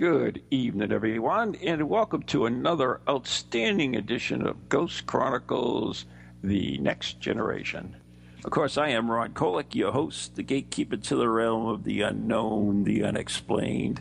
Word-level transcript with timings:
Good 0.00 0.42
evening, 0.50 0.92
everyone, 0.92 1.56
and 1.56 1.90
welcome 1.90 2.22
to 2.22 2.46
another 2.46 3.02
outstanding 3.06 3.94
edition 3.94 4.46
of 4.46 4.70
Ghost 4.70 5.04
Chronicles 5.04 6.06
The 6.42 6.78
Next 6.78 7.20
Generation. 7.20 7.96
Of 8.42 8.50
course, 8.50 8.78
I 8.78 8.88
am 8.88 9.10
Ron 9.10 9.34
Kolek, 9.34 9.74
your 9.74 9.92
host, 9.92 10.36
the 10.36 10.42
gatekeeper 10.42 10.96
to 10.96 11.16
the 11.16 11.28
realm 11.28 11.66
of 11.66 11.84
the 11.84 12.00
unknown, 12.00 12.84
the 12.84 13.04
unexplained, 13.04 14.00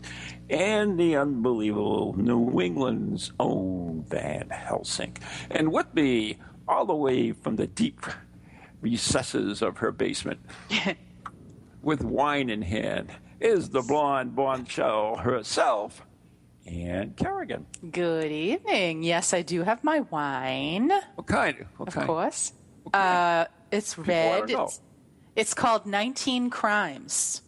and 0.49 0.97
the 0.97 1.17
unbelievable 1.17 2.15
New 2.17 2.61
England's 2.61 3.33
own 3.37 4.05
Van 4.07 4.49
Helsing. 4.51 5.17
And 5.51 5.69
with 5.69 5.93
me, 5.93 6.37
all 6.65 6.85
the 6.85 6.95
way 6.95 7.33
from 7.33 7.57
the 7.57 7.67
deep 7.67 8.05
recesses 8.79 9.61
of 9.61 9.79
her 9.79 9.91
basement, 9.91 10.39
with 11.81 12.01
wine 12.05 12.49
in 12.49 12.61
hand, 12.61 13.11
is 13.39 13.69
the 13.69 13.81
blonde 13.81 14.35
bombshell 14.35 15.17
herself, 15.17 16.05
Ann 16.65 17.13
Kerrigan. 17.15 17.65
Good 17.91 18.31
evening. 18.31 19.03
Yes, 19.03 19.33
I 19.33 19.41
do 19.41 19.63
have 19.63 19.83
my 19.83 20.01
wine, 20.01 20.89
What 21.15 21.27
kind? 21.27 21.65
What 21.77 21.87
of 21.89 21.93
kind? 21.93 22.07
course. 22.07 22.53
Uh, 22.93 23.45
it's 23.71 23.97
wanna 23.97 24.09
red. 24.09 24.49
It's, 24.49 24.81
it's 25.35 25.53
called 25.53 25.85
19 25.85 26.49
Crimes. 26.49 27.41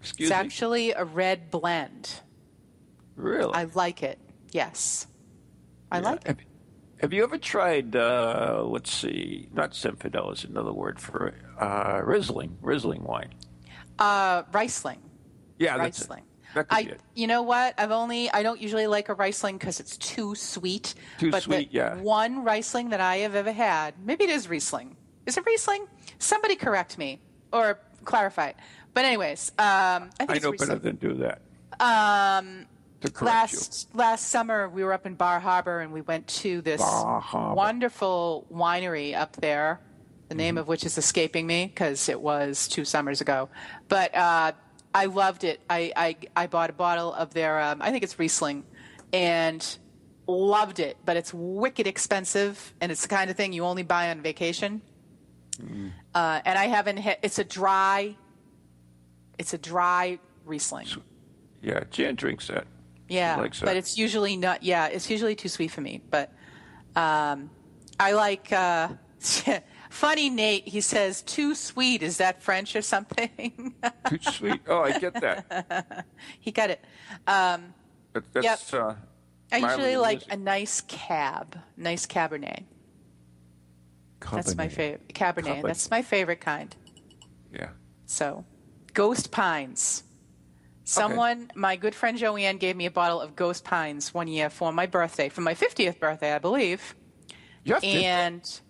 Excuse 0.00 0.28
me. 0.30 0.34
it's 0.34 0.40
me? 0.42 0.46
actually 0.46 0.92
a 0.92 1.04
red 1.04 1.50
blend. 1.50 2.20
really? 3.16 3.54
I 3.54 3.64
like 3.74 4.02
it. 4.02 4.18
Yes. 4.50 5.06
I 5.90 5.98
Yeah. 5.98 6.02
like 6.10 6.26
it. 6.28 6.38
Have, 7.00 7.12
you 7.12 7.22
ever 7.24 7.38
tried, 7.38 7.96
uh, 7.96 8.62
let's 8.64 8.92
see, 8.92 9.48
not 9.52 9.72
Zinfandel 9.72 10.32
is 10.32 10.44
another 10.44 10.72
word 10.72 11.00
for 11.00 11.34
uh, 11.60 12.00
Riesling, 12.04 12.58
Riesling 12.60 13.02
wine. 13.02 13.34
Uh, 13.98 14.42
Riesling. 14.52 15.00
Yeah, 15.58 15.76
that's 15.78 15.98
it. 15.98 16.02
Riesling. 16.02 16.24
That 16.54 16.66
I, 16.68 16.80
it. 16.82 17.00
you 17.14 17.26
know 17.26 17.42
what? 17.42 17.74
I've 17.78 17.92
only, 17.92 18.30
I 18.30 18.42
don't 18.42 18.60
usually 18.60 18.86
like 18.86 19.08
a 19.08 19.14
Riesling 19.14 19.56
because 19.56 19.80
it's 19.80 19.96
too 19.96 20.34
sweet. 20.34 20.94
Too 21.18 21.30
but 21.30 21.44
sweet, 21.44 21.70
the 21.70 21.76
yeah. 21.76 21.94
One 21.96 22.44
Riesling 22.44 22.90
that 22.90 23.00
I 23.00 23.16
have 23.18 23.34
ever 23.34 23.52
had, 23.52 23.94
maybe 24.04 24.24
it 24.24 24.30
is 24.30 24.48
Riesling. 24.48 24.96
Is 25.24 25.36
it 25.38 25.46
Riesling? 25.46 25.86
Somebody 26.18 26.56
correct 26.56 26.98
me 26.98 27.20
or 27.52 27.78
clarify 28.04 28.48
it. 28.48 28.56
But 28.92 29.06
anyways, 29.06 29.50
um, 29.58 29.64
I 29.64 30.26
think 30.26 30.30
I 30.30 30.34
know 30.38 30.50
Riesling. 30.50 30.68
better 30.68 30.78
than 30.80 30.96
do 30.96 31.14
that. 31.14 31.40
Um, 31.80 32.66
To 33.00 33.10
correct 33.10 33.24
last 33.24 33.94
last 33.94 34.28
summer 34.28 34.68
we 34.68 34.84
were 34.84 34.92
up 34.92 35.06
in 35.06 35.14
Bar 35.14 35.40
Harbor 35.40 35.80
and 35.80 35.90
we 35.92 36.02
went 36.02 36.26
to 36.42 36.60
this 36.60 36.82
wonderful 37.32 38.46
winery 38.52 39.14
up 39.14 39.36
there. 39.36 39.80
The 40.28 40.34
name 40.34 40.54
Mm-hmm. 40.54 40.58
of 40.60 40.68
which 40.68 40.84
is 40.84 40.96
escaping 40.96 41.46
me 41.46 41.66
because 41.66 42.08
it 42.08 42.20
was 42.20 42.66
two 42.68 42.84
summers 42.86 43.20
ago, 43.20 43.48
but 43.88 44.14
uh, 44.16 44.52
I 44.94 45.06
loved 45.06 45.44
it. 45.44 45.60
I, 45.68 45.92
I 45.96 46.16
I 46.36 46.46
bought 46.46 46.70
a 46.70 46.72
bottle 46.72 47.12
of 47.12 47.32
their 47.34 47.60
um, 47.60 47.80
I 47.80 47.90
think 47.90 48.04
it's 48.04 48.18
Riesling, 48.18 48.64
and 49.12 49.78
loved 50.26 50.80
it. 50.80 50.96
But 51.04 51.16
it's 51.16 51.32
wicked 51.32 51.86
expensive, 51.86 52.74
and 52.80 52.92
it's 52.92 53.02
the 53.02 53.08
kind 53.08 53.30
of 53.30 53.36
thing 53.36 53.52
you 53.52 53.64
only 53.64 53.82
buy 53.82 54.10
on 54.10 54.20
vacation. 54.20 54.82
Mm-hmm. 55.60 55.88
Uh, 56.14 56.40
and 56.44 56.58
I 56.58 56.66
haven't 56.66 56.98
hit. 56.98 57.18
It's 57.22 57.38
a 57.38 57.44
dry. 57.44 58.16
It's 59.38 59.54
a 59.54 59.58
dry 59.58 60.18
Riesling. 60.44 60.88
Yeah, 61.62 61.84
Jan 61.90 62.16
drinks 62.16 62.48
that. 62.48 62.66
Yeah, 63.08 63.36
likes 63.36 63.60
that. 63.60 63.66
but 63.66 63.76
it's 63.76 63.96
usually 63.98 64.36
not. 64.36 64.62
Yeah, 64.62 64.86
it's 64.86 65.08
usually 65.10 65.34
too 65.34 65.48
sweet 65.48 65.70
for 65.70 65.80
me. 65.80 66.02
But 66.10 66.32
um, 66.96 67.50
I 67.98 68.12
like. 68.12 68.52
Uh, 68.52 68.88
funny, 69.92 70.30
Nate. 70.30 70.66
He 70.66 70.80
says 70.80 71.22
too 71.22 71.54
sweet. 71.54 72.02
Is 72.02 72.16
that 72.18 72.42
French 72.42 72.74
or 72.76 72.82
something? 72.82 73.74
Too 74.08 74.18
sweet. 74.22 74.60
Oh, 74.66 74.80
I 74.82 74.98
get 74.98 75.14
that. 75.20 76.06
he 76.40 76.50
got 76.50 76.70
it. 76.70 76.84
Um, 77.26 77.74
That- 78.12 78.32
that's, 78.32 78.74
uh, 78.74 78.94
I 79.52 79.58
usually 79.58 79.96
like 79.96 80.20
Lizzie. 80.20 80.30
a 80.32 80.36
nice 80.36 80.80
cab, 80.82 81.58
nice 81.76 82.06
Cabernet. 82.06 82.64
That's 84.32 84.54
my 84.56 84.68
favorite. 84.68 85.08
Cabernet. 85.14 85.44
Cabernet. 85.44 85.62
That's 85.62 85.90
my 85.90 86.02
favorite 86.02 86.40
kind. 86.40 86.74
Yeah. 87.52 87.70
So, 88.06 88.44
Ghost 88.94 89.30
Pines. 89.30 90.04
Someone, 90.84 91.50
my 91.54 91.76
good 91.76 91.94
friend 91.94 92.16
Joanne, 92.18 92.56
gave 92.58 92.76
me 92.76 92.86
a 92.86 92.90
bottle 92.90 93.20
of 93.20 93.36
Ghost 93.36 93.64
Pines 93.64 94.12
one 94.14 94.26
year 94.28 94.50
for 94.50 94.72
my 94.72 94.86
birthday, 94.86 95.28
for 95.28 95.40
my 95.40 95.54
50th 95.54 95.98
birthday, 96.00 96.32
I 96.32 96.38
believe. 96.38 96.94
You 97.64 97.74
have 97.74 97.82
to- 97.82 97.88
And 97.88 98.60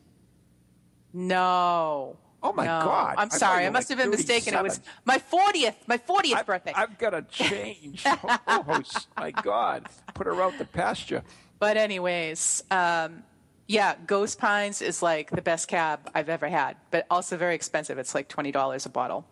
no. 1.12 2.18
Oh, 2.44 2.52
my 2.52 2.64
no. 2.64 2.80
God. 2.80 3.14
I 3.16 3.22
I'm 3.22 3.30
sorry. 3.30 3.62
you 3.62 3.68
I 3.68 3.70
must 3.70 3.88
like 3.88 3.98
have 3.98 4.04
been 4.04 4.10
mistaken. 4.18 4.54
It 4.54 4.62
was 4.62 4.80
my 5.04 5.18
40th, 5.18 5.76
my 5.86 5.96
40th 5.98 6.34
I've, 6.34 6.46
birthday. 6.46 6.72
I've 6.74 6.98
got 6.98 7.10
to 7.10 7.22
change 7.22 8.02
co-hosts. 8.46 9.06
My 9.16 9.30
God, 9.30 9.86
put 10.14 10.26
her 10.26 10.42
out 10.42 10.58
the 10.58 10.64
pasture. 10.64 11.22
But 11.60 11.76
anyways, 11.76 12.64
um, 12.72 13.22
yeah, 13.68 13.94
Ghost 14.06 14.38
Pines 14.40 14.82
is 14.82 15.02
like 15.02 15.30
the 15.30 15.42
best 15.42 15.68
cab 15.68 16.10
I've 16.14 16.28
ever 16.28 16.48
had, 16.48 16.76
but 16.90 17.06
also 17.08 17.36
very 17.36 17.54
expensive. 17.54 17.96
It's 17.98 18.14
like 18.14 18.28
twenty 18.28 18.50
dollars 18.50 18.86
a 18.86 18.88
bottle, 18.90 19.24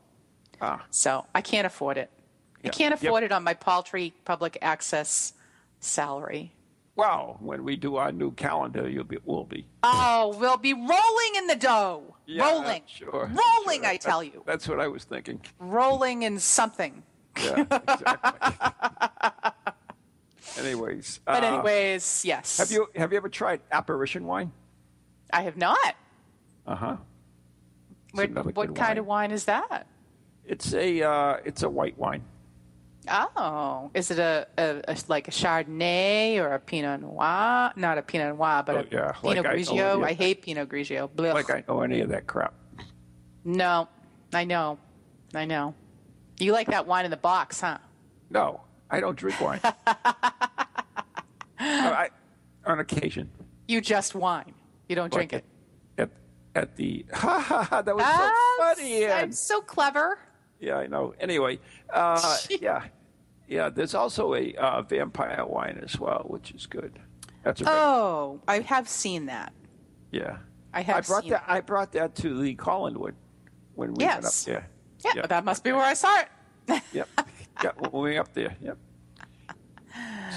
Ah, 0.60 0.84
so 0.90 1.26
I 1.34 1.40
can't 1.40 1.66
afford 1.66 1.98
it. 1.98 2.10
I 2.64 2.68
can't 2.68 2.92
Yep. 2.92 3.02
afford 3.02 3.22
it 3.24 3.32
on 3.32 3.42
my 3.42 3.54
paltry 3.54 4.14
public 4.24 4.56
access 4.62 5.32
salary. 5.80 6.52
Well, 7.00 7.38
when 7.40 7.64
we 7.64 7.76
do 7.76 7.96
our 7.96 8.12
new 8.12 8.30
calendar, 8.32 8.86
you'll 8.86 9.04
be, 9.04 9.16
we'll 9.24 9.44
be. 9.44 9.66
Oh, 9.82 10.36
we'll 10.38 10.58
be 10.58 10.74
rolling 10.74 11.32
in 11.36 11.46
the 11.46 11.56
dough. 11.56 12.14
Yeah, 12.26 12.44
rolling, 12.44 12.82
Sure. 12.86 13.30
rolling. 13.32 13.80
sure. 13.82 13.90
I 13.90 13.96
tell 13.96 14.22
you, 14.22 14.42
That's 14.44 14.68
what 14.68 14.80
I 14.80 14.86
was 14.88 15.04
thinking. 15.04 15.40
rolling 15.58 16.24
in 16.24 16.38
something. 16.38 17.02
Yeah, 17.42 17.60
exactly. 17.70 19.52
Anyways. 20.58 21.20
But 21.24 21.42
uh, 21.42 21.46
anyways, 21.46 22.24
yes. 22.24 22.58
Have 22.58 22.70
you 22.70 22.88
have 22.96 23.12
you 23.12 23.16
ever 23.16 23.28
tried 23.30 23.60
apparition 23.72 24.26
wine? 24.26 24.52
I 25.32 25.42
have 25.42 25.56
not. 25.56 25.94
Uh 26.66 26.74
huh. 26.74 26.96
What, 28.12 28.54
what 28.54 28.74
kind 28.74 28.78
wine. 28.78 28.98
of 28.98 29.06
wine 29.06 29.30
is 29.30 29.44
that? 29.46 29.86
It's 30.44 30.74
a 30.74 31.02
uh, 31.02 31.36
it's 31.44 31.62
a 31.62 31.68
white 31.70 31.96
wine. 31.96 32.22
Oh, 33.08 33.90
is 33.94 34.10
it 34.10 34.18
a, 34.18 34.46
a, 34.58 34.82
a 34.88 34.96
like 35.08 35.26
a 35.28 35.30
Chardonnay 35.30 36.36
or 36.38 36.52
a 36.54 36.58
Pinot 36.58 37.00
Noir? 37.00 37.72
Not 37.76 37.96
a 37.98 38.02
Pinot 38.02 38.36
Noir, 38.36 38.62
but 38.64 38.76
Oh, 38.76 38.78
a 38.80 38.84
yeah, 38.90 39.06
like 39.22 39.36
Pinot 39.36 39.46
I- 39.46 39.56
Grigio. 39.56 40.00
yeah. 40.00 40.04
I 40.06 40.12
hate 40.12 40.42
Pinot 40.42 40.68
Grigio. 40.68 41.08
Blech. 41.08 41.34
Like 41.34 41.50
I 41.50 41.64
know 41.66 41.80
any 41.80 42.00
of 42.00 42.10
that 42.10 42.26
crap. 42.26 42.52
no, 43.44 43.88
I 44.34 44.44
know, 44.44 44.78
I 45.34 45.44
know. 45.46 45.74
You 46.38 46.52
like 46.52 46.68
that 46.68 46.86
wine 46.86 47.04
in 47.04 47.10
the 47.10 47.16
box, 47.16 47.60
huh? 47.62 47.78
No, 48.30 48.60
I 48.90 49.00
don't 49.00 49.16
drink 49.16 49.40
wine. 49.40 49.60
I, 51.58 52.08
on 52.66 52.80
occasion. 52.80 53.30
You 53.68 53.80
just 53.80 54.14
wine. 54.14 54.52
You 54.88 54.96
don't 54.96 55.12
drink 55.12 55.32
Like 55.32 55.42
it. 55.42 55.44
At 55.98 56.10
at 56.54 56.76
the 56.76 57.04
ha 57.12 57.38
ha 57.40 57.62
ha 57.62 57.82
that 57.82 57.94
was 57.94 58.04
so 58.04 58.10
Ah, 58.12 58.56
funny. 58.74 59.06
I'm 59.06 59.32
so 59.32 59.60
clever. 59.60 60.18
Yeah, 60.60 60.76
I 60.76 60.86
know. 60.86 61.14
Anyway, 61.18 61.58
uh, 61.92 62.36
yeah, 62.60 62.84
yeah. 63.48 63.70
There's 63.70 63.94
also 63.94 64.34
a 64.34 64.54
uh, 64.54 64.82
vampire 64.82 65.44
wine 65.46 65.80
as 65.82 65.98
well, 65.98 66.24
which 66.28 66.52
is 66.52 66.66
good. 66.66 66.98
That's 67.42 67.60
a 67.62 67.64
Oh, 67.68 68.40
I 68.46 68.60
have 68.60 68.88
seen 68.88 69.26
that. 69.26 69.52
yeah. 70.10 70.38
I 70.72 70.82
have 70.82 70.98
I 70.98 71.00
brought 71.00 71.22
seen 71.22 71.30
that. 71.32 71.44
I 71.48 71.60
brought 71.60 71.92
that 71.92 72.14
to 72.16 72.40
the 72.42 72.54
Collinwood 72.54 73.14
when 73.74 73.94
we 73.94 74.04
went 74.04 74.24
up 74.24 74.32
there. 74.44 74.68
Yeah, 75.04 75.12
Yeah. 75.16 75.26
that 75.26 75.44
must 75.44 75.64
be 75.64 75.72
where 75.72 75.80
I 75.82 75.94
saw 75.94 76.20
it. 76.20 76.82
Yep. 76.92 77.08
yeah, 77.64 77.70
when 77.78 77.90
we 77.90 78.00
went 78.10 78.18
up 78.20 78.32
there. 78.34 78.54
Yep. 78.60 78.78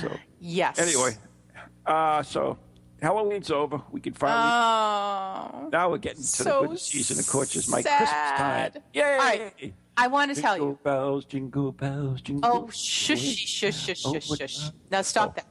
So 0.01 0.11
Yes. 0.39 0.79
anyway, 0.79 1.15
uh, 1.85 2.23
so 2.23 2.57
Halloween's 3.01 3.51
over. 3.51 3.81
We 3.91 3.99
can 4.01 4.13
finally. 4.13 4.39
Oh. 4.41 5.69
now 5.71 5.89
we're 5.91 5.97
getting 5.99 6.21
to 6.21 6.27
so 6.27 6.61
the 6.63 6.67
good 6.69 6.79
season, 6.79 7.19
of 7.19 7.27
course, 7.27 7.55
is 7.55 7.67
my 7.69 7.81
Christmas 7.83 8.09
time. 8.09 8.71
Yay! 8.93 9.03
All 9.03 9.17
right. 9.17 9.73
I 9.95 10.07
want 10.07 10.33
to 10.35 10.41
tell 10.41 10.55
Jingle 10.55 10.69
you. 10.69 10.79
bells, 10.83 11.25
jingle 11.25 11.71
bells, 11.71 12.21
jingle. 12.21 12.49
Oh, 12.51 12.69
shush, 12.69 13.19
shush, 13.19 13.75
shush, 13.85 14.03
Oh, 14.05 14.13
shush, 14.19 14.37
shush. 14.37 14.71
Now 14.89 15.01
stop 15.01 15.31
oh. 15.31 15.33
that. 15.35 15.47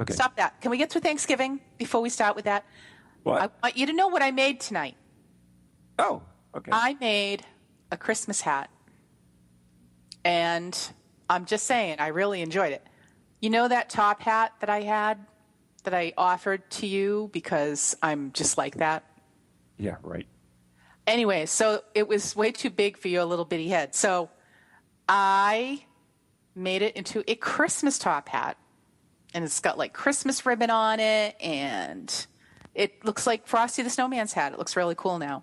Okay. 0.00 0.14
Stop 0.14 0.36
that. 0.36 0.60
Can 0.60 0.70
we 0.70 0.78
get 0.78 0.90
to 0.90 1.00
Thanksgiving 1.00 1.60
before 1.78 2.00
we 2.00 2.08
start 2.08 2.34
with 2.34 2.46
that? 2.46 2.64
What? 3.22 3.42
I 3.42 3.48
want 3.62 3.76
you 3.76 3.86
to 3.86 3.92
know 3.92 4.08
what 4.08 4.22
I 4.22 4.30
made 4.30 4.60
tonight. 4.60 4.96
oh, 5.98 6.22
okay. 6.56 6.70
I 6.72 6.96
made 7.00 7.44
a 7.90 7.96
Christmas 7.96 8.40
hat. 8.40 8.70
And 10.24 10.76
I'm 11.28 11.44
just 11.44 11.66
saying, 11.66 11.96
I 11.98 12.08
really 12.08 12.40
enjoyed 12.42 12.72
it. 12.72 12.86
You 13.40 13.50
know 13.50 13.68
that 13.68 13.90
top 13.90 14.22
hat 14.22 14.52
that 14.60 14.70
I 14.70 14.82
had 14.82 15.18
that 15.84 15.92
I 15.94 16.12
offered 16.16 16.70
to 16.72 16.86
you 16.86 17.28
because 17.32 17.96
I'm 18.02 18.32
just 18.32 18.56
like 18.56 18.76
that? 18.76 19.04
Yeah, 19.78 19.96
right. 20.02 20.26
Anyway, 21.06 21.46
so 21.46 21.82
it 21.94 22.06
was 22.06 22.36
way 22.36 22.52
too 22.52 22.70
big 22.70 22.96
for 22.96 23.08
your 23.08 23.24
little 23.24 23.44
bitty 23.44 23.68
head. 23.68 23.94
So 23.94 24.30
I 25.08 25.84
made 26.54 26.82
it 26.82 26.96
into 26.96 27.24
a 27.28 27.34
Christmas 27.34 27.98
top 27.98 28.28
hat. 28.28 28.56
And 29.34 29.44
it's 29.44 29.60
got 29.60 29.78
like 29.78 29.94
Christmas 29.94 30.44
ribbon 30.44 30.70
on 30.70 31.00
it. 31.00 31.36
And 31.40 32.26
it 32.74 33.04
looks 33.04 33.26
like 33.26 33.46
Frosty 33.46 33.82
the 33.82 33.90
Snowman's 33.90 34.32
hat. 34.32 34.52
It 34.52 34.58
looks 34.58 34.76
really 34.76 34.94
cool 34.94 35.18
now. 35.18 35.42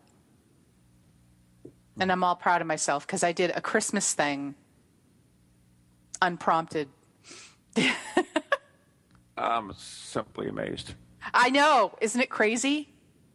And 2.00 2.12
I'm 2.12 2.24
all 2.24 2.36
proud 2.36 2.62
of 2.62 2.68
myself 2.68 3.06
because 3.06 3.24
I 3.24 3.32
did 3.32 3.52
a 3.56 3.62
Christmas 3.62 4.14
thing 4.14 4.56
unprompted. 6.22 6.88
I'm 9.38 9.74
simply 9.74 10.48
amazed. 10.48 10.94
I 11.34 11.50
know. 11.50 11.98
Isn't 12.02 12.22
it 12.22 12.30
crazy? 12.30 12.90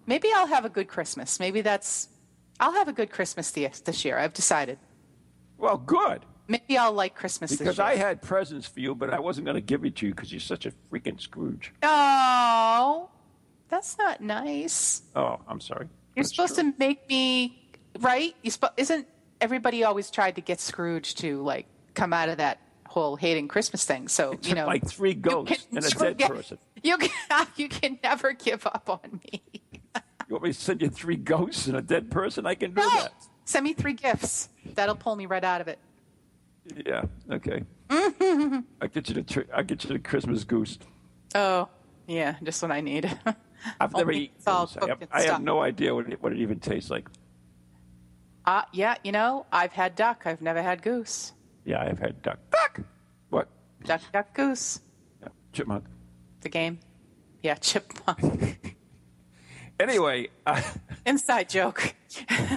Maybe 0.07 0.29
I'll 0.35 0.47
have 0.47 0.65
a 0.65 0.69
good 0.69 0.89
Christmas. 0.89 1.41
Maybe 1.41 1.61
that's. 1.61 2.09
I'll 2.61 2.73
have 2.73 2.89
a 2.89 2.93
good 2.93 3.11
Christmas 3.11 3.51
this, 3.51 3.81
this 3.81 4.05
year. 4.05 4.19
I've 4.19 4.33
decided. 4.33 4.79
Well, 5.59 5.77
good. 5.79 6.25
Maybe 6.47 6.77
I'll 6.77 6.93
like 6.93 7.15
Christmas 7.15 7.53
Because 7.53 7.77
this 7.77 7.79
year. 7.79 7.87
I 7.87 7.97
had 7.97 8.21
presents 8.21 8.67
for 8.67 8.81
you, 8.81 8.95
but 8.95 9.11
I 9.13 9.19
wasn't 9.19 9.47
going 9.47 9.55
to 9.57 9.61
give 9.63 9.85
it 9.85 9.97
to 9.97 10.07
you 10.07 10.15
because 10.15 10.31
you're 10.31 10.41
such 10.41 10.67
a 10.67 10.73
freaking 10.93 11.19
Scrooge. 11.21 11.73
Oh, 11.83 13.09
that's 13.69 13.97
not 13.99 14.21
nice. 14.21 15.03
Oh, 15.17 15.41
I'm 15.49 15.61
sorry. 15.61 15.89
You're 16.15 16.23
That's 16.25 16.35
supposed 16.35 16.55
true. 16.57 16.73
to 16.73 16.79
make 16.79 17.09
me 17.09 17.71
right. 18.01 18.37
You 18.43 18.51
spo- 18.51 18.73
isn't 18.77 19.07
everybody 19.41 19.85
always 19.85 20.11
tried 20.11 20.37
to 20.37 20.41
get 20.43 20.61
Scrooge 20.61 21.15
to 21.17 21.43
like 21.43 21.67
come 21.95 22.13
out 22.13 22.29
of 22.29 22.37
that 22.37 22.61
whole 22.87 23.17
hating 23.17 23.49
Christmas 23.49 23.85
thing? 23.85 24.09
So 24.09 24.33
It 24.33 24.47
you 24.47 24.55
know, 24.55 24.67
like 24.67 24.87
three 24.87 25.15
ghosts 25.15 25.65
can 25.71 25.79
and 25.79 25.87
a 25.87 25.89
dead 25.91 25.99
forget- 25.99 26.31
person. 26.31 26.59
You 26.83 26.99
can 26.99 27.47
you 27.57 27.69
can 27.71 27.99
never 28.03 28.33
give 28.35 28.67
up 28.67 28.89
on 28.91 29.21
me. 29.25 29.43
You 30.29 30.35
want 30.35 30.45
me 30.45 30.53
to 30.53 30.59
send 30.59 30.81
you 30.83 30.89
three 30.89 31.17
ghosts 31.17 31.67
and 31.67 31.77
a 31.77 31.83
dead 31.83 32.11
person? 32.11 32.47
I 32.47 32.55
can 32.55 32.73
do 32.75 32.81
No, 32.81 32.89
that. 32.91 33.13
send 33.45 33.65
me 33.65 33.73
three 33.75 33.93
gifts. 33.93 34.49
That'll 34.75 34.97
pull 34.97 35.17
me 35.17 35.27
right 35.27 35.45
out 35.45 35.61
of 35.61 35.69
it. 35.69 35.79
Yeah. 36.87 37.05
Okay. 37.31 37.63
I 37.91 38.87
get 38.93 39.09
you 39.09 39.15
the 39.17 39.23
tr- 39.23 39.41
I 39.55 39.63
get 39.63 39.85
you 39.85 39.91
the 39.91 39.99
Christmas 39.99 40.45
goose. 40.45 40.79
Oh, 41.35 41.69
yeah, 42.07 42.37
just 42.43 42.63
what 42.63 42.71
I 42.71 42.81
need. 42.81 43.05
I've 43.81 43.93
never 43.93 44.13
eaten. 44.13 44.35
I 44.47 44.67
have, 44.89 45.03
I 45.13 45.23
have 45.23 45.43
no 45.43 45.61
idea 45.61 45.95
what 45.95 46.11
it, 46.11 46.23
what 46.23 46.33
it 46.33 46.39
even 46.39 46.59
tastes 46.61 46.91
like. 46.91 47.09
uh, 48.47 48.63
yeah, 48.73 48.97
you 49.05 49.13
know, 49.13 49.47
I've 49.53 49.73
had 49.73 49.95
duck. 49.95 50.23
I've 50.27 50.41
never 50.43 50.63
had 50.63 50.83
goose. 50.83 51.33
Yeah, 51.65 51.83
I've 51.83 51.99
had 51.99 52.21
duck. 52.23 52.39
Duck. 52.51 52.81
What? 53.31 53.49
Duck, 53.85 54.01
duck, 54.13 54.35
goose. 54.35 54.81
Yeah, 55.23 55.29
chipmunk. 55.53 55.85
The 56.41 56.49
game. 56.51 56.79
Yeah, 57.43 57.55
chipmunk. 57.61 58.74
Anyway, 59.81 60.29
uh, 60.47 60.61
Inside 61.07 61.49
joke. 61.49 61.95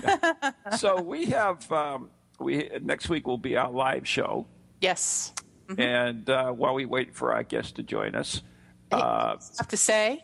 so 0.78 1.02
we 1.02 1.26
have 1.26 1.70
um, 1.72 2.10
we 2.40 2.70
next 2.82 3.10
week 3.10 3.28
will 3.28 3.38
be 3.40 3.58
our 3.58 3.72
live 3.72 4.08
show, 4.08 4.46
Yes. 4.82 5.34
and 5.78 6.30
uh, 6.30 6.52
while 6.52 6.74
we 6.76 6.86
wait 6.86 7.16
for 7.16 7.34
our 7.34 7.44
guest 7.44 7.76
to 7.78 7.84
join 7.84 8.14
us, 8.16 8.42
Hey, 8.92 8.98
uh, 8.98 9.02
I 9.02 9.38
have 9.58 9.68
to 9.70 9.78
say, 9.78 10.24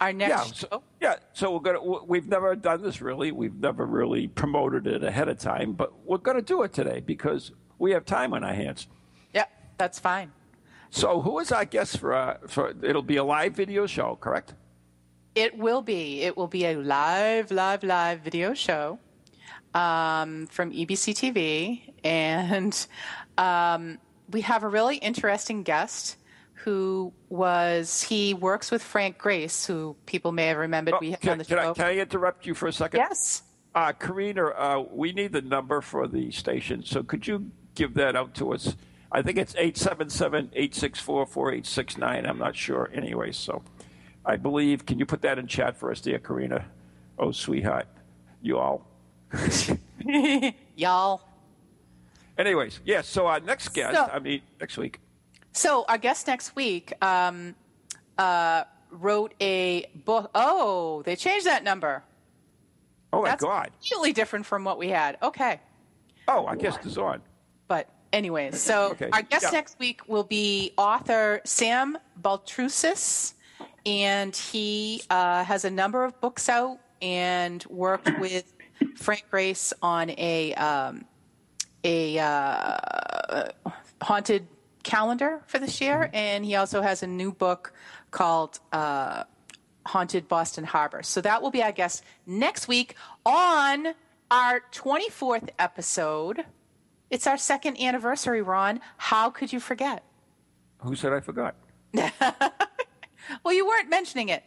our 0.00 0.12
next 0.12 0.30
yeah, 0.30 0.44
show. 0.44 0.66
so, 0.70 0.82
yeah. 1.00 1.14
So 1.32 1.52
we're 1.52 1.60
gonna. 1.60 2.04
We've 2.04 2.28
never 2.28 2.54
done 2.54 2.82
this 2.82 3.00
really. 3.00 3.32
We've 3.32 3.56
never 3.56 3.86
really 3.86 4.28
promoted 4.28 4.86
it 4.86 5.02
ahead 5.02 5.28
of 5.28 5.38
time, 5.38 5.72
but 5.72 5.92
we're 6.04 6.18
gonna 6.18 6.42
do 6.42 6.62
it 6.62 6.72
today 6.74 7.00
because 7.00 7.50
we 7.78 7.92
have 7.92 8.04
time 8.04 8.34
on 8.34 8.44
our 8.44 8.52
hands. 8.54 8.86
Yeah, 9.34 9.46
that's 9.78 9.98
fine. 9.98 10.32
So 10.90 11.20
who 11.22 11.38
is 11.38 11.50
our 11.50 11.64
guest 11.64 11.98
for? 11.98 12.12
Uh, 12.14 12.36
for 12.46 12.74
it'll 12.82 13.02
be 13.02 13.16
a 13.16 13.24
live 13.24 13.54
video 13.56 13.86
show, 13.86 14.16
correct? 14.20 14.54
It 15.34 15.56
will 15.56 15.80
be. 15.82 16.22
It 16.22 16.36
will 16.36 16.48
be 16.48 16.66
a 16.66 16.74
live, 16.76 17.50
live, 17.50 17.82
live 17.84 18.20
video 18.20 18.52
show 18.54 18.98
um, 19.74 20.46
from 20.48 20.72
EBC 20.72 21.14
TV, 21.14 21.92
and 22.04 22.86
um, 23.38 23.98
we 24.30 24.40
have 24.42 24.62
a 24.64 24.68
really 24.68 24.96
interesting 24.96 25.62
guest 25.62 26.16
who 26.54 27.12
was 27.30 28.02
he 28.02 28.34
works 28.34 28.70
with 28.70 28.82
Frank 28.82 29.16
Grace, 29.18 29.64
who 29.66 29.96
people 30.04 30.30
may 30.32 30.46
have 30.48 30.58
remembered 30.58 30.94
we 31.00 31.10
had 31.12 31.20
Oh, 31.20 31.22
can, 31.22 31.30
on 31.32 31.38
the 31.38 31.44
can 31.44 31.56
show. 31.58 31.70
I, 31.70 31.74
can 31.74 31.84
I 31.86 31.96
interrupt 31.96 32.44
you 32.46 32.54
for 32.54 32.66
a 32.66 32.72
second? 32.72 32.98
yes. 32.98 33.42
Uh, 33.74 33.92
Karina, 33.92 34.46
uh, 34.48 34.84
we 34.90 35.12
need 35.12 35.30
the 35.32 35.40
number 35.42 35.80
for 35.80 36.08
the 36.08 36.30
station, 36.32 36.84
so 36.84 37.02
could 37.04 37.26
you 37.28 37.50
give 37.76 37.94
that 37.94 38.16
out 38.16 38.34
to 38.34 38.52
us? 38.52 38.74
I 39.12 39.22
think 39.22 39.38
it's 39.38 39.54
877-864-4869. 39.54 42.28
I'm 42.28 42.38
not 42.38 42.54
sure 42.56 42.90
anyway, 42.92 43.30
so 43.32 43.62
I 44.30 44.36
believe, 44.36 44.86
can 44.86 45.00
you 45.00 45.06
put 45.06 45.22
that 45.22 45.40
in 45.40 45.48
chat 45.48 45.76
for 45.76 45.90
us, 45.90 46.00
dear 46.00 46.20
Karina? 46.20 46.64
Oh, 47.18 47.32
sweetheart, 47.32 47.88
you 48.40 48.58
all. 48.58 48.86
Y'all. 50.76 51.22
Anyways, 52.38 52.78
yes, 52.84 53.08
so 53.08 53.26
our 53.26 53.40
next 53.40 53.70
guest, 53.70 53.96
So- 53.96 54.04
I 54.12 54.20
mean, 54.20 54.42
next 54.60 54.78
week. 54.78 55.00
So 55.52 55.84
our 55.88 55.98
guest 55.98 56.28
next 56.28 56.54
week 56.54 56.92
um, 57.02 57.56
uh, 58.18 58.62
wrote 58.92 59.34
a 59.40 59.86
book. 60.04 60.30
Oh, 60.32 61.02
they 61.04 61.16
changed 61.16 61.46
that 61.46 61.64
number. 61.64 62.04
Oh, 63.12 63.22
my 63.22 63.30
That's 63.30 63.42
God. 63.42 63.70
completely 63.80 64.12
different 64.12 64.46
from 64.46 64.62
what 64.62 64.78
we 64.78 64.90
had. 64.90 65.18
Okay. 65.24 65.58
Oh, 66.28 66.46
our 66.46 66.54
guest 66.54 66.86
is 66.86 66.96
on. 66.96 67.20
But 67.66 67.88
anyways, 68.12 68.60
so 68.62 68.90
Okay, 68.92 69.10
our 69.12 69.22
guest 69.22 69.46
yeah. 69.46 69.50
next 69.50 69.76
week 69.80 70.02
will 70.06 70.22
be 70.22 70.72
author 70.78 71.40
Sam 71.44 71.98
Baltrusis, 72.22 73.34
and 73.86 74.34
he 74.34 75.02
uh, 75.10 75.44
has 75.44 75.64
a 75.64 75.70
number 75.70 76.04
of 76.04 76.20
books 76.20 76.48
out 76.48 76.78
and 77.02 77.64
worked 77.68 78.10
with 78.20 78.52
Frank 78.96 79.24
Grace 79.30 79.72
on 79.82 80.10
a 80.10 80.54
um, 80.54 81.04
a 81.84 82.18
uh, 82.18 83.48
haunted 84.02 84.46
calendar 84.82 85.42
for 85.46 85.58
this 85.58 85.80
year, 85.80 85.96
Mm-hmm. 86.04 86.16
and 86.16 86.44
he 86.44 86.54
also 86.56 86.82
has 86.82 87.02
a 87.02 87.06
new 87.06 87.32
book 87.32 87.72
called. 88.10 88.58
Uh, 88.72 89.24
Haunted 89.86 90.28
Boston 90.28 90.62
Harbor. 90.64 91.02
So 91.02 91.22
that 91.22 91.40
will 91.40 91.50
be 91.50 91.62
our 91.62 91.72
guest 91.72 92.04
next 92.26 92.68
week 92.68 92.94
on 93.24 93.88
our 94.30 94.60
24th 94.72 95.48
episode. 95.58 96.44
It's 97.08 97.26
our 97.26 97.38
second 97.38 97.80
anniversary, 97.80 98.42
Ron. 98.42 98.80
How 98.98 99.30
could 99.30 99.54
you 99.54 99.58
forget? 99.58 100.04
Who 100.82 100.94
said 100.94 101.14
I 101.14 101.20
forgot? 101.20 101.56
Well, 103.44 103.54
you 103.54 103.66
weren't 103.66 103.88
mentioning 103.90 104.28
it. 104.28 104.42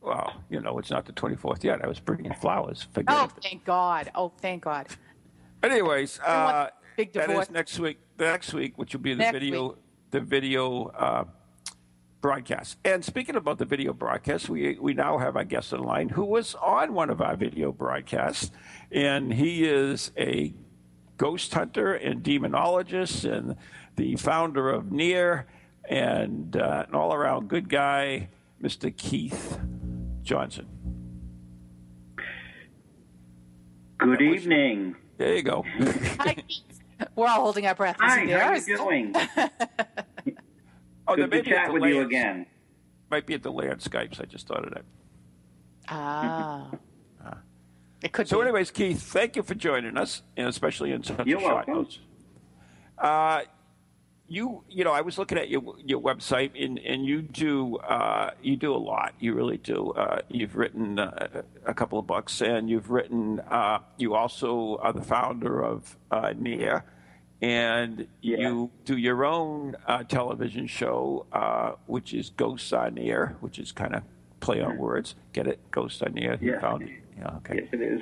Well, 0.00 0.32
you 0.50 0.60
know, 0.60 0.78
it's 0.78 0.90
not 0.90 1.04
the 1.06 1.12
24th 1.12 1.64
yet. 1.64 1.82
I 1.84 1.88
was 1.88 1.98
bringing 2.00 2.32
flowers. 2.34 2.86
Forget 2.92 3.14
Oh, 3.16 3.24
it. 3.24 3.42
thank 3.42 3.64
God. 3.64 4.10
Oh, 4.14 4.32
thank 4.40 4.62
God. 4.62 4.86
Anyways, 5.62 6.20
uh, 6.20 6.68
big 6.96 7.12
that 7.14 7.30
is 7.30 7.50
next 7.50 7.78
week. 7.78 7.98
Next 8.18 8.54
week, 8.54 8.78
which 8.78 8.92
will 8.94 9.00
be 9.00 9.14
the 9.14 9.18
Next 9.18 9.32
video, 9.32 9.68
week. 9.68 9.76
the 10.10 10.20
video 10.20 10.84
uh, 10.88 11.24
broadcast. 12.20 12.76
And 12.84 13.04
speaking 13.04 13.36
about 13.36 13.58
the 13.58 13.64
video 13.64 13.92
broadcast, 13.92 14.48
we 14.48 14.78
we 14.78 14.94
now 14.94 15.18
have 15.18 15.36
our 15.36 15.44
guest 15.44 15.70
the 15.70 15.78
line 15.78 16.08
who 16.10 16.24
was 16.24 16.54
on 16.56 16.92
one 16.94 17.10
of 17.10 17.20
our 17.20 17.36
video 17.36 17.72
broadcasts, 17.72 18.50
and 18.92 19.32
he 19.34 19.64
is 19.64 20.12
a 20.16 20.54
ghost 21.16 21.52
hunter 21.54 21.94
and 21.94 22.22
demonologist, 22.22 23.24
and 23.30 23.56
the 23.96 24.14
founder 24.16 24.70
of 24.70 24.92
Near, 24.92 25.46
and 25.88 26.56
uh, 26.56 26.84
an 26.88 26.94
all-around 26.94 27.48
good 27.48 27.68
guy, 27.68 28.28
Mr. 28.62 28.94
Keith 28.96 29.58
Johnson. 30.22 30.66
Good 33.98 34.20
evening. 34.20 34.96
There 35.16 35.34
you 35.34 35.42
go. 35.42 35.64
Hi, 36.18 36.34
Keith. 36.34 36.62
We're 37.14 37.28
all 37.28 37.42
holding 37.42 37.66
our 37.66 37.74
breath. 37.74 37.96
Hi, 38.00 38.26
how 38.26 38.48
are 38.50 38.56
you 38.56 38.76
doing? 38.76 39.14
oh, 41.08 41.16
there 41.16 41.26
Good 41.28 41.44
to 41.44 41.50
chat 41.50 41.72
with 41.72 41.84
you 41.84 42.00
again. 42.02 42.46
Might 43.10 43.26
be 43.26 43.34
a 43.34 43.38
delay 43.38 43.70
on 43.70 43.76
Skype. 43.76 44.14
So 44.14 44.22
I 44.22 44.26
just 44.26 44.46
thought 44.48 44.64
of 44.64 44.74
that. 44.74 44.84
Ah. 45.88 46.70
It 48.02 48.12
could 48.12 48.28
So, 48.28 48.36
be. 48.38 48.42
anyways, 48.42 48.70
Keith, 48.70 49.00
thank 49.02 49.36
you 49.36 49.42
for 49.42 49.54
joining 49.54 49.96
us, 49.96 50.22
and 50.36 50.48
especially 50.48 50.92
in 50.92 51.02
such 51.02 51.26
You're 51.26 51.38
a 51.38 51.40
short 51.40 51.54
welcome. 51.68 51.74
notice. 51.74 51.98
Uh, 52.98 53.40
you, 54.28 54.64
you 54.68 54.84
know, 54.84 54.92
I 54.92 55.02
was 55.02 55.18
looking 55.18 55.38
at 55.38 55.48
your 55.48 55.62
your 55.84 56.00
website, 56.00 56.50
and, 56.62 56.78
and 56.80 57.04
you 57.06 57.22
do 57.22 57.76
uh, 57.78 58.30
you 58.42 58.56
do 58.56 58.74
a 58.74 58.76
lot. 58.76 59.14
You 59.20 59.34
really 59.34 59.58
do. 59.58 59.92
Uh, 59.92 60.20
you've 60.28 60.56
written 60.56 60.98
uh, 60.98 61.42
a 61.64 61.72
couple 61.74 61.98
of 61.98 62.06
books, 62.06 62.40
and 62.40 62.68
you've 62.68 62.90
written. 62.90 63.40
Uh, 63.40 63.78
you 63.96 64.14
also 64.14 64.76
are 64.82 64.92
the 64.92 65.02
founder 65.02 65.62
of 65.64 65.96
uh, 66.10 66.32
Near, 66.36 66.84
and 67.40 68.06
Yeah. 68.20 68.38
you 68.38 68.70
do 68.84 68.96
your 68.96 69.24
own 69.24 69.76
uh, 69.86 70.02
television 70.04 70.66
show, 70.66 71.26
uh, 71.32 71.72
which 71.86 72.12
is 72.12 72.30
Ghosts 72.30 72.72
on 72.72 72.98
Air 72.98 73.36
which 73.40 73.58
is 73.58 73.70
kind 73.72 73.94
of 73.94 74.02
play 74.40 74.60
on 74.60 74.76
words. 74.76 75.14
Get 75.32 75.46
it? 75.46 75.60
Ghosts 75.70 76.02
on. 76.02 76.16
You 76.16 76.36
Yeah. 76.40 76.60
found. 76.60 76.90
Yeah. 77.16 77.36
Okay. 77.36 77.60
Yes, 77.62 77.68
it 77.72 77.80
is. 77.80 78.00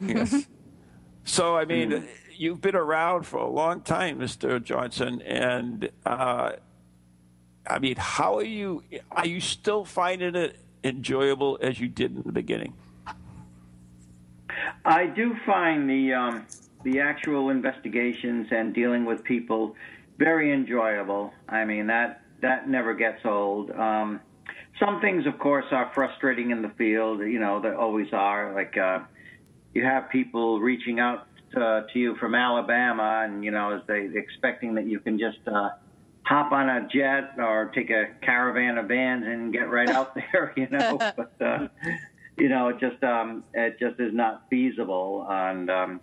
Yes. 0.00 0.46
so, 1.24 1.56
I 1.56 1.64
mean, 1.64 2.04
you've 2.36 2.60
been 2.60 2.76
around 2.76 3.24
for 3.24 3.38
a 3.38 3.48
long 3.48 3.80
time, 3.82 4.18
Mr. 4.18 4.62
Johnson, 4.62 5.22
and 5.22 5.90
uh, 6.04 6.52
I 7.66 7.78
mean, 7.78 7.96
how 7.96 8.36
are 8.38 8.44
you? 8.44 8.82
Are 9.10 9.26
you 9.26 9.40
still 9.40 9.84
finding 9.84 10.34
it 10.34 10.58
enjoyable 10.84 11.58
as 11.60 11.78
you 11.80 11.88
did 11.88 12.16
in 12.16 12.22
the 12.24 12.32
beginning? 12.32 12.74
I 14.84 15.06
do 15.06 15.36
find 15.46 15.88
the 15.88 16.12
um, 16.12 16.46
the 16.84 17.00
actual 17.00 17.50
investigations 17.50 18.48
and 18.50 18.74
dealing 18.74 19.04
with 19.04 19.22
people 19.24 19.76
very 20.18 20.52
enjoyable. 20.52 21.32
I 21.48 21.64
mean 21.64 21.86
that 21.86 22.22
that 22.40 22.68
never 22.68 22.94
gets 22.94 23.24
old. 23.24 23.70
Um, 23.70 24.20
some 24.78 25.00
things, 25.00 25.26
of 25.26 25.38
course, 25.38 25.66
are 25.70 25.90
frustrating 25.94 26.50
in 26.50 26.62
the 26.62 26.70
field. 26.70 27.20
You 27.20 27.38
know, 27.38 27.60
they 27.60 27.70
always 27.70 28.08
are. 28.12 28.52
Like 28.52 28.76
uh, 28.76 29.00
you 29.74 29.84
have 29.84 30.10
people 30.10 30.60
reaching 30.60 30.98
out 30.98 31.28
to, 31.54 31.86
to 31.92 31.98
you 31.98 32.16
from 32.16 32.34
Alabama, 32.34 33.22
and 33.24 33.44
you 33.44 33.50
know, 33.50 33.76
as 33.76 33.82
they 33.86 34.08
expecting 34.14 34.74
that 34.74 34.86
you 34.86 35.00
can 35.00 35.18
just 35.18 35.38
uh, 35.46 35.70
hop 36.24 36.52
on 36.52 36.68
a 36.68 36.88
jet 36.88 37.34
or 37.38 37.70
take 37.74 37.90
a 37.90 38.06
caravan 38.22 38.78
of 38.78 38.88
vans 38.88 39.24
and 39.26 39.52
get 39.52 39.70
right 39.70 39.88
out 39.88 40.14
there. 40.32 40.52
You 40.56 40.68
know, 40.70 40.96
but 41.16 41.32
uh, 41.40 41.68
you 42.36 42.48
know, 42.48 42.68
it 42.68 42.80
just 42.80 43.02
um, 43.02 43.44
it 43.54 43.78
just 43.78 44.00
is 44.00 44.14
not 44.14 44.44
feasible, 44.50 45.26
and 45.28 45.70
um, 45.70 46.00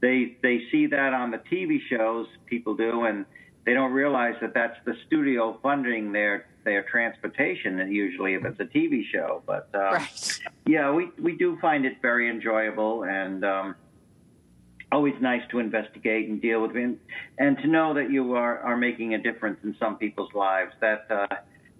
they 0.00 0.36
they 0.42 0.62
see 0.70 0.86
that 0.86 1.12
on 1.12 1.30
the 1.30 1.38
TV 1.38 1.78
shows 1.88 2.26
people 2.46 2.74
do, 2.74 3.04
and 3.04 3.24
they 3.64 3.74
don't 3.74 3.92
realize 3.92 4.34
that 4.40 4.54
that's 4.54 4.76
the 4.84 4.94
studio 5.06 5.58
funding 5.62 6.12
their 6.12 6.46
their 6.64 6.82
transportation 6.82 7.78
usually 7.90 8.34
if 8.34 8.44
it's 8.44 8.60
a 8.60 8.64
TV 8.64 9.02
show. 9.10 9.42
But 9.46 9.68
uh, 9.74 9.78
right. 9.78 10.40
yeah, 10.66 10.92
we 10.92 11.10
we 11.20 11.36
do 11.36 11.58
find 11.60 11.84
it 11.84 11.94
very 12.02 12.28
enjoyable 12.28 13.04
and 13.04 13.44
um, 13.44 13.74
always 14.92 15.14
nice 15.20 15.42
to 15.50 15.58
investigate 15.58 16.28
and 16.28 16.40
deal 16.40 16.62
with 16.62 16.76
it, 16.76 16.98
and 17.38 17.58
to 17.58 17.66
know 17.66 17.94
that 17.94 18.10
you 18.10 18.34
are 18.34 18.58
are 18.60 18.76
making 18.76 19.14
a 19.14 19.18
difference 19.22 19.58
in 19.64 19.74
some 19.78 19.96
people's 19.96 20.32
lives. 20.34 20.72
That 20.80 21.06
uh, 21.10 21.26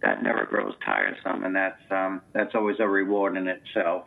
that 0.03 0.23
never 0.23 0.47
grows 0.47 0.75
tiresome, 0.85 1.45
and 1.45 1.55
that's 1.55 1.83
um, 1.91 2.23
that's 2.33 2.55
always 2.55 2.77
a 2.81 2.89
reward 2.89 3.37
in 3.37 3.49
itself. 3.49 4.05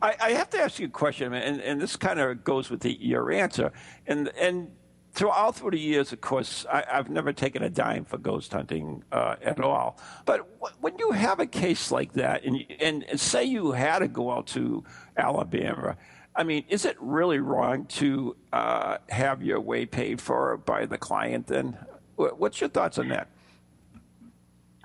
I, 0.00 0.14
I 0.20 0.30
have 0.32 0.50
to 0.50 0.58
ask 0.58 0.78
you 0.78 0.86
a 0.86 0.90
question, 0.90 1.32
and, 1.34 1.60
and 1.60 1.80
this 1.80 1.96
kind 1.96 2.20
of 2.20 2.44
goes 2.44 2.70
with 2.70 2.80
the, 2.80 2.96
your 3.00 3.32
answer, 3.32 3.72
and 4.06 4.28
and 4.38 4.70
throughout 5.14 5.56
through 5.56 5.70
the 5.70 5.78
years, 5.78 6.12
of 6.12 6.20
course, 6.20 6.66
I, 6.70 6.84
have 6.88 7.08
never 7.08 7.32
taken 7.32 7.62
a 7.62 7.70
dime 7.70 8.04
for 8.04 8.18
ghost 8.18 8.52
hunting 8.52 9.04
uh, 9.12 9.36
at 9.42 9.60
all. 9.60 9.98
But 10.24 10.38
w- 10.60 10.76
when 10.80 10.98
you 10.98 11.12
have 11.12 11.38
a 11.38 11.46
case 11.46 11.90
like 11.90 12.14
that, 12.14 12.44
and, 12.44 12.64
and, 12.80 13.04
and 13.04 13.20
say 13.20 13.44
you 13.44 13.72
had 13.72 14.00
to 14.00 14.08
go 14.08 14.32
out 14.32 14.48
to 14.48 14.84
Alabama, 15.16 15.96
I 16.36 16.42
mean, 16.42 16.64
is 16.68 16.84
it 16.84 16.96
really 17.00 17.38
wrong 17.38 17.86
to 17.86 18.36
uh, 18.52 18.98
have 19.08 19.42
your 19.42 19.60
way 19.60 19.86
paid 19.86 20.20
for 20.20 20.56
by 20.56 20.86
the 20.86 20.98
client? 20.98 21.46
Then, 21.46 21.78
what's 22.16 22.60
your 22.60 22.70
thoughts 22.70 22.98
on 22.98 23.08
that? 23.08 23.28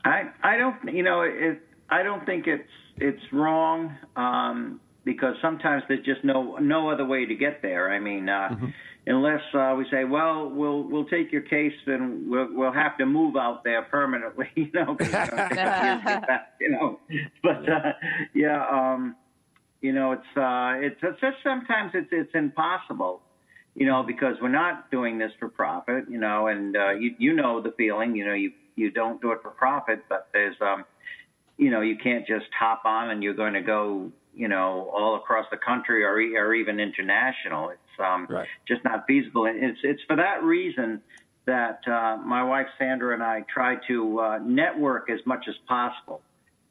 I 0.05 0.29
I 0.43 0.57
don't 0.57 0.93
you 0.93 1.03
know 1.03 1.21
it, 1.21 1.61
I 1.89 2.03
don't 2.03 2.25
think 2.25 2.47
it's 2.47 2.69
it's 2.97 3.21
wrong 3.33 3.97
um, 4.15 4.79
because 5.03 5.35
sometimes 5.41 5.83
there's 5.87 6.05
just 6.05 6.23
no 6.23 6.57
no 6.57 6.89
other 6.89 7.05
way 7.05 7.25
to 7.25 7.35
get 7.35 7.61
there. 7.61 7.91
I 7.91 7.99
mean. 7.99 8.29
Uh, 8.29 8.49
mm-hmm 8.49 8.67
unless 9.09 9.41
uh, 9.53 9.73
we 9.77 9.85
say, 9.89 10.03
well, 10.05 10.49
we'll 10.49 10.83
we'll 10.83 11.05
take 11.05 11.31
your 11.31 11.41
case 11.41 11.73
and 11.87 12.29
we'll 12.29 12.47
we'll 12.53 12.71
have 12.71 12.97
to 12.97 13.05
move 13.05 13.35
out 13.35 13.63
there 13.63 13.81
permanently, 13.83 14.47
you 14.55 14.69
know, 14.73 14.95
you 16.61 16.69
know. 16.69 16.99
But 17.43 17.69
uh, 17.69 17.93
yeah, 18.33 18.65
um, 18.69 19.15
you 19.81 19.93
know, 19.93 20.11
it's 20.13 20.37
uh, 20.37 20.73
it's, 20.85 20.99
it's 21.01 21.21
just 21.21 21.37
sometimes 21.43 21.91
it's 21.93 22.09
it's 22.11 22.33
impossible, 22.33 23.21
you 23.75 23.85
know, 23.85 24.03
because 24.03 24.35
we're 24.41 24.49
not 24.49 24.91
doing 24.91 25.17
this 25.17 25.31
for 25.39 25.49
profit, 25.49 26.05
you 26.09 26.19
know, 26.19 26.47
and 26.47 26.75
uh, 26.75 26.91
you 26.91 27.15
you 27.17 27.33
know 27.33 27.61
the 27.61 27.71
feeling, 27.71 28.15
you 28.15 28.25
know, 28.25 28.33
you 28.33 28.51
you 28.75 28.91
don't 28.91 29.21
do 29.21 29.31
it 29.31 29.39
for 29.41 29.51
profit, 29.51 30.03
but 30.09 30.27
there's 30.33 30.55
um, 30.61 30.85
you 31.57 31.69
know, 31.69 31.81
you 31.81 31.97
can't 31.97 32.25
just 32.25 32.47
hop 32.57 32.83
on 32.85 33.09
and 33.11 33.21
you're 33.21 33.33
going 33.33 33.53
to 33.53 33.61
go, 33.61 34.11
you 34.33 34.47
know, 34.47 34.89
all 34.95 35.15
across 35.17 35.45
the 35.51 35.57
country 35.57 36.03
or 36.03 36.15
or 36.15 36.53
even 36.53 36.79
international. 36.79 37.69
It's 37.69 37.99
um, 37.99 38.27
right. 38.29 38.47
just 38.67 38.83
not 38.83 39.05
feasible. 39.07 39.45
And 39.45 39.63
it's 39.63 39.79
it's 39.83 40.01
for 40.07 40.15
that 40.15 40.41
reason 40.41 41.01
that 41.45 41.81
uh, 41.87 42.17
my 42.17 42.43
wife 42.43 42.67
Sandra 42.77 43.13
and 43.13 43.21
I 43.21 43.43
try 43.53 43.75
to 43.87 44.19
uh, 44.19 44.39
network 44.41 45.09
as 45.09 45.19
much 45.25 45.45
as 45.49 45.55
possible, 45.67 46.21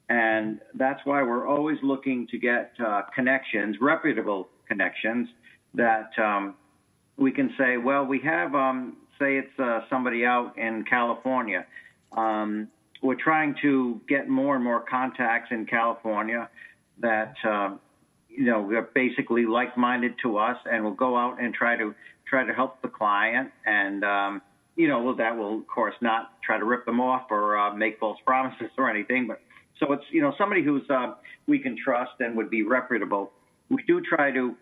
and 0.08 0.60
that's 0.74 1.00
why 1.04 1.22
we're 1.22 1.46
always 1.46 1.78
looking 1.82 2.26
to 2.28 2.38
get 2.38 2.72
uh, 2.84 3.02
connections, 3.14 3.76
reputable 3.80 4.48
connections 4.66 5.28
that 5.74 6.10
um, 6.18 6.54
we 7.16 7.30
can 7.30 7.52
say, 7.58 7.76
well, 7.76 8.04
we 8.04 8.20
have, 8.20 8.54
um, 8.54 8.96
say, 9.18 9.36
it's 9.36 9.58
uh, 9.58 9.80
somebody 9.90 10.24
out 10.24 10.56
in 10.56 10.84
California. 10.84 11.66
Um, 12.16 12.68
we're 13.02 13.22
trying 13.22 13.54
to 13.62 14.00
get 14.08 14.28
more 14.28 14.54
and 14.54 14.64
more 14.64 14.80
contacts 14.80 15.48
in 15.50 15.66
California 15.66 16.48
that 17.00 17.34
um, 17.44 17.80
you 18.38 18.44
know, 18.44 18.68
they're 18.68 18.88
basically 18.94 19.46
like-minded 19.46 20.14
to 20.22 20.38
us, 20.38 20.56
and 20.70 20.84
we'll 20.84 20.94
go 20.94 21.16
out 21.16 21.40
and 21.40 21.52
try 21.52 21.76
to 21.76 21.94
try 22.26 22.44
to 22.44 22.52
help 22.52 22.80
the 22.82 22.88
client, 22.88 23.50
and 23.66 24.04
um, 24.04 24.42
you 24.76 24.86
know, 24.86 25.02
well, 25.02 25.16
that 25.16 25.36
will 25.36 25.58
of 25.58 25.66
course 25.66 25.94
not 26.00 26.30
try 26.42 26.58
to 26.58 26.64
rip 26.64 26.86
them 26.86 27.00
off 27.00 27.26
or 27.30 27.58
uh, 27.58 27.74
make 27.74 27.98
false 27.98 28.18
promises 28.24 28.70
or 28.78 28.88
anything, 28.88 29.26
but 29.26 29.40
so 29.80 29.92
it's 29.92 30.04
you 30.10 30.22
know 30.22 30.34
somebody 30.38 30.62
who's 30.62 30.82
uh, 30.90 31.14
we 31.46 31.58
can 31.58 31.76
trust 31.82 32.12
and 32.20 32.36
would 32.36 32.50
be 32.50 32.62
reputable. 32.62 33.32
We 33.68 33.82
do 33.86 34.00
try 34.00 34.30
to 34.32 34.54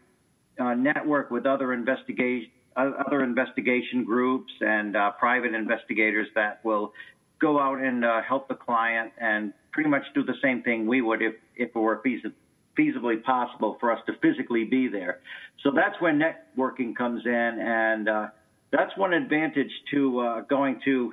uh, 0.58 0.75
network 0.75 1.30
with 1.30 1.46
other 1.46 1.73
investigation 1.73 2.50
other 2.76 3.23
investigation 3.23 4.04
groups 4.04 4.52
and 4.61 4.96
uh, 4.96 5.12
private 5.12 5.54
investigators 5.54 6.28
that 6.35 6.62
will 6.62 6.92
go 7.40 7.58
out 7.58 7.78
and 7.80 8.04
uh, 8.04 8.20
help 8.23 8.49
the 8.49 8.54
client 8.54 9.12
and 9.18 9.52
pretty 9.73 9.88
much 9.88 10.02
do 10.14 10.23
the 10.23 10.35
same 10.42 10.62
thing 10.62 10.87
we 10.87 11.00
would 11.00 11.23
if 11.23 11.35
if 11.56 11.70
it 11.70 11.78
were 11.78 12.00
feasible 12.02 12.35
feasibly 12.78 13.23
possible 13.23 13.78
for 13.80 13.90
us 13.90 13.99
to 14.06 14.12
physically 14.20 14.64
be 14.64 14.87
there. 14.87 15.20
So 15.62 15.70
that's 15.75 15.99
when 15.99 16.20
networking 16.20 16.94
comes 16.94 17.23
in, 17.25 17.30
and 17.32 18.06
uh, 18.06 18.26
that's 18.70 18.94
one 18.96 19.14
advantage 19.14 19.70
to 19.92 20.20
uh, 20.20 20.40
going 20.42 20.80
to 20.85 21.12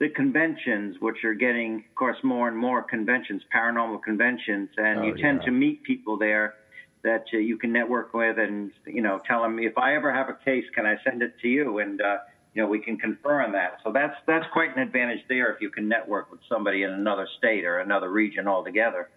the 0.00 0.08
conventions, 0.08 0.96
which 1.00 1.22
are 1.24 1.34
getting, 1.34 1.76
of 1.76 1.94
course, 1.94 2.16
more 2.24 2.48
and 2.48 2.56
more 2.56 2.82
conventions, 2.82 3.42
paranormal 3.54 4.02
conventions, 4.02 4.70
and 4.78 5.00
oh, 5.00 5.02
you 5.04 5.16
tend 5.18 5.40
yeah. 5.40 5.44
to 5.44 5.50
meet 5.50 5.82
people 5.84 6.16
there 6.16 6.54
that 7.02 7.24
uh, 7.34 7.38
you 7.38 7.58
can 7.58 7.70
network 7.70 8.14
with, 8.14 8.38
and 8.38 8.72
you 8.86 9.02
know, 9.02 9.20
tell 9.26 9.42
them 9.42 9.58
if 9.58 9.76
I 9.76 9.94
ever 9.94 10.12
have 10.12 10.30
a 10.30 10.38
case, 10.42 10.64
can 10.74 10.86
I 10.86 10.96
send 11.04 11.22
it 11.22 11.34
to 11.42 11.48
you, 11.48 11.78
and 11.78 12.00
uh, 12.00 12.16
you 12.54 12.62
know, 12.62 12.68
we 12.68 12.80
can 12.80 12.96
confirm 12.96 13.52
that. 13.52 13.78
So 13.84 13.92
that's 13.92 14.16
that's 14.26 14.46
quite 14.52 14.74
an 14.74 14.82
advantage 14.82 15.20
there 15.28 15.52
if 15.52 15.60
you 15.60 15.70
can 15.70 15.86
network 15.86 16.30
with 16.30 16.40
somebody 16.48 16.82
in 16.82 16.90
another 16.90 17.28
state 17.38 17.66
or 17.66 17.80
another 17.80 18.10
region 18.10 18.48
altogether. 18.48 19.10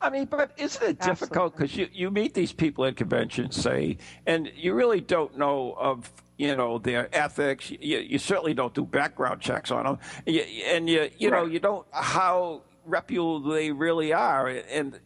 I 0.00 0.08
mean, 0.08 0.24
but 0.24 0.52
isn't 0.56 0.82
it 0.82 1.00
difficult 1.00 1.54
because 1.54 1.76
you, 1.76 1.86
you 1.92 2.10
meet 2.10 2.32
these 2.32 2.54
people 2.54 2.86
at 2.86 2.96
conventions, 2.96 3.56
say, 3.56 3.98
and 4.24 4.50
you 4.56 4.72
really 4.72 5.02
don't 5.02 5.36
know 5.36 5.76
of 5.78 6.10
you 6.40 6.56
know 6.56 6.78
their 6.78 7.08
ethics. 7.12 7.70
You, 7.70 7.98
you 7.98 8.18
certainly 8.18 8.54
don't 8.54 8.72
do 8.72 8.84
background 8.84 9.42
checks 9.42 9.70
on 9.70 9.84
them, 9.84 9.98
you, 10.24 10.40
and 10.40 10.88
you 10.88 11.10
you 11.18 11.30
right. 11.30 11.42
know 11.42 11.46
you 11.46 11.60
don't 11.60 11.86
how 11.92 12.62
reputable 12.86 13.40
they 13.40 13.70
really 13.70 14.14
are, 14.14 14.48
and 14.48 14.98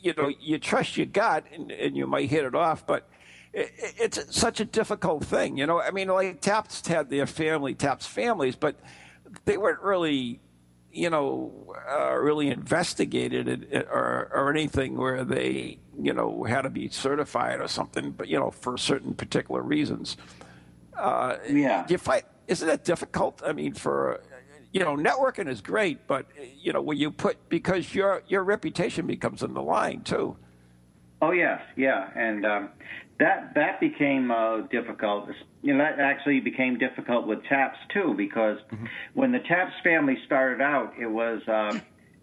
you 0.00 0.14
know 0.16 0.30
you 0.40 0.58
trust 0.58 0.96
your 0.96 1.06
gut, 1.06 1.44
and, 1.52 1.72
and 1.72 1.96
you 1.96 2.06
might 2.06 2.30
hit 2.30 2.44
it 2.44 2.54
off, 2.54 2.86
but 2.86 3.08
it's 3.52 4.36
such 4.36 4.60
a 4.60 4.64
difficult 4.64 5.24
thing, 5.24 5.56
you 5.56 5.66
know. 5.66 5.80
I 5.80 5.90
mean, 5.90 6.08
like 6.08 6.40
Taps 6.40 6.86
had 6.86 7.10
their 7.10 7.26
family, 7.26 7.74
Taps 7.74 8.06
families, 8.06 8.54
but 8.54 8.76
they 9.44 9.56
weren't 9.56 9.80
really 9.80 10.40
you 10.92 11.10
know, 11.10 11.74
uh, 11.90 12.14
really 12.14 12.48
investigated 12.48 13.48
it 13.48 13.86
or, 13.90 14.30
or 14.32 14.50
anything 14.50 14.96
where 14.96 15.24
they, 15.24 15.78
you 16.00 16.14
know, 16.14 16.44
had 16.44 16.62
to 16.62 16.70
be 16.70 16.88
certified 16.88 17.60
or 17.60 17.68
something, 17.68 18.12
but, 18.12 18.28
you 18.28 18.38
know, 18.38 18.50
for 18.50 18.78
certain 18.78 19.12
particular 19.12 19.60
reasons. 19.60 20.16
Uh, 20.96 21.36
yeah. 21.48 21.84
Do 21.86 21.94
you 21.94 21.98
find, 21.98 22.22
isn't 22.48 22.68
it 22.68 22.84
difficult? 22.84 23.42
I 23.44 23.52
mean, 23.52 23.74
for, 23.74 24.20
you 24.72 24.80
know, 24.80 24.96
networking 24.96 25.48
is 25.48 25.60
great, 25.60 26.06
but, 26.06 26.26
you 26.58 26.72
know, 26.72 26.82
when 26.82 26.96
you 26.96 27.10
put, 27.10 27.48
because 27.48 27.94
your, 27.94 28.22
your 28.28 28.42
reputation 28.44 29.06
becomes 29.06 29.42
in 29.42 29.54
the 29.54 29.62
line 29.62 30.02
too. 30.02 30.36
Oh, 31.22 31.32
yes, 31.32 31.60
yeah. 31.76 32.10
And, 32.14 32.44
um, 32.44 32.68
that 33.18 33.54
that 33.54 33.80
became 33.80 34.30
uh, 34.30 34.60
difficult. 34.70 35.30
You 35.62 35.74
know, 35.74 35.82
that 35.82 35.98
actually 35.98 36.40
became 36.40 36.78
difficult 36.78 37.26
with 37.26 37.42
Taps 37.44 37.78
too, 37.92 38.14
because 38.14 38.58
mm-hmm. 38.70 38.84
when 39.14 39.32
the 39.32 39.38
Taps 39.38 39.72
family 39.82 40.18
started 40.26 40.60
out, 40.60 40.92
it 41.00 41.06
was 41.06 41.40
uh, 41.48 41.78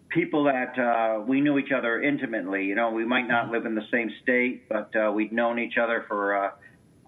people 0.08 0.44
that 0.44 0.78
uh, 0.78 1.20
we 1.20 1.40
knew 1.40 1.58
each 1.58 1.72
other 1.72 2.00
intimately. 2.00 2.66
You 2.66 2.76
know, 2.76 2.92
we 2.92 3.04
might 3.04 3.26
not 3.26 3.50
live 3.50 3.66
in 3.66 3.74
the 3.74 3.86
same 3.90 4.08
state, 4.22 4.68
but 4.68 4.94
uh, 4.94 5.10
we'd 5.10 5.32
known 5.32 5.58
each 5.58 5.78
other 5.78 6.04
for 6.06 6.36
uh, 6.36 6.50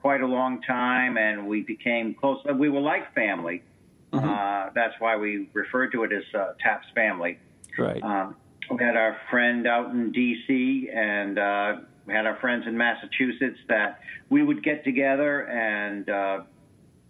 quite 0.06 0.20
a 0.20 0.26
long 0.26 0.62
time, 0.62 1.18
and 1.18 1.48
we 1.48 1.62
became 1.62 2.14
close. 2.14 2.38
We 2.54 2.68
were 2.68 2.78
like 2.78 3.12
family. 3.12 3.64
Mm-hmm. 4.12 4.28
Uh, 4.28 4.70
that's 4.72 4.94
why 5.00 5.16
we 5.16 5.48
referred 5.52 5.90
to 5.90 6.04
it 6.04 6.12
as 6.12 6.22
uh, 6.32 6.52
Taps 6.60 6.86
family. 6.94 7.40
Right. 7.76 8.00
Um, 8.04 8.36
we 8.70 8.84
had 8.84 8.96
our 8.96 9.16
friend 9.30 9.66
out 9.66 9.90
in 9.90 10.12
D.C. 10.12 10.88
and. 10.94 11.38
Uh, 11.38 11.76
we 12.06 12.14
had 12.14 12.25
our 12.25 12.36
friends 12.36 12.68
in 12.68 12.76
Massachusetts 12.76 13.58
that 13.66 13.98
we 14.30 14.44
would 14.44 14.62
get 14.62 14.84
together 14.84 15.48
and 15.48 16.08
uh, 16.08 16.42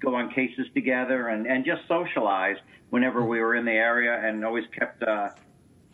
go 0.01 0.15
on 0.15 0.31
cases 0.33 0.67
together 0.73 1.29
and, 1.29 1.47
and 1.47 1.67
just 1.67 1.83
socialize 1.87 2.57
whenever 2.89 3.23
we 3.23 3.39
were 3.41 3.57
in 3.57 3.67
the 3.67 3.73
area 3.73 4.19
and 4.27 4.43
always 4.43 4.65
kept 4.73 5.03
uh, 5.03 5.29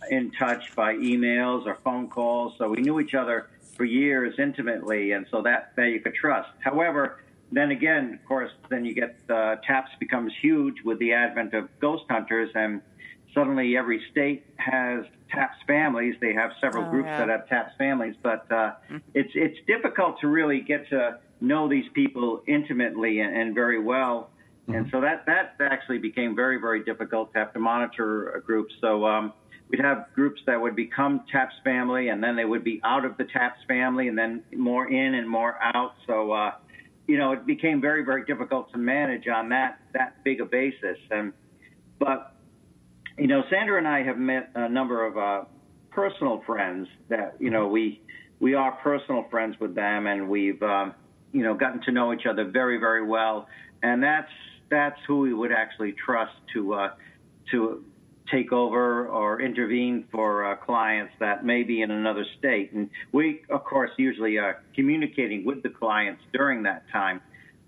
in 0.09 0.31
touch 0.39 0.73
by 0.77 0.95
emails 0.95 1.67
or 1.67 1.79
phone 1.83 2.07
calls. 2.09 2.55
So 2.59 2.69
we 2.69 2.81
knew 2.81 3.01
each 3.01 3.15
other 3.15 3.51
for 3.83 3.87
years 3.87 4.33
intimately, 4.39 5.11
and 5.11 5.27
so 5.29 5.43
that, 5.43 5.73
that 5.75 5.87
you 5.89 5.99
could 5.99 6.15
trust. 6.15 6.49
However, 6.61 7.19
then 7.51 7.73
again, 7.73 8.17
of 8.23 8.25
course, 8.29 8.53
then 8.71 8.85
you 8.85 8.95
get 8.95 9.17
uh, 9.29 9.57
TAPS 9.67 9.91
becomes 9.99 10.33
huge 10.41 10.77
with 10.85 11.01
the 11.01 11.13
advent 11.13 11.53
of 11.53 11.69
ghost 11.81 12.05
hunters, 12.09 12.51
and 12.55 12.81
suddenly 13.35 13.77
every 13.77 14.01
state 14.13 14.47
has 14.59 15.05
TAPS 15.33 15.57
families. 15.67 16.15
They 16.21 16.33
have 16.33 16.53
several 16.61 16.85
Oh, 16.85 16.91
groups 16.91 17.09
yeah. 17.09 17.27
that 17.27 17.29
have 17.29 17.49
TAPS 17.49 17.73
families, 17.77 18.15
but 18.23 18.51
uh, 18.53 18.75
it's 19.15 19.33
it's 19.35 19.59
difficult 19.67 20.21
to 20.21 20.29
really 20.29 20.61
get 20.61 20.89
to 20.91 21.19
know 21.41 21.69
these 21.69 21.89
people 21.93 22.45
intimately 22.47 23.19
and, 23.19 23.37
and 23.37 23.53
very 23.53 23.81
well. 23.81 24.31
And 24.69 24.89
so 24.93 25.01
that 25.01 25.27
that 25.27 25.57
actually 25.61 25.99
became 25.99 26.37
very 26.37 26.59
very 26.67 26.85
difficult 26.85 27.33
to 27.33 27.39
have 27.41 27.53
to 27.55 27.59
monitor 27.59 28.31
a 28.31 28.41
group. 28.41 28.69
So 28.81 29.05
um, 29.05 29.33
we'd 29.73 29.81
have 29.81 30.07
groups 30.15 30.41
that 30.47 30.61
would 30.61 30.77
become 30.77 31.25
TAPS 31.33 31.55
family, 31.65 32.09
and 32.09 32.23
then 32.23 32.37
they 32.37 32.45
would 32.45 32.63
be 32.63 32.81
out 32.85 33.05
of 33.05 33.17
the 33.17 33.25
TAPS 33.25 33.59
family, 33.67 34.07
and 34.07 34.17
then 34.17 34.43
more 34.55 34.87
in 34.89 35.15
and 35.15 35.29
more 35.29 35.57
out. 35.63 35.95
So 36.07 36.31
uh, 36.31 36.53
you 37.09 37.19
know, 37.19 37.33
it 37.33 37.47
became 37.47 37.81
very 37.81 38.05
very 38.05 38.25
difficult 38.25 38.71
to 38.73 38.79
manage 38.79 39.27
on 39.27 39.49
that 39.49 39.81
that 39.95 40.23
big 40.23 40.41
a 40.41 40.45
basis. 40.45 40.99
And 41.11 41.33
but 41.99 42.37
you 43.19 43.27
know, 43.27 43.43
Sandra 43.51 43.79
and 43.79 43.89
I 43.89 44.03
have 44.05 44.19
met 44.19 44.51
a 44.55 44.69
number 44.69 45.05
of 45.07 45.17
uh, 45.17 45.45
personal 45.91 46.43
friends 46.47 46.87
that 47.09 47.37
you 47.41 47.51
know 47.51 47.67
we 47.67 48.03
we 48.41 48.55
are 48.55 48.73
personal 48.83 49.27
friends 49.31 49.57
with 49.59 49.75
them, 49.75 50.07
and 50.07 50.29
we've 50.29 50.63
um, 50.63 50.95
you 51.33 51.43
know 51.43 51.55
gotten 51.55 51.81
to 51.83 51.93
know 51.93 52.13
each 52.13 52.27
other 52.29 52.45
very 52.45 52.79
very 52.79 53.07
well, 53.07 53.49
and 53.83 54.03
that's 54.03 54.31
that's 54.71 54.99
who 55.07 55.21
we 55.21 55.33
would 55.33 55.53
actually 55.53 55.95
trust 56.05 56.35
to 56.53 56.75
uh, 56.75 56.89
to 57.51 57.85
take 58.33 58.53
over 58.53 59.07
or 59.07 59.41
intervene 59.41 60.05
for 60.11 60.45
uh, 60.45 60.57
clients 60.57 61.13
that 61.21 61.45
may 61.45 61.63
be 61.63 61.83
in 61.83 61.91
another 61.91 62.25
state, 62.39 62.73
and 62.73 62.89
we 63.13 63.43
of 63.51 63.63
course 63.65 63.91
usually 63.99 64.39
are 64.39 64.63
communicating 64.75 65.45
with 65.45 65.63
the 65.63 65.69
clients 65.69 66.23
during 66.33 66.63
that 66.63 66.85
time. 66.91 67.21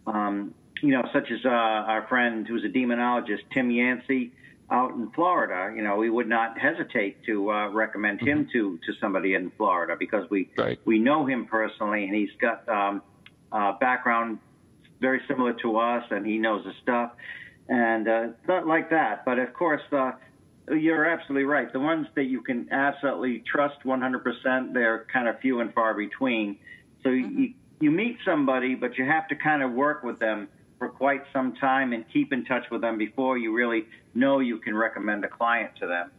Um, 0.06 0.54
you 0.80 0.90
know, 0.90 1.09
such 1.12 1.30
as 1.30 1.44
uh, 1.44 1.49
our 1.49 2.06
friend 2.09 2.47
who's 2.47 2.64
a 2.64 2.68
demonologist, 2.68 3.42
Tim 3.52 3.71
Yancey 3.71 4.33
out 4.71 4.92
in 4.92 5.11
Florida, 5.11 5.75
you 5.76 5.83
know, 5.83 5.97
we 5.97 6.11
would 6.11 6.28
not 6.28 6.59
hesitate 6.59 7.23
to 7.25 7.50
uh, 7.50 7.68
recommend 7.68 8.21
him 8.21 8.49
to 8.52 8.78
to 8.87 8.92
somebody 9.00 9.35
in 9.35 9.50
Florida 9.56 9.94
because 9.99 10.28
we 10.30 10.49
Right. 10.56 10.78
we 10.85 10.99
know 10.99 11.26
him 11.26 11.47
personally 11.47 12.04
and 12.04 12.14
he's 12.14 12.35
got 12.40 12.66
um, 12.68 13.02
uh, 13.52 13.73
background 13.78 14.38
very 15.00 15.21
similar 15.28 15.52
to 15.52 15.76
us 15.76 16.04
and 16.11 16.26
he 16.26 16.38
knows 16.38 16.64
the 16.64 16.73
stuff 16.83 17.12
and 17.68 18.09
uh, 18.09 18.26
not 18.49 18.66
like 18.66 18.90
that. 18.90 19.25
But 19.25 19.38
of 19.38 19.52
course, 19.52 19.83
uh, 19.92 20.12
you're 20.71 21.04
absolutely 21.04 21.44
right. 21.44 21.73
The 21.73 21.80
ones 21.80 22.06
that 22.14 22.25
you 22.25 22.42
can 22.42 22.68
absolutely 22.71 23.42
trust 23.50 23.76
100%, 23.85 24.73
they're 24.73 25.06
kind 25.12 25.28
of 25.28 25.38
few 25.40 25.61
and 25.61 25.73
far 25.75 25.94
between. 25.94 26.59
So 27.02 27.11
you, 27.11 27.26
mm-hmm. 27.26 27.44
you 27.80 27.90
meet 27.90 28.18
somebody, 28.25 28.75
but 28.75 28.97
you 28.97 29.04
have 29.04 29.28
to 29.28 29.37
kind 29.37 29.62
of 29.62 29.73
work 29.73 30.02
with 30.02 30.18
them 30.18 30.49
for 30.78 30.88
quite 30.88 31.23
some 31.33 31.54
time 31.56 31.92
and 31.92 32.04
keep 32.12 32.33
in 32.33 32.44
touch 32.44 32.64
with 32.71 32.80
them 32.80 32.99
before 32.99 33.38
you 33.38 33.54
really 33.54 33.87
know 34.14 34.40
you 34.40 34.59
can 34.59 34.75
recommend 34.75 35.25
a 35.25 35.28
client 35.28 35.71
to 35.80 35.86
them. 35.86 36.10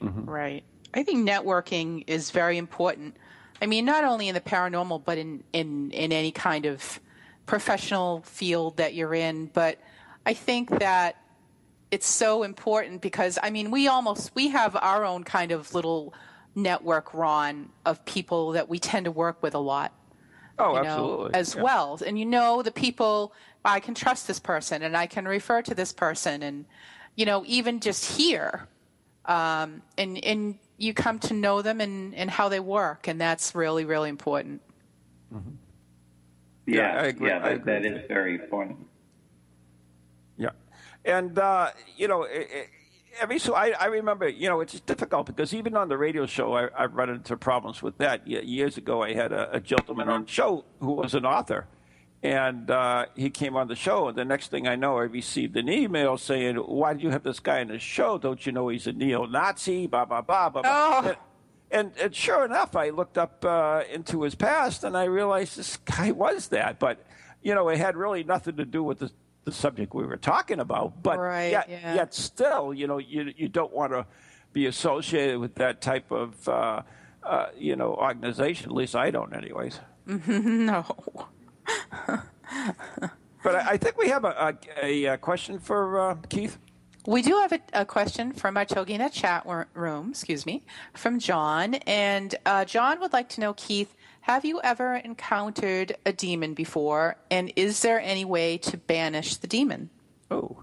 Mm-hmm. 0.00 0.24
Right. 0.28 0.64
I 0.94 1.02
think 1.02 1.28
networking 1.28 2.04
is 2.06 2.30
very 2.30 2.58
important. 2.58 3.16
I 3.62 3.66
mean, 3.66 3.84
not 3.84 4.04
only 4.04 4.28
in 4.28 4.34
the 4.34 4.40
paranormal, 4.40 5.04
but 5.04 5.18
in, 5.18 5.44
in, 5.52 5.90
in 5.90 6.12
any 6.12 6.32
kind 6.32 6.66
of 6.66 7.00
professional 7.46 8.22
field 8.22 8.78
that 8.78 8.94
you're 8.94 9.14
in. 9.14 9.46
But 9.46 9.78
I 10.24 10.34
think 10.34 10.70
that 10.78 11.16
it's 11.90 12.06
so 12.06 12.42
important 12.42 13.00
because, 13.00 13.38
I 13.42 13.50
mean, 13.50 13.70
we 13.70 13.88
almost, 13.88 14.34
we 14.34 14.48
have 14.48 14.76
our 14.76 15.04
own 15.04 15.24
kind 15.24 15.50
of 15.52 15.74
little 15.74 16.14
network, 16.54 17.12
Ron, 17.14 17.70
of 17.84 18.04
people 18.04 18.52
that 18.52 18.68
we 18.68 18.78
tend 18.78 19.04
to 19.06 19.10
work 19.10 19.42
with 19.42 19.54
a 19.54 19.58
lot 19.58 19.92
Oh, 20.58 20.76
you 20.76 20.82
know, 20.82 20.88
absolutely. 20.88 21.34
as 21.34 21.54
Yeah. 21.54 21.62
well. 21.62 21.98
And 22.06 22.18
you 22.18 22.26
know 22.26 22.62
the 22.62 22.70
people, 22.70 23.32
I 23.64 23.80
can 23.80 23.94
trust 23.94 24.26
this 24.26 24.38
person 24.38 24.82
and 24.82 24.96
I 24.96 25.06
can 25.06 25.26
refer 25.26 25.62
to 25.62 25.74
this 25.74 25.92
person. 25.92 26.42
And, 26.42 26.64
you 27.16 27.24
know, 27.26 27.44
even 27.46 27.80
just 27.80 28.16
here, 28.16 28.68
um, 29.24 29.82
and, 29.98 30.22
and 30.24 30.58
you 30.76 30.92
come 30.94 31.18
to 31.20 31.34
know 31.34 31.62
them 31.62 31.80
and, 31.80 32.14
and 32.14 32.30
how 32.30 32.48
they 32.48 32.60
work. 32.60 33.08
And 33.08 33.20
that's 33.20 33.54
really, 33.54 33.84
really 33.84 34.08
important. 34.10 34.60
Yeah, 36.66 37.00
I 37.00 37.06
agree- 37.06 37.28
Yeah, 37.28 37.38
I 37.38 37.50
agree 37.50 37.72
that 37.72 37.82
with 37.82 38.02
is 38.02 38.08
very 38.08 38.34
important. 38.34 38.86
Yeah, 40.36 40.50
and 41.04 41.38
uh, 41.38 41.70
you 41.96 42.08
know, 42.08 42.24
i- 42.24 42.28
i- 42.28 42.66
every 43.20 43.38
so 43.38 43.54
I, 43.54 43.70
I 43.78 43.86
remember, 43.86 44.28
you 44.28 44.48
know, 44.48 44.60
it's 44.60 44.78
difficult 44.80 45.26
because 45.26 45.52
even 45.54 45.76
on 45.76 45.88
the 45.88 45.96
radio 45.98 46.26
show, 46.26 46.54
I, 46.56 46.68
I've 46.76 46.94
run 46.94 47.10
into 47.10 47.36
problems 47.36 47.82
with 47.82 47.98
that. 47.98 48.26
Years 48.26 48.76
ago, 48.76 49.02
I 49.02 49.14
had 49.14 49.32
a, 49.32 49.56
a 49.56 49.60
gentleman 49.60 50.08
on 50.08 50.24
the 50.24 50.30
show 50.30 50.64
who 50.80 50.92
was 50.92 51.14
an 51.14 51.24
author, 51.26 51.66
and 52.22 52.70
uh, 52.70 53.06
he 53.16 53.30
came 53.30 53.56
on 53.56 53.68
the 53.68 53.74
show, 53.74 54.08
and 54.08 54.16
the 54.16 54.24
next 54.24 54.48
thing 54.50 54.68
I 54.68 54.76
know, 54.76 54.98
I 54.98 55.02
received 55.04 55.56
an 55.56 55.68
email 55.68 56.18
saying, 56.18 56.56
"Why 56.56 56.94
do 56.94 57.02
you 57.02 57.10
have 57.10 57.22
this 57.22 57.40
guy 57.40 57.60
on 57.62 57.68
the 57.68 57.78
show? 57.78 58.18
Don't 58.18 58.44
you 58.44 58.52
know 58.52 58.68
he's 58.68 58.86
a 58.86 58.92
neo-Nazi?" 58.92 59.86
Blah 59.86 60.04
blah 60.04 60.20
blah 60.20 60.48
blah. 60.50 60.62
blah. 60.62 60.70
Oh. 60.72 61.02
And, 61.08 61.16
and, 61.72 61.92
and 62.02 62.14
sure 62.14 62.44
enough, 62.44 62.74
I 62.74 62.90
looked 62.90 63.16
up 63.16 63.44
uh, 63.44 63.82
into 63.92 64.22
his 64.22 64.34
past, 64.34 64.82
and 64.84 64.96
I 64.96 65.04
realized 65.04 65.56
this 65.56 65.76
guy 65.78 66.10
was 66.10 66.48
that. 66.48 66.78
But 66.78 67.04
you 67.42 67.54
know, 67.54 67.68
it 67.70 67.78
had 67.78 67.96
really 67.96 68.22
nothing 68.24 68.56
to 68.56 68.64
do 68.66 68.82
with 68.82 68.98
the, 68.98 69.10
the 69.44 69.52
subject 69.52 69.94
we 69.94 70.04
were 70.04 70.16
talking 70.16 70.60
about. 70.60 71.02
But 71.02 71.18
Right, 71.18 71.50
yet, 71.50 71.68
yeah. 71.68 71.94
yet 71.94 72.14
still, 72.14 72.74
you 72.74 72.86
know, 72.86 72.98
you 72.98 73.32
you 73.36 73.48
don't 73.48 73.72
want 73.72 73.92
to 73.92 74.06
be 74.52 74.66
associated 74.66 75.38
with 75.38 75.54
that 75.56 75.80
type 75.80 76.10
of 76.10 76.48
uh, 76.48 76.82
uh, 77.22 77.46
you 77.56 77.76
know 77.76 77.94
organization. 77.94 78.70
At 78.70 78.74
least 78.74 78.94
I 78.96 79.10
don't, 79.10 79.34
anyways. 79.34 79.80
No. 80.26 80.84
But 83.42 83.54
I, 83.54 83.70
I 83.70 83.76
think 83.78 83.96
we 83.96 84.08
have 84.08 84.24
a, 84.24 84.58
a, 84.82 85.04
a 85.06 85.18
question 85.18 85.58
for 85.58 85.98
uh, 85.98 86.14
Keith. 86.28 86.58
We 87.06 87.22
do 87.22 87.36
have 87.36 87.52
a, 87.52 87.60
a 87.72 87.84
question 87.86 88.32
from 88.32 88.56
our 88.58 88.66
TogiNet 88.66 89.12
chat 89.12 89.46
room, 89.74 90.10
excuse 90.10 90.44
me, 90.44 90.62
from 90.92 91.18
John. 91.18 91.76
And 91.86 92.34
uh, 92.44 92.66
John 92.66 93.00
would 93.00 93.12
like 93.14 93.30
to 93.30 93.40
know, 93.40 93.54
Keith, 93.54 93.94
have 94.22 94.44
you 94.44 94.60
ever 94.62 94.96
encountered 94.96 95.96
a 96.06 96.12
demon 96.12 96.54
before? 96.54 97.16
And 97.30 97.52
is 97.56 97.80
there 97.82 98.00
any 98.00 98.24
way 98.24 98.58
to 98.58 98.76
banish 98.76 99.36
the 99.36 99.46
demon? 99.46 99.90
Oh, 100.30 100.62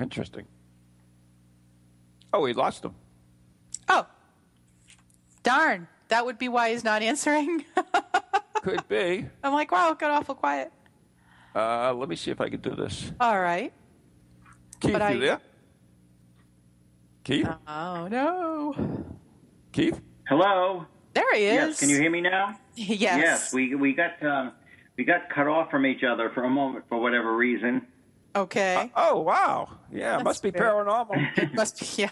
interesting. 0.00 0.46
Oh, 2.32 2.40
we 2.40 2.52
lost 2.52 2.84
him. 2.84 2.94
Oh, 3.88 4.06
darn. 5.42 5.86
That 6.08 6.26
would 6.26 6.38
be 6.38 6.48
why 6.48 6.70
he's 6.70 6.84
not 6.84 7.02
answering. 7.02 7.64
Could 8.62 8.86
be. 8.88 9.26
I'm 9.42 9.52
like, 9.52 9.70
wow, 9.70 9.92
it 9.92 9.98
got 9.98 10.10
awful 10.10 10.34
quiet. 10.34 10.72
Uh, 11.54 11.92
let 11.94 12.08
me 12.08 12.16
see 12.16 12.30
if 12.30 12.40
I 12.40 12.48
can 12.48 12.60
do 12.60 12.74
this. 12.74 13.12
All 13.20 13.38
right. 13.40 13.72
Keith, 14.80 14.92
But 14.92 15.12
you 15.14 15.18
I- 15.18 15.20
there? 15.20 15.40
Keith? 17.22 17.48
Oh, 17.66 18.08
no. 18.08 18.74
Keith? 19.72 20.00
Hello. 20.28 20.86
There 21.14 21.34
he 21.34 21.44
is. 21.46 21.54
Yes. 21.54 21.80
Can 21.80 21.88
you 21.88 21.96
hear 21.96 22.10
me 22.10 22.20
now? 22.20 22.58
Yes. 22.74 22.98
Yes. 23.00 23.52
We 23.52 23.74
we 23.74 23.92
got 23.94 24.22
um, 24.22 24.52
we 24.96 25.04
got 25.04 25.30
cut 25.30 25.46
off 25.46 25.70
from 25.70 25.86
each 25.86 26.02
other 26.04 26.30
for 26.30 26.44
a 26.44 26.50
moment 26.50 26.84
for 26.88 26.98
whatever 26.98 27.34
reason. 27.34 27.86
Okay. 28.36 28.90
Oh, 28.96 29.20
wow. 29.20 29.68
Yeah, 29.92 30.18
it 30.18 30.24
must 30.24 30.42
be 30.42 30.50
fair. 30.50 30.62
paranormal. 30.62 31.54
Must 31.54 31.78
be, 31.78 32.02
yeah. 32.02 32.10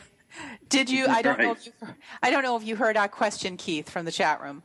Did 0.69 0.89
you? 0.89 1.07
I 1.07 1.21
don't 1.21 1.39
know 1.39 1.53
if 1.53 1.67
you. 1.67 1.73
I 2.23 2.31
don't 2.31 2.43
know 2.43 2.57
if 2.57 2.65
you 2.65 2.77
heard 2.77 2.97
our 2.97 3.09
question, 3.09 3.57
Keith, 3.57 3.91
from 3.91 4.05
the 4.05 4.13
chat 4.13 4.41
room. 4.41 4.63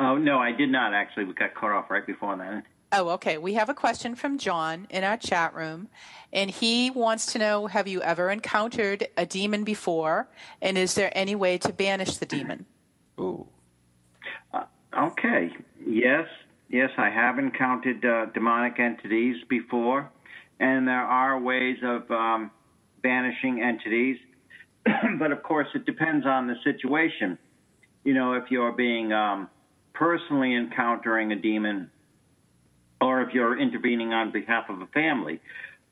Oh 0.00 0.16
no, 0.16 0.38
I 0.38 0.52
did 0.52 0.70
not 0.70 0.94
actually. 0.94 1.24
We 1.24 1.34
got 1.34 1.54
cut 1.54 1.70
off 1.70 1.90
right 1.90 2.06
before 2.06 2.36
that. 2.36 2.64
Oh, 2.92 3.10
okay. 3.10 3.38
We 3.38 3.54
have 3.54 3.68
a 3.68 3.74
question 3.74 4.14
from 4.14 4.38
John 4.38 4.86
in 4.88 5.04
our 5.04 5.16
chat 5.16 5.54
room, 5.54 5.88
and 6.32 6.48
he 6.48 6.90
wants 6.90 7.32
to 7.32 7.38
know: 7.38 7.66
Have 7.66 7.86
you 7.86 8.00
ever 8.00 8.30
encountered 8.30 9.08
a 9.16 9.26
demon 9.26 9.64
before, 9.64 10.28
and 10.62 10.78
is 10.78 10.94
there 10.94 11.12
any 11.14 11.34
way 11.34 11.58
to 11.58 11.72
banish 11.72 12.16
the 12.16 12.26
demon? 12.26 12.64
Ooh. 13.18 13.46
Okay. 14.96 15.50
Yes. 15.84 16.26
Yes, 16.68 16.90
I 16.98 17.10
have 17.10 17.38
encountered 17.38 18.04
uh, 18.04 18.26
demonic 18.32 18.80
entities 18.80 19.36
before, 19.48 20.10
and 20.60 20.88
there 20.88 21.02
are 21.02 21.38
ways 21.38 21.76
of 21.84 22.10
um, 22.10 22.50
banishing 23.02 23.62
entities. 23.62 24.16
but 25.18 25.30
of 25.30 25.42
course, 25.42 25.68
it 25.74 25.84
depends 25.84 26.26
on 26.26 26.46
the 26.46 26.54
situation. 26.64 27.38
You 28.02 28.14
know, 28.14 28.32
if 28.34 28.44
you're 28.50 28.72
being 28.72 29.12
um, 29.12 29.48
personally 29.92 30.54
encountering 30.54 31.32
a 31.32 31.36
demon, 31.36 31.90
or 33.00 33.22
if 33.22 33.34
you're 33.34 33.58
intervening 33.60 34.12
on 34.12 34.32
behalf 34.32 34.64
of 34.68 34.80
a 34.80 34.86
family. 34.86 35.40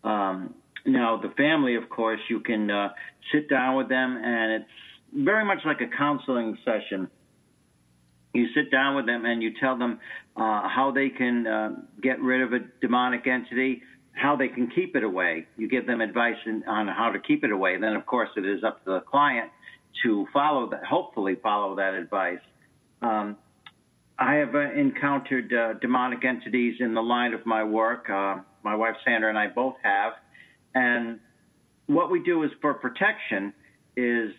Um, 0.03 0.55
now, 0.85 1.17
the 1.17 1.31
family, 1.37 1.77
of 1.77 1.89
course, 1.89 2.21
you 2.29 2.41
can 2.41 2.71
uh, 2.71 2.89
sit 3.33 3.49
down 3.49 3.77
with 3.77 3.89
them, 3.89 4.21
and 4.23 4.63
it's 4.63 4.71
very 5.13 5.45
much 5.45 5.59
like 5.65 5.81
a 5.81 5.97
counseling 5.97 6.57
session 6.65 7.09
you 8.35 8.47
sit 8.55 8.71
down 8.71 8.97
with 8.97 9.07
them 9.07 9.25
and 9.25 9.43
you 9.43 9.53
tell 9.61 9.77
them 9.77 10.01
uh, 10.37 10.69
how 10.69 10.93
they 10.95 11.09
can 11.11 11.47
uh, 11.47 11.71
get 12.03 12.21
rid 12.21 12.41
of 12.41 12.53
a 12.53 12.61
demonic 12.81 13.27
entity, 13.27 13.83
how 14.13 14.37
they 14.37 14.49
can 14.49 14.71
keep 14.71 14.97
it 14.97 15.05
away. 15.05 15.47
You 15.57 15.69
give 15.69 15.87
them 15.87 16.01
advice 16.01 16.37
in, 16.47 16.63
on 16.67 16.89
how 16.89 17.11
to 17.13 17.19
keep 17.19 17.45
it 17.45 17.51
away. 17.51 17.79
Then, 17.79 17.95
of 17.95 18.07
course, 18.07 18.31
it 18.37 18.47
is 18.47 18.65
up 18.65 18.85
to 18.85 18.93
the 18.93 19.01
client 19.01 19.51
to 20.03 20.27
follow 20.33 20.71
that, 20.71 20.85
hopefully 20.85 21.37
follow 21.43 21.77
that 21.77 21.95
advice. 21.95 22.41
Um, 23.03 23.37
I 24.19 24.35
have 24.35 24.55
uh, 24.55 24.73
encountered 24.73 25.53
uh, 25.53 25.75
demonic 25.81 26.25
entities 26.25 26.77
in 26.81 26.95
the 26.95 27.03
line 27.03 27.35
of 27.35 27.45
my 27.45 27.65
work. 27.65 28.09
Uh, 28.09 28.37
my 28.63 28.75
wife 28.75 28.95
Sandra 29.05 29.29
and 29.29 29.39
I 29.39 29.49
both 29.49 29.75
have, 29.83 30.13
and 30.75 31.19
what 31.87 32.11
we 32.11 32.23
do 32.23 32.45
is 32.45 32.51
for 32.61 32.75
protection 32.75 33.53
is 33.97 34.31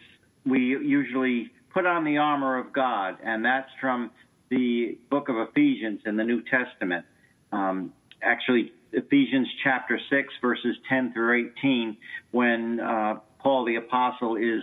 we 0.46 0.60
usually 0.60 1.52
put 1.74 1.86
on 1.86 2.04
the 2.04 2.18
armor 2.18 2.58
of 2.58 2.74
God, 2.74 3.18
and 3.24 3.44
that's 3.44 3.70
from 3.82 4.12
the 4.50 4.98
book 5.10 5.30
of 5.30 5.36
Ephesians 5.38 6.02
in 6.06 6.16
the 6.16 6.24
New 6.24 6.42
Testament. 6.44 7.06
Um, 7.52 7.94
actually, 8.22 8.72
Ephesians 8.92 9.48
chapter 9.64 10.00
6, 10.10 10.28
verses 10.42 10.76
10 10.90 11.14
through 11.14 11.52
18, 11.58 11.98
when 12.32 12.80
uh, 12.80 13.16
Paul 13.40 13.66
the 13.66 13.76
Apostle 13.78 14.36
is 14.36 14.62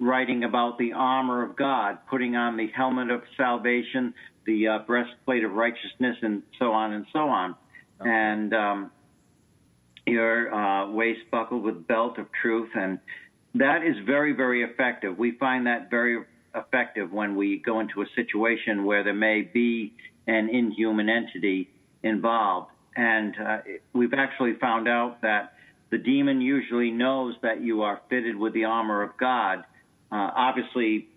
writing 0.00 0.44
about 0.44 0.78
the 0.78 0.92
armor 0.92 1.44
of 1.44 1.56
God, 1.56 1.98
putting 2.08 2.36
on 2.36 2.56
the 2.56 2.68
helmet 2.74 3.10
of 3.10 3.22
salvation, 3.36 4.14
the 4.46 4.68
uh, 4.68 4.78
breastplate 4.86 5.44
of 5.44 5.52
righteousness, 5.52 6.16
and 6.22 6.42
so 6.58 6.72
on 6.72 6.92
and 6.92 7.04
so 7.12 7.28
on. 7.28 7.54
Okay. 8.00 8.08
And 8.08 8.54
um, 8.54 8.90
your 10.06 10.54
uh, 10.54 10.90
waist 10.90 11.20
buckled 11.30 11.62
with 11.62 11.86
belt 11.86 12.18
of 12.18 12.26
truth. 12.40 12.70
And 12.74 12.98
that 13.54 13.82
is 13.84 13.96
very, 14.06 14.32
very 14.32 14.62
effective. 14.62 15.18
We 15.18 15.32
find 15.32 15.66
that 15.66 15.90
very 15.90 16.22
effective 16.54 17.12
when 17.12 17.36
we 17.36 17.58
go 17.64 17.80
into 17.80 18.02
a 18.02 18.06
situation 18.14 18.84
where 18.84 19.04
there 19.04 19.14
may 19.14 19.42
be 19.42 19.94
an 20.26 20.48
inhuman 20.50 21.08
entity 21.08 21.70
involved. 22.02 22.70
And 22.96 23.34
uh, 23.38 23.58
we've 23.92 24.14
actually 24.14 24.54
found 24.60 24.88
out 24.88 25.22
that 25.22 25.54
the 25.90 25.98
demon 25.98 26.40
usually 26.40 26.90
knows 26.90 27.34
that 27.42 27.62
you 27.62 27.82
are 27.82 28.00
fitted 28.10 28.36
with 28.36 28.52
the 28.52 28.64
armor 28.64 29.02
of 29.02 29.16
God. 29.18 29.60
Uh, 30.10 30.30
obviously, 30.34 31.08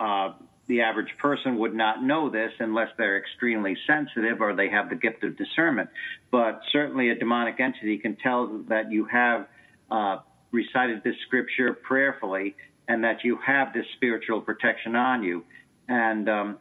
uh, 0.00 0.32
the 0.66 0.80
average 0.80 1.10
person 1.18 1.58
would 1.58 1.74
not 1.74 2.02
know 2.02 2.30
this 2.30 2.52
unless 2.58 2.88
they're 2.96 3.18
extremely 3.18 3.76
sensitive 3.86 4.40
or 4.40 4.54
they 4.54 4.70
have 4.70 4.88
the 4.88 4.94
gift 4.94 5.22
of 5.24 5.36
discernment. 5.36 5.90
But 6.30 6.60
certainly, 6.72 7.10
a 7.10 7.14
demonic 7.14 7.60
entity 7.60 7.98
can 7.98 8.16
tell 8.16 8.62
that 8.68 8.90
you 8.90 9.04
have 9.06 9.46
uh, 9.90 10.18
recited 10.54 11.02
this 11.04 11.16
scripture 11.26 11.74
prayerfully 11.74 12.54
and 12.88 13.04
that 13.04 13.24
you 13.24 13.38
have 13.44 13.72
this 13.72 13.86
spiritual 13.96 14.40
protection 14.40 14.94
on 14.96 15.22
you. 15.22 15.44
And 15.88 16.28
um, 16.28 16.58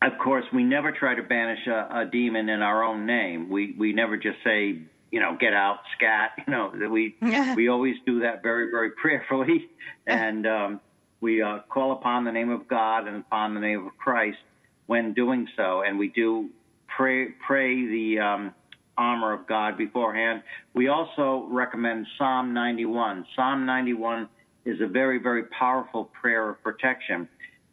of 0.00 0.12
course, 0.18 0.44
we 0.52 0.64
never 0.64 0.90
try 0.90 1.14
to 1.14 1.22
banish 1.22 1.66
a, 1.66 2.00
a 2.00 2.08
demon 2.10 2.48
in 2.48 2.62
our 2.62 2.82
own 2.82 3.06
name. 3.06 3.48
We 3.50 3.74
we 3.78 3.92
never 3.92 4.16
just 4.16 4.38
say, 4.42 4.78
you 5.10 5.20
know, 5.20 5.36
get 5.38 5.52
out, 5.52 5.78
scat. 5.96 6.30
You 6.46 6.52
know, 6.52 6.90
we 6.90 7.14
we 7.56 7.68
always 7.68 7.96
do 8.04 8.20
that 8.20 8.42
very 8.42 8.70
very 8.70 8.90
prayerfully, 8.90 9.68
and 10.06 10.46
um, 10.46 10.80
we 11.20 11.42
uh, 11.42 11.60
call 11.68 11.92
upon 11.92 12.24
the 12.24 12.32
name 12.32 12.50
of 12.50 12.66
God 12.66 13.06
and 13.06 13.18
upon 13.18 13.54
the 13.54 13.60
name 13.60 13.86
of 13.86 13.96
Christ 13.96 14.38
when 14.86 15.12
doing 15.12 15.46
so, 15.56 15.82
and 15.82 15.98
we 15.98 16.08
do 16.08 16.50
pray 16.88 17.28
pray 17.46 17.86
the 17.86 18.18
um, 18.18 18.54
armor 18.96 19.32
of 19.32 19.46
God 19.46 19.78
beforehand. 19.78 20.42
We 20.74 20.88
also 20.88 21.46
recommend 21.50 22.06
Psalm 22.18 22.52
91. 22.52 23.26
Psalm 23.34 23.66
91 23.66 24.28
is 24.64 24.80
a 24.80 24.86
very, 24.86 25.18
very 25.18 25.44
powerful 25.44 26.10
prayer 26.20 26.50
of 26.50 26.62
protection. 26.62 27.28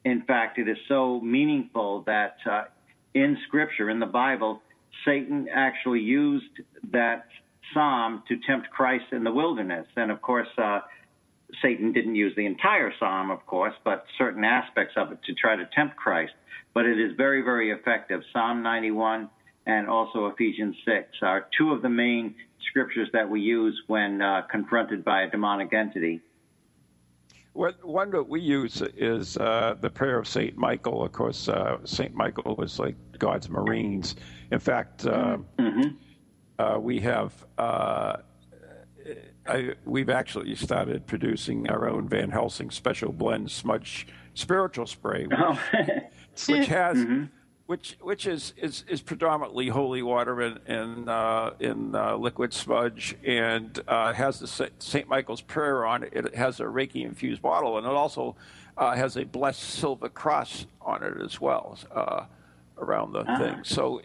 In 0.05 0.23
fact, 0.23 0.57
it 0.57 0.67
is 0.67 0.77
so 0.87 1.19
meaningful 1.21 2.03
that 2.05 2.37
uh, 2.49 2.63
in 3.13 3.37
Scripture, 3.47 3.89
in 3.89 3.99
the 3.99 4.05
Bible, 4.05 4.61
Satan 5.05 5.47
actually 5.53 5.99
used 5.99 6.61
that 6.91 7.25
psalm 7.73 8.23
to 8.27 8.37
tempt 8.47 8.69
Christ 8.71 9.05
in 9.11 9.23
the 9.23 9.31
wilderness. 9.31 9.85
And 9.95 10.11
of 10.11 10.21
course, 10.21 10.47
uh, 10.57 10.79
Satan 11.61 11.91
didn't 11.91 12.15
use 12.15 12.33
the 12.35 12.45
entire 12.45 12.91
psalm, 12.99 13.31
of 13.31 13.45
course, 13.45 13.73
but 13.83 14.05
certain 14.17 14.43
aspects 14.43 14.93
of 14.97 15.11
it 15.11 15.19
to 15.25 15.33
try 15.33 15.55
to 15.55 15.67
tempt 15.75 15.95
Christ. 15.95 16.33
But 16.73 16.85
it 16.85 16.99
is 16.99 17.15
very, 17.17 17.41
very 17.41 17.71
effective. 17.71 18.21
Psalm 18.31 18.61
91 18.63 19.29
and 19.69 19.87
also 19.87 20.25
Ephesians 20.25 20.75
6 20.83 21.17
are 21.21 21.47
two 21.55 21.71
of 21.71 21.83
the 21.83 21.89
main 21.89 22.33
scriptures 22.69 23.07
that 23.13 23.29
we 23.29 23.39
use 23.39 23.79
when 23.87 24.21
uh, 24.21 24.41
confronted 24.49 25.05
by 25.05 25.21
a 25.21 25.29
demonic 25.29 25.73
entity. 25.73 26.21
What, 27.53 27.83
one 27.85 28.09
that 28.11 28.27
we 28.27 28.41
use 28.41 28.81
is 28.97 29.37
uh, 29.37 29.75
the 29.79 29.89
prayer 29.89 30.17
of 30.17 30.27
Saint 30.27 30.57
Michael. 30.57 31.03
Of 31.03 31.11
course, 31.11 31.47
uh, 31.47 31.77
Saint 31.83 32.15
Michael 32.15 32.55
was 32.55 32.79
like 32.79 32.95
God's 33.19 33.49
Marines. 33.49 34.15
In 34.51 34.59
fact, 34.59 35.05
uh, 35.05 35.37
mm-hmm. 35.57 35.89
Uh, 36.57 36.77
we 36.77 36.99
have 36.99 37.31
uh, 37.57 38.17
I, 39.47 39.75
we've 39.85 40.09
actually 40.09 40.53
started 40.55 41.07
producing 41.07 41.69
our 41.69 41.87
own 41.87 42.09
Van 42.09 42.29
Helsing 42.29 42.69
Special 42.69 43.13
Blend 43.13 43.49
Smudge 43.49 44.07
Spiritual 44.33 44.85
Spray, 44.85 45.25
which, 45.25 45.39
oh. 45.39 45.57
which 46.49 46.67
has. 46.67 46.97
Mm-hmm 46.97 47.23
which 47.69 47.97
which 48.01 48.25
is, 48.25 48.55
is, 48.57 48.83
is 48.87 48.99
predominantly 48.99 49.67
holy 49.67 50.01
water 50.01 50.41
in 50.41 50.57
in, 50.65 51.07
uh, 51.07 51.51
in 51.59 51.93
uh, 51.93 52.15
liquid 52.15 52.51
smudge 52.51 53.15
and 53.23 53.79
uh, 53.87 54.11
has 54.11 54.39
the 54.39 54.71
St. 54.79 55.07
Michael's 55.07 55.41
Prayer 55.41 55.85
on 55.85 56.01
it. 56.01 56.11
It 56.11 56.33
has 56.33 56.59
a 56.59 56.63
Reiki 56.63 57.05
infused 57.05 57.43
bottle, 57.43 57.77
and 57.77 57.85
it 57.85 57.93
also 57.93 58.35
uh, 58.75 58.95
has 58.95 59.17
a 59.17 59.23
blessed 59.23 59.61
silver 59.61 60.09
cross 60.09 60.65
on 60.81 61.03
it 61.03 61.21
as 61.21 61.39
well 61.39 61.77
uh, 61.91 62.23
around 62.79 63.13
the 63.13 63.19
uh-huh. 63.19 63.37
thing. 63.37 63.63
So 63.63 64.01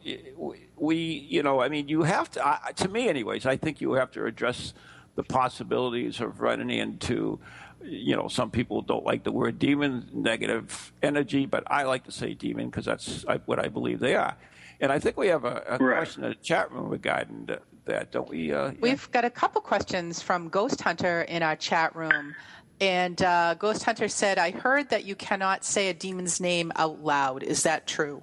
we, 0.77 0.97
you 0.97 1.43
know, 1.43 1.63
I 1.63 1.71
mean, 1.71 1.89
you 1.89 2.03
have 2.03 2.31
to. 2.33 2.61
to 2.77 2.89
me, 2.89 3.09
anyways, 3.09 3.47
I 3.47 3.57
think 3.57 3.81
you 3.81 3.95
have 3.95 4.11
to 4.11 4.27
address 4.27 4.75
the 5.15 5.23
possibilities 5.23 6.21
of 6.21 6.43
running 6.43 6.69
into 6.69 7.39
you 7.85 8.17
know, 8.17 8.29
some 8.29 8.51
people 8.51 8.83
don't 8.83 9.05
like 9.05 9.25
the 9.25 9.33
word 9.33 9.59
demon, 9.59 10.09
negative 10.13 10.93
energy, 11.03 11.47
but 11.47 11.65
I 11.67 11.85
like 11.85 12.05
to 12.05 12.13
say 12.13 12.35
demon 12.35 12.67
because 12.67 12.85
that's 12.85 13.25
what 13.47 13.59
I 13.59 13.69
believe 13.69 14.01
they 14.01 14.15
are. 14.15 14.37
And 14.81 14.91
I 14.91 14.99
think 14.99 15.17
we 15.17 15.29
have 15.29 15.45
a, 15.45 15.63
a 15.69 15.79
right. 15.79 15.97
question 15.97 16.25
in 16.25 16.31
the 16.31 16.37
chat 16.37 16.73
room 16.73 16.89
regarding 16.89 17.49
that, 17.85 18.11
don't 18.11 18.29
we? 18.29 18.53
Uh, 18.53 18.73
We've 18.81 19.01
yeah. 19.03 19.13
got 19.13 19.25
a 19.25 19.31
couple 19.31 19.61
questions 19.61 20.21
from 20.21 20.49
Ghost 20.49 20.81
Hunter 20.81 21.23
in 21.23 21.43
our 21.43 21.57
chat 21.57 21.95
room. 21.95 22.35
And 22.81 23.23
uh, 23.23 23.55
Ghost 23.55 23.85
Hunter 23.85 24.09
said, 24.09 24.39
I 24.39 24.51
heard 24.51 24.91
that 24.91 25.05
you 25.05 25.15
cannot 25.15 25.65
say 25.65 25.89
a 25.89 25.95
demon's 25.95 26.41
name 26.41 26.73
out 26.77 27.03
loud. 27.03 27.43
Is 27.43 27.63
that 27.63 27.87
true? 27.87 28.23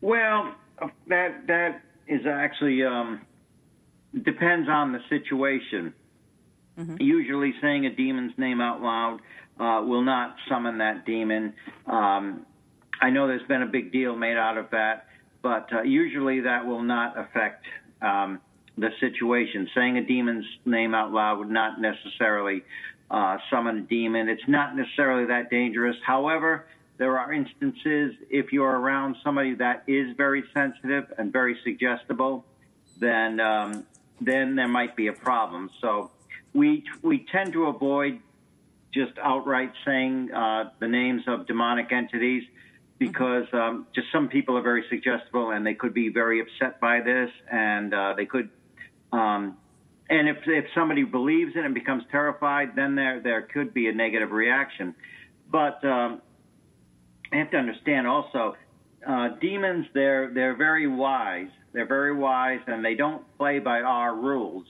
Well, 0.00 0.54
that 1.08 1.46
that 1.48 1.82
is 2.06 2.24
actually 2.24 2.84
um, 2.84 3.22
depends 4.22 4.68
on 4.68 4.92
the 4.92 5.00
situation. 5.08 5.92
Mm-hmm. 6.78 6.96
Usually, 7.00 7.54
saying 7.60 7.86
a 7.86 7.90
demon's 7.90 8.32
name 8.38 8.60
out 8.60 8.80
loud 8.80 9.20
uh, 9.58 9.84
will 9.84 10.02
not 10.02 10.36
summon 10.48 10.78
that 10.78 11.04
demon. 11.04 11.54
Um, 11.86 12.46
I 13.00 13.10
know 13.10 13.26
there's 13.26 13.46
been 13.48 13.62
a 13.62 13.66
big 13.66 13.92
deal 13.92 14.14
made 14.16 14.36
out 14.36 14.56
of 14.56 14.70
that, 14.70 15.06
but 15.42 15.72
uh, 15.72 15.82
usually 15.82 16.40
that 16.40 16.66
will 16.66 16.82
not 16.82 17.18
affect 17.18 17.64
um, 18.00 18.40
the 18.76 18.90
situation. 19.00 19.68
Saying 19.74 19.98
a 19.98 20.04
demon's 20.04 20.46
name 20.64 20.94
out 20.94 21.12
loud 21.12 21.38
would 21.38 21.50
not 21.50 21.80
necessarily 21.80 22.62
uh, 23.10 23.38
summon 23.50 23.78
a 23.78 23.82
demon. 23.82 24.28
It's 24.28 24.46
not 24.46 24.76
necessarily 24.76 25.26
that 25.26 25.50
dangerous. 25.50 25.96
However, 26.04 26.66
there 26.98 27.18
are 27.18 27.32
instances 27.32 28.14
if 28.30 28.52
you're 28.52 28.70
around 28.70 29.16
somebody 29.24 29.54
that 29.54 29.84
is 29.86 30.16
very 30.16 30.44
sensitive 30.54 31.12
and 31.16 31.32
very 31.32 31.56
suggestible, 31.64 32.44
then 32.98 33.40
um, 33.40 33.86
then 34.20 34.56
there 34.56 34.68
might 34.68 34.96
be 34.96 35.06
a 35.06 35.12
problem. 35.12 35.70
So 35.80 36.10
we 36.54 36.84
we 37.02 37.26
tend 37.30 37.52
to 37.52 37.66
avoid 37.66 38.20
just 38.92 39.12
outright 39.22 39.72
saying 39.84 40.30
uh, 40.32 40.70
the 40.80 40.88
names 40.88 41.22
of 41.26 41.46
demonic 41.46 41.92
entities 41.92 42.42
because 42.98 43.44
um, 43.52 43.86
just 43.94 44.08
some 44.12 44.28
people 44.28 44.56
are 44.56 44.62
very 44.62 44.84
suggestible 44.88 45.50
and 45.50 45.64
they 45.64 45.74
could 45.74 45.94
be 45.94 46.08
very 46.08 46.40
upset 46.40 46.80
by 46.80 47.00
this 47.00 47.30
and 47.50 47.94
uh, 47.94 48.14
they 48.16 48.26
could 48.26 48.48
um, 49.12 49.56
and 50.10 50.28
if 50.28 50.38
if 50.46 50.64
somebody 50.74 51.04
believes 51.04 51.52
it 51.54 51.64
and 51.64 51.74
becomes 51.74 52.02
terrified 52.10 52.74
then 52.74 52.94
there 52.94 53.20
there 53.20 53.42
could 53.42 53.72
be 53.74 53.88
a 53.88 53.92
negative 53.92 54.32
reaction. 54.32 54.94
But 55.50 55.82
um, 55.84 56.20
I 57.32 57.36
have 57.36 57.50
to 57.52 57.56
understand 57.56 58.06
also 58.06 58.56
uh, 59.06 59.28
demons 59.40 59.86
they're 59.94 60.32
they're 60.32 60.56
very 60.56 60.86
wise. 60.86 61.48
They're 61.72 61.86
very 61.86 62.14
wise 62.14 62.60
and 62.66 62.84
they 62.84 62.94
don't 62.94 63.22
play 63.36 63.58
by 63.58 63.80
our 63.82 64.14
rules 64.14 64.64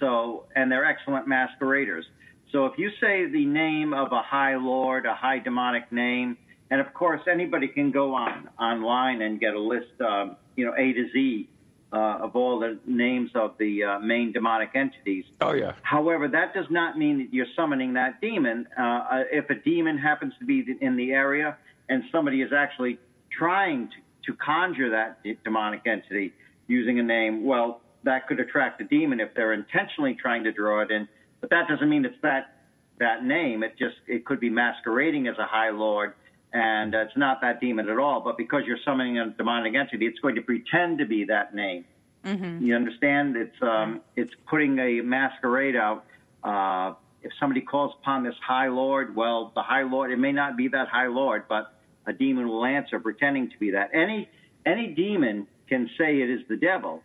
so, 0.00 0.46
and 0.56 0.72
they're 0.72 0.84
excellent 0.84 1.28
masqueraders. 1.28 2.04
So 2.52 2.66
if 2.66 2.78
you 2.78 2.90
say 3.00 3.30
the 3.30 3.44
name 3.44 3.92
of 3.92 4.12
a 4.12 4.22
high 4.22 4.56
lord, 4.56 5.06
a 5.06 5.14
high 5.14 5.38
demonic 5.38 5.92
name, 5.92 6.36
and 6.70 6.80
of 6.80 6.92
course 6.94 7.20
anybody 7.30 7.68
can 7.68 7.90
go 7.90 8.14
on 8.14 8.48
online 8.58 9.22
and 9.22 9.38
get 9.38 9.54
a 9.54 9.60
list, 9.60 10.00
um, 10.00 10.36
you 10.56 10.64
know, 10.64 10.72
A 10.76 10.92
to 10.92 11.08
Z 11.12 11.48
uh, 11.92 11.96
of 12.22 12.34
all 12.34 12.58
the 12.58 12.78
names 12.86 13.30
of 13.34 13.54
the 13.58 13.84
uh, 13.84 13.98
main 14.00 14.32
demonic 14.32 14.70
entities. 14.74 15.24
Oh 15.40 15.52
yeah. 15.52 15.72
However, 15.82 16.28
that 16.28 16.54
does 16.54 16.66
not 16.70 16.98
mean 16.98 17.18
that 17.18 17.34
you're 17.34 17.46
summoning 17.54 17.94
that 17.94 18.20
demon. 18.20 18.66
Uh, 18.78 18.82
uh 18.82 19.22
if 19.30 19.50
a 19.50 19.54
demon 19.54 19.98
happens 19.98 20.32
to 20.40 20.44
be 20.44 20.64
in 20.80 20.96
the 20.96 21.12
area 21.12 21.56
and 21.88 22.02
somebody 22.10 22.42
is 22.42 22.52
actually 22.52 22.98
trying 23.30 23.88
to 23.88 23.94
to 24.26 24.34
conjure 24.34 24.90
that 24.90 25.22
demonic 25.44 25.82
entity 25.86 26.32
using 26.66 26.98
a 27.00 27.02
name, 27.02 27.44
well, 27.44 27.80
that 28.04 28.26
could 28.26 28.40
attract 28.40 28.80
a 28.80 28.84
demon 28.84 29.20
if 29.20 29.34
they're 29.34 29.52
intentionally 29.52 30.14
trying 30.14 30.44
to 30.44 30.52
draw 30.52 30.82
it 30.82 30.90
in. 30.90 31.08
But 31.40 31.50
that 31.50 31.68
doesn't 31.68 31.88
mean 31.88 32.04
it's 32.04 32.20
that 32.22 32.56
that 32.98 33.24
name. 33.24 33.62
It 33.62 33.76
just 33.78 33.96
it 34.06 34.24
could 34.24 34.40
be 34.40 34.50
masquerading 34.50 35.26
as 35.26 35.38
a 35.38 35.46
high 35.46 35.70
lord, 35.70 36.14
and 36.52 36.94
it's 36.94 37.16
not 37.16 37.40
that 37.40 37.60
demon 37.60 37.88
at 37.88 37.98
all. 37.98 38.20
But 38.20 38.36
because 38.36 38.62
you're 38.66 38.78
summoning 38.84 39.18
a 39.18 39.30
demonic 39.30 39.74
entity, 39.74 40.06
it's 40.06 40.18
going 40.20 40.34
to 40.36 40.42
pretend 40.42 40.98
to 40.98 41.06
be 41.06 41.24
that 41.24 41.54
name. 41.54 41.84
Mm-hmm. 42.24 42.64
You 42.64 42.76
understand? 42.76 43.36
It's 43.36 43.62
um, 43.62 44.02
it's 44.16 44.32
putting 44.48 44.78
a 44.78 45.00
masquerade 45.00 45.76
out. 45.76 46.04
Uh, 46.44 46.94
if 47.22 47.32
somebody 47.38 47.60
calls 47.60 47.94
upon 48.00 48.22
this 48.22 48.34
high 48.46 48.68
lord, 48.68 49.14
well, 49.14 49.52
the 49.54 49.62
high 49.62 49.82
lord, 49.82 50.10
it 50.10 50.18
may 50.18 50.32
not 50.32 50.56
be 50.56 50.68
that 50.68 50.88
high 50.88 51.06
lord, 51.06 51.44
but 51.48 51.74
a 52.06 52.12
demon 52.12 52.48
will 52.48 52.64
answer 52.64 52.98
pretending 52.98 53.50
to 53.50 53.58
be 53.58 53.70
that. 53.72 53.90
Any 53.94 54.28
any 54.66 54.88
demon 54.88 55.46
can 55.68 55.88
say 55.96 56.20
it 56.20 56.30
is 56.30 56.40
the 56.48 56.56
devil, 56.56 57.02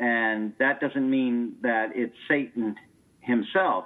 and 0.00 0.54
that 0.58 0.80
doesn't 0.80 1.08
mean 1.08 1.54
that 1.62 1.90
it's 1.94 2.16
Satan 2.26 2.74
himself. 3.20 3.84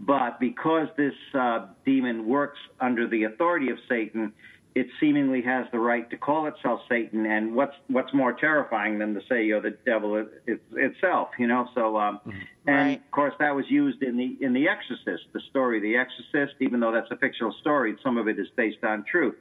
But 0.00 0.40
because 0.40 0.88
this 0.96 1.14
uh, 1.32 1.66
demon 1.86 2.26
works 2.26 2.58
under 2.80 3.06
the 3.08 3.24
authority 3.24 3.70
of 3.70 3.78
Satan, 3.88 4.32
it 4.74 4.88
seemingly 4.98 5.40
has 5.42 5.66
the 5.70 5.78
right 5.78 6.10
to 6.10 6.16
call 6.16 6.46
itself 6.46 6.80
Satan. 6.88 7.24
And 7.26 7.54
what's 7.54 7.76
what's 7.86 8.12
more 8.12 8.32
terrifying 8.32 8.98
than 8.98 9.14
to 9.14 9.20
say 9.28 9.44
you're 9.44 9.62
the 9.62 9.78
devil 9.86 10.16
it, 10.16 10.42
it, 10.48 10.60
itself, 10.72 11.28
you 11.38 11.46
know? 11.46 11.68
So, 11.76 11.96
um, 11.96 12.18
mm-hmm. 12.26 12.38
and 12.68 12.96
of 12.96 13.10
course, 13.12 13.34
that 13.38 13.54
was 13.54 13.66
used 13.70 14.02
in 14.02 14.16
the 14.16 14.36
in 14.44 14.52
The 14.52 14.68
Exorcist, 14.68 15.26
the 15.32 15.40
story 15.50 15.78
The 15.78 15.96
Exorcist. 15.96 16.56
Even 16.60 16.80
though 16.80 16.90
that's 16.90 17.10
a 17.12 17.16
fictional 17.16 17.54
story, 17.60 17.94
some 18.02 18.18
of 18.18 18.26
it 18.26 18.40
is 18.40 18.48
based 18.56 18.82
on 18.82 19.04
truth, 19.04 19.36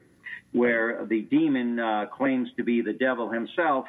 where 0.52 1.04
the 1.08 1.22
demon 1.22 1.80
uh, 1.80 2.06
claims 2.06 2.50
to 2.58 2.64
be 2.64 2.82
the 2.82 2.94
devil 2.94 3.32
himself, 3.32 3.88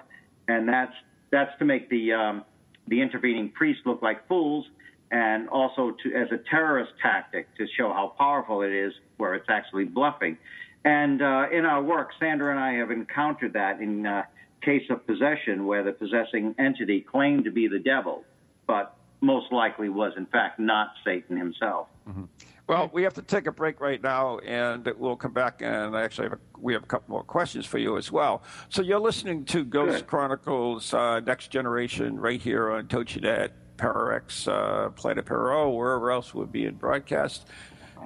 and 0.49 0.67
that's 0.67 0.95
that's 1.35 1.59
to 1.59 1.65
make 1.65 1.91
the 1.91 2.13
um, 2.13 2.45
the 2.87 3.01
intervening 3.01 3.51
priests 3.51 3.83
look 3.85 4.01
like 4.03 4.27
fools 4.29 4.67
and 5.11 5.49
also 5.49 5.95
to, 6.03 6.15
as 6.15 6.29
a 6.33 6.39
terrorist 6.51 6.93
tactic 7.03 7.47
to 7.57 7.67
show 7.77 7.93
how 7.93 8.15
powerful 8.19 8.63
it 8.63 8.73
is, 8.73 8.93
where 9.17 9.35
it's 9.35 9.49
actually 9.49 9.85
bluffing. 9.85 10.37
And 10.85 11.23
uh, 11.23 11.47
in 11.53 11.65
our 11.65 11.83
work, 11.83 12.11
Sandra 12.21 12.51
and 12.51 12.61
I 12.61 12.75
have 12.75 12.91
encountered 12.91 13.55
that 13.55 13.81
in 13.81 14.07
uh, 14.07 14.23
case 14.63 14.83
of 14.91 15.07
possession, 15.07 15.67
where 15.67 15.83
the 15.83 15.93
possessing 15.93 16.55
entity 16.59 17.01
claimed 17.01 17.45
to 17.45 17.51
be 17.51 17.69
the 17.69 17.79
devil, 17.79 18.25
but 18.67 18.97
most 19.21 19.53
likely 19.53 19.89
was 19.89 20.13
in 20.17 20.27
fact 20.27 20.61
not 20.61 20.89
Satan 21.05 21.37
himself. 21.37 21.89
Mm-hmm. 22.09 22.25
Well, 22.67 22.91
we 22.95 23.03
have 23.03 23.13
to 23.15 23.23
take 23.23 23.47
a 23.47 23.53
break 23.53 23.81
right 23.81 24.03
now, 24.03 24.39
and 24.39 24.91
we'll 24.97 25.17
come 25.17 25.33
back. 25.33 25.61
And 25.61 25.95
actually, 25.95 26.29
have 26.29 26.39
a, 26.39 26.39
we 26.59 26.73
have 26.73 26.83
a 26.83 26.87
couple 26.87 27.13
more 27.13 27.23
questions 27.23 27.67
for 27.67 27.79
you 27.79 27.99
as 27.99 28.11
well. 28.11 28.43
So 28.71 28.81
you're 28.81 29.01
listening 29.01 29.45
to 29.47 29.65
Ghost 29.65 29.99
Good. 29.99 30.07
Chronicles 30.07 30.95
uh, 30.95 31.21
Next 31.21 31.49
Generation 31.49 32.19
right 32.19 32.41
here 32.41 32.71
on 32.71 32.87
TogiNet 32.87 33.51
Pararex, 33.77 34.49
uh, 34.49 34.89
Planet 34.91 35.27
Paro, 35.27 35.77
wherever 35.77 36.11
else 36.11 36.33
would 36.33 36.53
be 36.53 36.65
in 36.65 36.75
broadcast. 36.75 37.47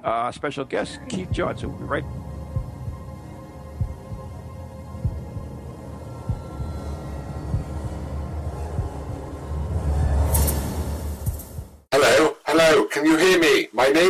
Uh, 0.03 0.31
special 0.31 0.65
guest 0.65 0.99
Keith 1.07 1.31
Johnson. 1.31 1.69
We'll 1.69 1.79
be 1.79 1.85
right. 1.85 2.28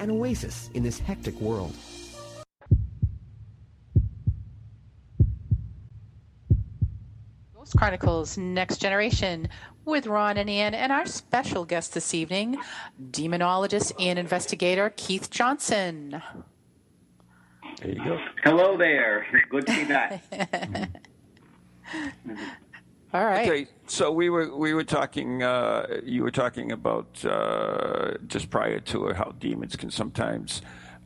an 0.00 0.10
oasis 0.10 0.70
in 0.74 0.82
this 0.82 0.98
hectic 0.98 1.34
world. 1.40 1.74
Ghost 7.54 7.76
Chronicles 7.76 8.38
Next 8.38 8.78
Generation 8.78 9.48
with 9.84 10.06
Ron 10.06 10.36
and 10.36 10.48
Ian, 10.48 10.74
and 10.74 10.92
our 10.92 11.06
special 11.06 11.64
guest 11.64 11.94
this 11.94 12.14
evening, 12.14 12.58
demonologist 13.10 13.92
and 13.98 14.18
investigator 14.18 14.92
Keith 14.96 15.30
Johnson. 15.30 16.22
There 17.80 17.90
you 17.90 18.04
go. 18.04 18.18
Hello 18.44 18.76
there. 18.76 19.26
Good 19.50 19.66
to 19.66 19.72
be 19.74 19.84
back. 19.84 20.22
All 23.12 23.24
right. 23.24 23.48
Okay, 23.48 23.66
so 23.86 24.10
we 24.10 24.30
were 24.30 24.54
we 24.56 24.74
were 24.74 24.84
talking. 24.84 25.42
Uh, 25.42 26.00
you 26.04 26.22
were 26.22 26.30
talking 26.30 26.72
about 26.72 27.24
uh, 27.24 28.14
just 28.26 28.50
prior 28.50 28.80
to 28.80 29.08
it 29.08 29.16
how 29.16 29.32
demons 29.38 29.76
can 29.76 29.90
sometimes 29.90 30.62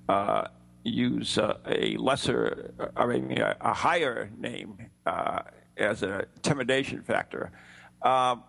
uh, 0.08 0.46
use 0.84 1.38
uh, 1.38 1.58
a 1.66 1.96
lesser, 1.96 2.72
I 2.96 3.06
mean, 3.06 3.38
a, 3.38 3.56
a 3.60 3.74
higher 3.74 4.30
name 4.38 4.90
uh, 5.06 5.42
as 5.76 6.02
an 6.02 6.24
intimidation 6.36 7.02
factor. 7.02 7.52
Um, 8.02 8.44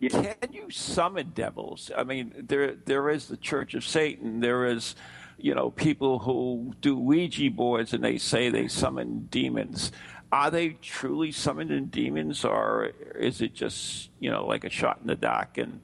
can 0.00 0.52
you 0.52 0.70
summon 0.70 1.30
devils? 1.34 1.90
I 1.96 2.04
mean, 2.04 2.32
there 2.36 2.74
there 2.74 3.08
is 3.08 3.28
the 3.28 3.36
Church 3.36 3.74
of 3.74 3.84
Satan. 3.84 4.40
There 4.40 4.66
is, 4.66 4.96
you 5.38 5.54
know, 5.54 5.70
people 5.70 6.18
who 6.18 6.74
do 6.80 6.98
Ouija 6.98 7.50
boards 7.50 7.94
and 7.94 8.02
they 8.02 8.18
say 8.18 8.48
they 8.48 8.68
summon 8.68 9.28
demons. 9.30 9.92
Are 10.32 10.50
they 10.50 10.70
truly 10.70 11.30
summoning 11.30 11.86
demons, 11.86 12.42
or 12.42 12.92
is 13.14 13.42
it 13.42 13.52
just 13.52 14.08
you 14.18 14.30
know 14.30 14.46
like 14.46 14.64
a 14.64 14.70
shot 14.70 14.98
in 15.02 15.06
the 15.06 15.14
dark? 15.14 15.58
And 15.58 15.80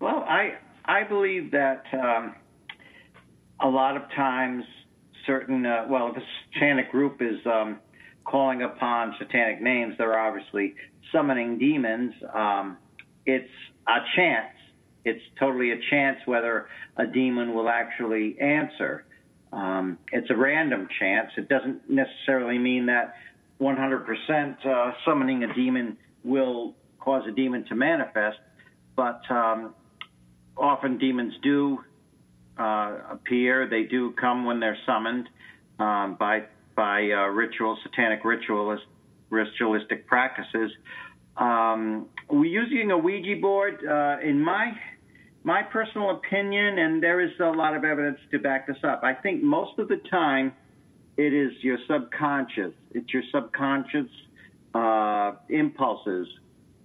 well, 0.00 0.24
I 0.28 0.54
I 0.84 1.04
believe 1.04 1.52
that 1.52 1.84
um, 1.92 2.34
a 3.60 3.68
lot 3.68 3.96
of 3.96 4.02
times 4.16 4.64
certain 5.24 5.64
uh, 5.64 5.86
well, 5.88 6.08
if 6.10 6.16
a 6.16 6.26
satanic 6.52 6.90
group 6.90 7.22
is 7.22 7.38
um, 7.46 7.78
calling 8.24 8.62
upon 8.62 9.14
satanic 9.20 9.62
names, 9.62 9.94
they're 9.98 10.18
obviously 10.18 10.74
summoning 11.12 11.58
demons. 11.58 12.12
Um, 12.34 12.76
it's 13.24 13.50
a 13.86 13.98
chance. 14.16 14.48
It's 15.04 15.22
totally 15.38 15.70
a 15.70 15.78
chance 15.90 16.18
whether 16.26 16.66
a 16.96 17.06
demon 17.06 17.54
will 17.54 17.68
actually 17.68 18.36
answer. 18.40 19.04
Um, 19.52 19.98
it's 20.12 20.30
a 20.30 20.36
random 20.36 20.88
chance. 20.98 21.30
It 21.36 21.48
doesn't 21.48 21.90
necessarily 21.90 22.58
mean 22.58 22.86
that 22.86 23.14
100% 23.60 24.66
uh, 24.66 24.92
summoning 25.04 25.44
a 25.44 25.54
demon 25.54 25.96
will 26.24 26.74
cause 26.98 27.22
a 27.28 27.32
demon 27.32 27.64
to 27.66 27.74
manifest, 27.74 28.38
but 28.96 29.20
um, 29.30 29.74
often 30.56 30.98
demons 30.98 31.34
do 31.42 31.78
uh, 32.58 32.98
appear. 33.10 33.68
They 33.68 33.84
do 33.84 34.12
come 34.12 34.44
when 34.44 34.60
they're 34.60 34.78
summoned 34.86 35.28
um, 35.78 36.16
by 36.18 36.44
by 36.74 37.02
uh, 37.10 37.26
ritual, 37.26 37.76
satanic 37.82 38.24
ritualist, 38.24 38.84
ritualistic 39.28 40.06
practices. 40.06 40.70
Um, 41.36 42.06
we're 42.30 42.46
using 42.46 42.90
a 42.90 42.96
Ouija 42.96 43.40
board. 43.40 43.84
Uh, 43.86 44.16
in 44.26 44.42
my 44.42 44.72
my 45.44 45.62
personal 45.62 46.10
opinion, 46.10 46.78
and 46.78 47.02
there 47.02 47.20
is 47.20 47.32
a 47.40 47.50
lot 47.50 47.74
of 47.74 47.84
evidence 47.84 48.18
to 48.30 48.38
back 48.38 48.66
this 48.66 48.76
up. 48.84 49.02
I 49.02 49.14
think 49.14 49.42
most 49.42 49.78
of 49.78 49.88
the 49.88 50.00
time, 50.10 50.52
it 51.16 51.32
is 51.34 51.52
your 51.62 51.78
subconscious. 51.88 52.72
It's 52.92 53.12
your 53.12 53.22
subconscious 53.32 54.08
uh, 54.74 55.32
impulses 55.48 56.28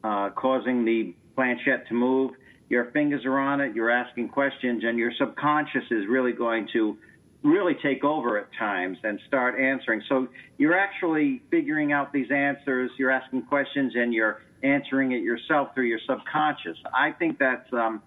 uh, 0.03 0.31
causing 0.31 0.85
the 0.85 1.15
planchette 1.35 1.87
to 1.87 1.93
move. 1.93 2.31
Your 2.69 2.91
fingers 2.91 3.23
are 3.25 3.39
on 3.39 3.61
it. 3.61 3.75
You're 3.75 3.91
asking 3.91 4.29
questions, 4.29 4.83
and 4.83 4.97
your 4.97 5.11
subconscious 5.17 5.83
is 5.91 6.05
really 6.09 6.33
going 6.33 6.67
to 6.73 6.97
really 7.43 7.75
take 7.81 8.03
over 8.03 8.37
at 8.39 8.47
times 8.57 8.97
and 9.03 9.19
start 9.27 9.59
answering. 9.59 10.01
So 10.09 10.27
you're 10.57 10.77
actually 10.77 11.41
figuring 11.51 11.93
out 11.93 12.11
these 12.11 12.29
answers. 12.31 12.91
You're 12.97 13.11
asking 13.11 13.43
questions, 13.43 13.93
and 13.95 14.13
you're 14.13 14.41
answering 14.63 15.11
it 15.11 15.21
yourself 15.21 15.69
through 15.75 15.85
your 15.85 15.99
subconscious. 16.07 16.77
I 16.93 17.11
think 17.11 17.37
that's 17.37 17.71
um, 17.71 18.01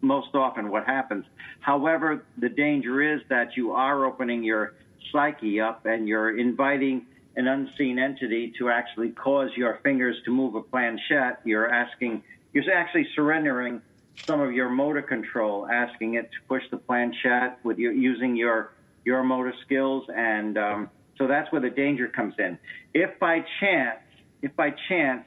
most 0.00 0.34
often 0.34 0.70
what 0.70 0.84
happens. 0.86 1.24
However, 1.60 2.24
the 2.38 2.48
danger 2.48 3.14
is 3.14 3.20
that 3.28 3.56
you 3.56 3.72
are 3.72 4.04
opening 4.04 4.42
your 4.42 4.74
psyche 5.12 5.60
up 5.60 5.86
and 5.86 6.06
you're 6.08 6.38
inviting 6.38 7.06
an 7.36 7.46
unseen 7.46 7.98
entity 7.98 8.52
to 8.58 8.68
actually 8.68 9.10
cause 9.10 9.50
your 9.56 9.80
fingers 9.82 10.16
to 10.24 10.30
move 10.30 10.54
a 10.54 10.62
planchette. 10.62 11.40
You're 11.44 11.70
asking, 11.72 12.22
you're 12.52 12.72
actually 12.72 13.06
surrendering 13.14 13.80
some 14.26 14.40
of 14.40 14.52
your 14.52 14.68
motor 14.68 15.02
control, 15.02 15.66
asking 15.68 16.14
it 16.14 16.30
to 16.32 16.38
push 16.48 16.62
the 16.70 16.76
planchette 16.76 17.58
with 17.64 17.78
your, 17.78 17.92
using 17.92 18.36
your 18.36 18.72
your 19.04 19.22
motor 19.22 19.54
skills, 19.64 20.04
and 20.14 20.58
um, 20.58 20.90
so 21.16 21.26
that's 21.26 21.50
where 21.50 21.62
the 21.62 21.70
danger 21.70 22.08
comes 22.08 22.34
in. 22.38 22.58
If 22.92 23.18
by 23.18 23.42
chance, 23.58 24.00
if 24.42 24.54
by 24.54 24.74
chance 24.88 25.26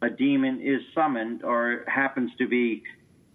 a 0.00 0.08
demon 0.08 0.60
is 0.62 0.80
summoned 0.94 1.44
or 1.44 1.84
happens 1.86 2.30
to 2.38 2.48
be 2.48 2.82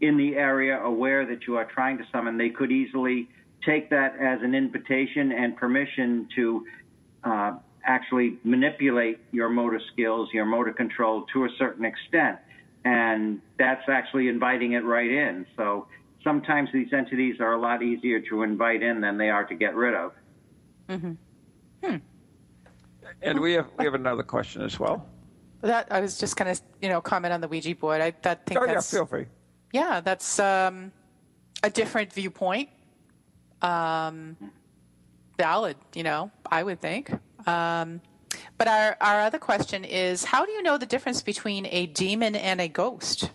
in 0.02 0.18
the 0.18 0.36
area 0.36 0.80
aware 0.80 1.26
that 1.26 1.48
you 1.48 1.58
are 1.58 1.66
trying 1.66 1.98
to 1.98 2.04
summon, 2.12 2.38
they 2.38 2.50
could 2.50 2.72
easily 2.72 3.30
take 3.66 3.90
that 3.90 4.16
as 4.20 4.42
an 4.42 4.54
invitation 4.54 5.32
and 5.32 5.56
permission 5.56 6.28
to 6.36 6.66
uh, 7.24 7.54
actually 7.84 8.38
manipulate 8.44 9.20
your 9.32 9.50
motor 9.50 9.82
skills, 9.94 10.30
your 10.34 10.46
motor 10.46 10.74
control 10.74 11.26
to 11.34 11.46
a 11.46 11.50
certain 11.58 11.86
extent. 11.86 12.38
And 12.84 13.42
that's 13.58 13.88
actually 13.90 14.28
inviting 14.28 14.74
it 14.74 14.84
right 14.84 15.10
in. 15.10 15.46
So 15.56 15.88
sometimes 16.24 16.70
these 16.74 16.92
entities 16.94 17.40
are 17.40 17.54
a 17.54 17.60
lot 17.60 17.82
easier 17.82 18.20
to 18.30 18.44
invite 18.44 18.84
in 18.84 19.02
than 19.02 19.18
they 19.18 19.30
are 19.30 19.46
to 19.46 19.56
get 19.56 19.76
rid 19.76 19.96
of. 19.96 20.12
Mm-hmm. 20.90 21.14
Hmm. 21.84 21.96
And 23.22 23.40
we 23.40 23.54
have 23.54 23.68
we 23.78 23.86
have 23.86 23.94
another 23.94 24.24
question 24.24 24.62
as 24.62 24.80
well. 24.80 25.08
That 25.62 25.88
I 25.92 26.00
was 26.00 26.20
just 26.20 26.36
going 26.36 26.54
to 26.54 26.62
you 26.82 26.90
know 26.90 27.02
comment 27.02 27.34
on 27.34 27.42
the 27.42 27.48
Ouija 27.48 27.76
board. 27.76 28.02
I 28.02 28.14
that 28.22 28.46
think 28.46 28.60
oh, 28.60 28.66
that's 28.66 28.92
yeah, 28.92 29.00
feel 29.00 29.06
free. 29.06 29.26
Yeah, 29.76 30.00
that's 30.00 30.40
um, 30.40 30.94
a 31.62 31.70
different 31.70 32.14
viewpoint. 32.14 32.70
Um, 33.62 34.38
valid, 35.38 35.76
you 35.94 36.02
know, 36.02 36.32
I 36.50 36.64
would 36.64 36.80
think. 36.80 37.12
Um, 37.46 38.00
but 38.58 38.70
our, 38.70 38.96
our 39.02 39.20
other 39.20 39.38
question 39.38 39.84
is 39.84 40.24
how 40.24 40.46
do 40.46 40.54
you 40.54 40.64
know 40.64 40.78
the 40.78 40.86
difference 40.86 41.22
between 41.22 41.68
a 41.72 41.88
demon 41.88 42.38
and 42.38 42.62
a 42.62 42.70
ghost? 42.70 43.32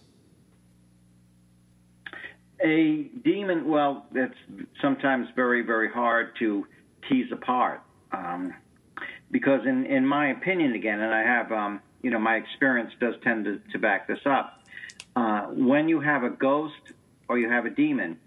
A 2.65 3.11
demon, 3.23 3.69
well, 3.69 4.07
it's 4.15 4.35
sometimes 4.81 5.29
very, 5.37 5.61
very 5.61 5.91
hard 5.91 6.37
to 6.39 6.67
tease 7.07 7.31
apart. 7.33 7.83
Um, 8.13 8.55
because, 9.31 9.61
in, 9.67 9.85
in 9.85 10.07
my 10.07 10.31
opinion, 10.31 10.73
again, 10.73 11.01
and 11.01 11.13
I 11.13 11.23
have, 11.23 11.53
um, 11.53 11.81
you 12.01 12.11
know, 12.11 12.19
my 12.19 12.37
experience 12.37 12.93
does 12.99 13.17
tend 13.23 13.45
to, 13.45 13.61
to 13.73 13.79
back 13.79 14.09
this 14.09 14.21
up. 14.25 14.60
Uh, 15.17 15.47
when 15.47 15.89
you 15.89 16.01
have 16.01 16.23
a 16.23 16.31
ghost 16.31 16.75
or 17.29 17.39
you 17.39 17.49
have 17.49 17.67
a 17.67 17.71
demon, 17.71 18.19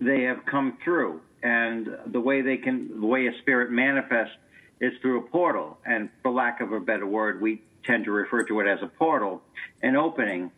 they 0.00 0.22
have 0.22 0.44
come 0.46 0.78
through, 0.82 1.20
and 1.42 1.88
the 2.06 2.20
way 2.20 2.42
they 2.42 2.56
can, 2.56 3.00
the 3.00 3.06
way 3.06 3.26
a 3.26 3.32
spirit 3.42 3.70
manifests 3.70 4.34
is 4.80 4.92
through 5.00 5.18
a 5.18 5.22
portal. 5.22 5.78
And 5.86 6.10
for 6.22 6.30
lack 6.30 6.60
of 6.60 6.72
a 6.72 6.80
better 6.80 7.06
word, 7.06 7.40
we 7.40 7.62
tend 7.84 8.04
to 8.04 8.10
refer 8.10 8.44
to 8.44 8.60
it 8.60 8.66
as 8.66 8.78
a 8.82 8.86
portal, 8.86 9.42
an 9.82 9.96
opening. 9.96 10.50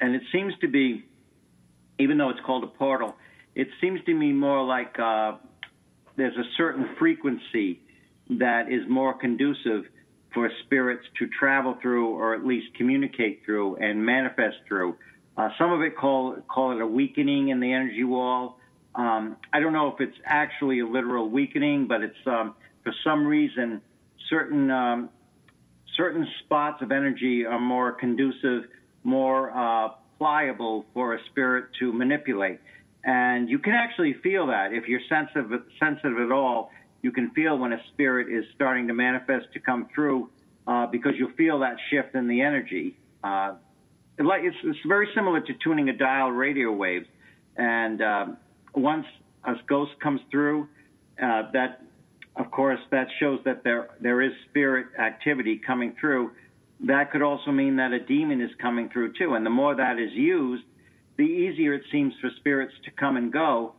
And 0.00 0.14
it 0.14 0.22
seems 0.32 0.54
to 0.60 0.68
be, 0.68 1.04
even 1.98 2.18
though 2.18 2.30
it's 2.30 2.40
called 2.46 2.64
a 2.64 2.68
portal, 2.68 3.14
it 3.54 3.68
seems 3.80 4.00
to 4.04 4.14
me 4.14 4.32
more 4.32 4.64
like 4.64 4.98
uh, 4.98 5.32
there's 6.16 6.36
a 6.36 6.48
certain 6.56 6.88
frequency 6.98 7.80
that 8.30 8.70
is 8.70 8.82
more 8.88 9.14
conducive 9.14 9.84
for 10.34 10.50
spirits 10.64 11.04
to 11.18 11.26
travel 11.38 11.76
through 11.80 12.08
or 12.08 12.34
at 12.34 12.44
least 12.44 12.66
communicate 12.76 13.42
through 13.44 13.76
and 13.76 14.04
manifest 14.04 14.56
through. 14.66 14.96
Uh, 15.36 15.48
some 15.56 15.72
of 15.72 15.82
it 15.82 15.96
call 15.96 16.36
call 16.48 16.72
it 16.72 16.80
a 16.80 16.86
weakening 16.86 17.48
in 17.48 17.60
the 17.60 17.72
energy 17.72 18.04
wall. 18.04 18.58
Um, 18.94 19.36
I 19.52 19.60
don't 19.60 19.72
know 19.72 19.88
if 19.88 20.00
it's 20.00 20.16
actually 20.24 20.80
a 20.80 20.86
literal 20.86 21.28
weakening, 21.28 21.86
but 21.86 22.02
it's 22.02 22.26
um, 22.26 22.54
for 22.82 22.92
some 23.04 23.26
reason 23.26 23.80
certain 24.28 24.70
um, 24.70 25.10
certain 25.96 26.26
spots 26.44 26.82
of 26.82 26.90
energy 26.92 27.44
are 27.44 27.60
more 27.60 27.92
conducive, 27.92 28.64
more 29.04 29.50
uh, 29.56 29.90
pliable 30.18 30.84
for 30.92 31.14
a 31.14 31.18
spirit 31.30 31.66
to 31.78 31.92
manipulate. 31.92 32.60
And 33.04 33.48
you 33.48 33.58
can 33.58 33.74
actually 33.74 34.16
feel 34.22 34.48
that 34.48 34.72
if 34.72 34.88
you're 34.88 35.00
sensitive 35.08 35.62
sensitive 35.78 36.18
at 36.18 36.32
all 36.32 36.70
you 37.02 37.12
can 37.12 37.30
feel 37.30 37.58
when 37.58 37.72
a 37.72 37.78
spirit 37.92 38.32
is 38.32 38.44
starting 38.54 38.88
to 38.88 38.94
manifest 38.94 39.46
to 39.52 39.60
come 39.60 39.88
through 39.94 40.30
uh, 40.66 40.86
because 40.86 41.12
you'll 41.16 41.32
feel 41.32 41.60
that 41.60 41.76
shift 41.90 42.14
in 42.14 42.28
the 42.28 42.40
energy. 42.40 42.96
Uh, 43.22 43.54
it's, 44.18 44.56
it's, 44.64 44.78
very 44.86 45.08
similar 45.14 45.40
to 45.40 45.52
tuning 45.62 45.88
a 45.88 45.96
dial 45.96 46.30
radio 46.30 46.72
waves, 46.72 47.06
and 47.56 48.02
uh, 48.02 48.26
once 48.74 49.06
a 49.44 49.54
ghost 49.68 49.92
comes 50.02 50.20
through, 50.30 50.68
uh, 51.22 51.50
that 51.52 51.82
of 52.36 52.50
course 52.50 52.80
that 52.90 53.06
shows 53.20 53.40
that 53.44 53.62
there 53.64 53.90
there 54.00 54.20
is 54.20 54.32
spirit 54.50 54.86
activity 54.98 55.60
coming 55.64 55.94
through. 56.00 56.32
That 56.80 57.10
could 57.10 57.22
also 57.22 57.50
mean 57.50 57.76
that 57.76 57.92
a 57.92 58.00
demon 58.00 58.40
is 58.40 58.50
coming 58.60 58.88
through 58.90 59.14
too, 59.14 59.34
and 59.34 59.46
the 59.46 59.50
more 59.50 59.74
that 59.74 59.98
is 59.98 60.12
used, 60.12 60.64
the 61.16 61.24
easier 61.24 61.74
it 61.74 61.82
seems 61.90 62.12
for 62.20 62.30
spirits 62.38 62.74
to 62.84 62.90
come 62.90 63.16
and 63.16 63.32
go 63.32 63.74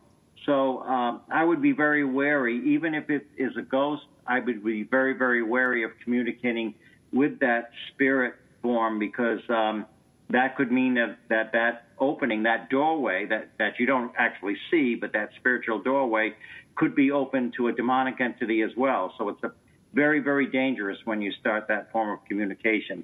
so 0.45 0.81
um, 0.83 1.21
I 1.29 1.43
would 1.43 1.61
be 1.61 1.71
very 1.71 2.03
wary, 2.03 2.61
even 2.73 2.93
if 2.93 3.09
it 3.09 3.27
is 3.37 3.55
a 3.57 3.61
ghost. 3.61 4.03
I 4.25 4.39
would 4.39 4.63
be 4.63 4.83
very, 4.83 5.13
very 5.13 5.43
wary 5.43 5.83
of 5.83 5.91
communicating 6.03 6.75
with 7.11 7.39
that 7.39 7.71
spirit 7.93 8.35
form 8.61 8.99
because 8.99 9.39
um, 9.49 9.85
that 10.29 10.55
could 10.55 10.71
mean 10.71 10.93
that, 10.95 11.17
that 11.29 11.51
that 11.53 11.87
opening, 11.99 12.43
that 12.43 12.69
doorway 12.69 13.25
that, 13.25 13.49
that 13.57 13.79
you 13.79 13.85
don't 13.85 14.11
actually 14.17 14.55
see, 14.69 14.95
but 14.95 15.11
that 15.13 15.29
spiritual 15.39 15.79
doorway 15.81 16.33
could 16.75 16.95
be 16.95 17.11
open 17.11 17.51
to 17.57 17.67
a 17.67 17.73
demonic 17.73 18.21
entity 18.21 18.61
as 18.61 18.71
well. 18.77 19.13
So 19.17 19.29
it's 19.29 19.43
a 19.43 19.51
very, 19.93 20.19
very 20.19 20.45
dangerous 20.45 20.97
when 21.05 21.21
you 21.21 21.31
start 21.33 21.67
that 21.67 21.91
form 21.91 22.09
of 22.09 22.23
communication. 22.25 23.03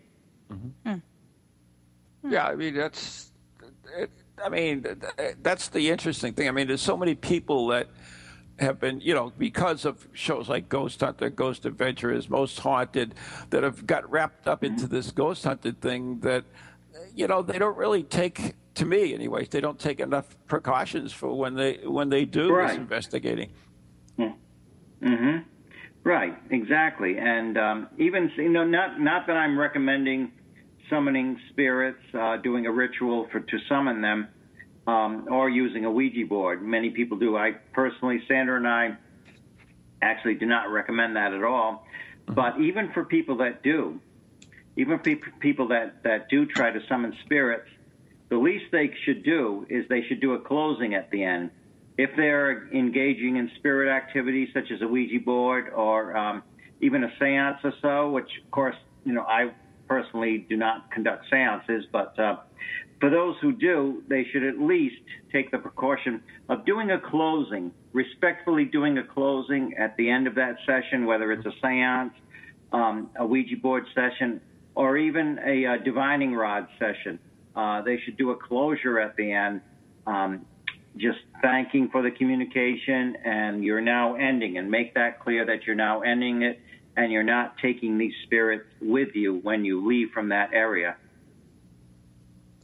Mm-hmm. 0.51 0.89
Mm. 0.89 1.01
Yeah, 2.29 2.47
I 2.47 2.55
mean 2.55 2.75
that's 2.75 3.31
it, 3.97 4.09
I 4.43 4.49
mean, 4.49 4.86
that's 5.41 5.69
the 5.69 5.89
interesting 5.89 6.33
thing. 6.33 6.47
I 6.47 6.51
mean, 6.51 6.67
there's 6.67 6.81
so 6.81 6.97
many 6.97 7.15
people 7.15 7.67
that 7.67 7.88
have 8.59 8.79
been, 8.79 9.01
you 9.01 9.13
know, 9.13 9.31
because 9.38 9.86
of 9.86 10.07
shows 10.13 10.47
like 10.49 10.69
Ghost 10.69 11.01
Hunter, 11.01 11.29
Ghost 11.29 11.65
Adventurers, 11.65 12.29
Most 12.29 12.59
Haunted, 12.59 13.15
that 13.49 13.63
have 13.63 13.86
got 13.86 14.09
wrapped 14.09 14.47
up 14.47 14.63
into 14.63 14.88
this 14.88 15.11
ghost 15.11 15.43
hunted 15.43 15.81
thing 15.81 16.19
that, 16.21 16.45
you 17.15 17.27
know, 17.27 17.41
they 17.41 17.57
don't 17.57 17.75
really 17.75 18.03
take, 18.03 18.53
to 18.75 18.86
me 18.86 19.13
anyways, 19.13 19.49
they 19.49 19.61
don't 19.61 19.79
take 19.79 19.99
enough 19.99 20.38
precautions 20.47 21.11
for 21.11 21.38
when 21.38 21.55
they 21.55 21.79
when 21.83 22.09
they 22.09 22.25
do 22.25 22.53
right. 22.53 22.69
this 22.69 22.77
investigating. 22.77 23.51
Mm-hmm. 25.05 25.38
Right, 26.03 26.38
exactly, 26.51 27.17
and 27.17 27.57
um, 27.57 27.88
even 27.97 28.31
you 28.38 28.49
know, 28.49 28.63
not 28.63 28.99
not 28.99 29.27
that 29.27 29.38
I'm 29.38 29.57
recommending 29.57 30.31
summoning 30.89 31.39
spirits, 31.49 32.01
uh, 32.13 32.38
doing 32.38 32.65
a 32.65 32.71
ritual 32.71 33.27
for 33.31 33.39
to 33.39 33.57
summon 33.67 34.01
them, 34.01 34.27
um, 34.88 35.27
or 35.31 35.49
using 35.49 35.86
a 35.86 35.91
Ouija 35.91 36.25
board. 36.27 36.61
Many 36.61 36.91
people 36.91 37.17
do. 37.17 37.38
I 37.38 37.53
personally, 37.73 38.21
Sandra 38.27 38.57
and 38.57 38.67
I, 38.67 38.97
actually 40.01 40.36
do 40.36 40.45
not 40.45 40.71
recommend 40.71 41.15
that 41.15 41.33
at 41.33 41.43
all. 41.43 41.86
Mm-hmm. 42.27 42.33
But 42.36 42.59
even 42.61 42.91
for 42.93 43.03
people 43.03 43.38
that 43.38 43.63
do, 43.63 43.99
even 44.77 44.99
for 44.99 45.15
people 45.39 45.67
that 45.69 46.03
that 46.03 46.29
do 46.29 46.45
try 46.45 46.71
to 46.71 46.79
summon 46.88 47.15
spirits, 47.25 47.69
the 48.29 48.38
least 48.38 48.65
they 48.71 48.91
should 49.05 49.23
do 49.23 49.65
is 49.69 49.88
they 49.89 50.03
should 50.03 50.19
do 50.19 50.33
a 50.33 50.39
closing 50.39 50.93
at 50.95 51.09
the 51.11 51.23
end. 51.23 51.51
If 51.97 52.09
they're 52.17 52.67
engaging 52.73 53.38
in 53.38 53.49
spirit 53.55 53.89
activities 53.89 54.49
such 54.53 54.69
as 54.69 54.81
a 54.81 54.88
Ouija 54.88 55.19
board 55.23 55.69
or 55.69 56.15
um, 56.17 56.43
even 56.81 57.03
a 57.05 57.11
seance 57.19 57.59
or 57.63 57.73
so, 57.81 58.09
which 58.09 58.29
of 58.43 58.51
course, 58.51 58.75
you 59.05 59.13
know, 59.13 59.21
I 59.21 59.51
personally 59.88 60.45
do 60.49 60.57
not 60.57 60.91
conduct 60.91 61.25
seances, 61.29 61.86
but 61.91 62.17
uh, 62.19 62.38
for 62.99 63.09
those 63.09 63.36
who 63.41 63.51
do, 63.51 64.03
they 64.07 64.25
should 64.31 64.43
at 64.43 64.57
least 64.57 64.95
take 65.31 65.51
the 65.51 65.57
precaution 65.57 66.21
of 66.49 66.65
doing 66.65 66.91
a 66.91 66.99
closing, 66.99 67.71
respectfully 67.93 68.65
doing 68.65 68.97
a 68.97 69.03
closing 69.03 69.73
at 69.77 69.95
the 69.97 70.09
end 70.09 70.27
of 70.27 70.36
that 70.36 70.55
session, 70.65 71.05
whether 71.05 71.31
it's 71.31 71.45
a 71.45 71.51
seance, 71.61 72.13
um, 72.71 73.09
a 73.19 73.25
Ouija 73.25 73.57
board 73.57 73.86
session, 73.93 74.41
or 74.75 74.97
even 74.97 75.39
a, 75.45 75.65
uh, 75.65 75.77
divining 75.83 76.33
rod 76.33 76.67
session. 76.79 77.19
Uh, 77.55 77.81
they 77.81 77.99
should 78.03 78.17
do 78.17 78.31
a 78.31 78.36
closure 78.36 78.99
at 78.99 79.15
the 79.15 79.31
end, 79.31 79.61
um, 80.07 80.45
just 80.97 81.19
thanking 81.41 81.89
for 81.89 82.01
the 82.01 82.11
communication, 82.11 83.17
and 83.25 83.63
you're 83.63 83.81
now 83.81 84.15
ending, 84.15 84.57
and 84.57 84.71
make 84.71 84.93
that 84.93 85.19
clear 85.19 85.45
that 85.45 85.65
you're 85.65 85.75
now 85.75 86.01
ending 86.01 86.43
it, 86.43 86.59
and 86.97 87.11
you're 87.11 87.23
not 87.23 87.57
taking 87.61 87.97
these 87.97 88.13
spirits 88.23 88.65
with 88.81 89.15
you 89.15 89.39
when 89.43 89.65
you 89.65 89.85
leave 89.85 90.11
from 90.11 90.29
that 90.29 90.51
area. 90.53 90.95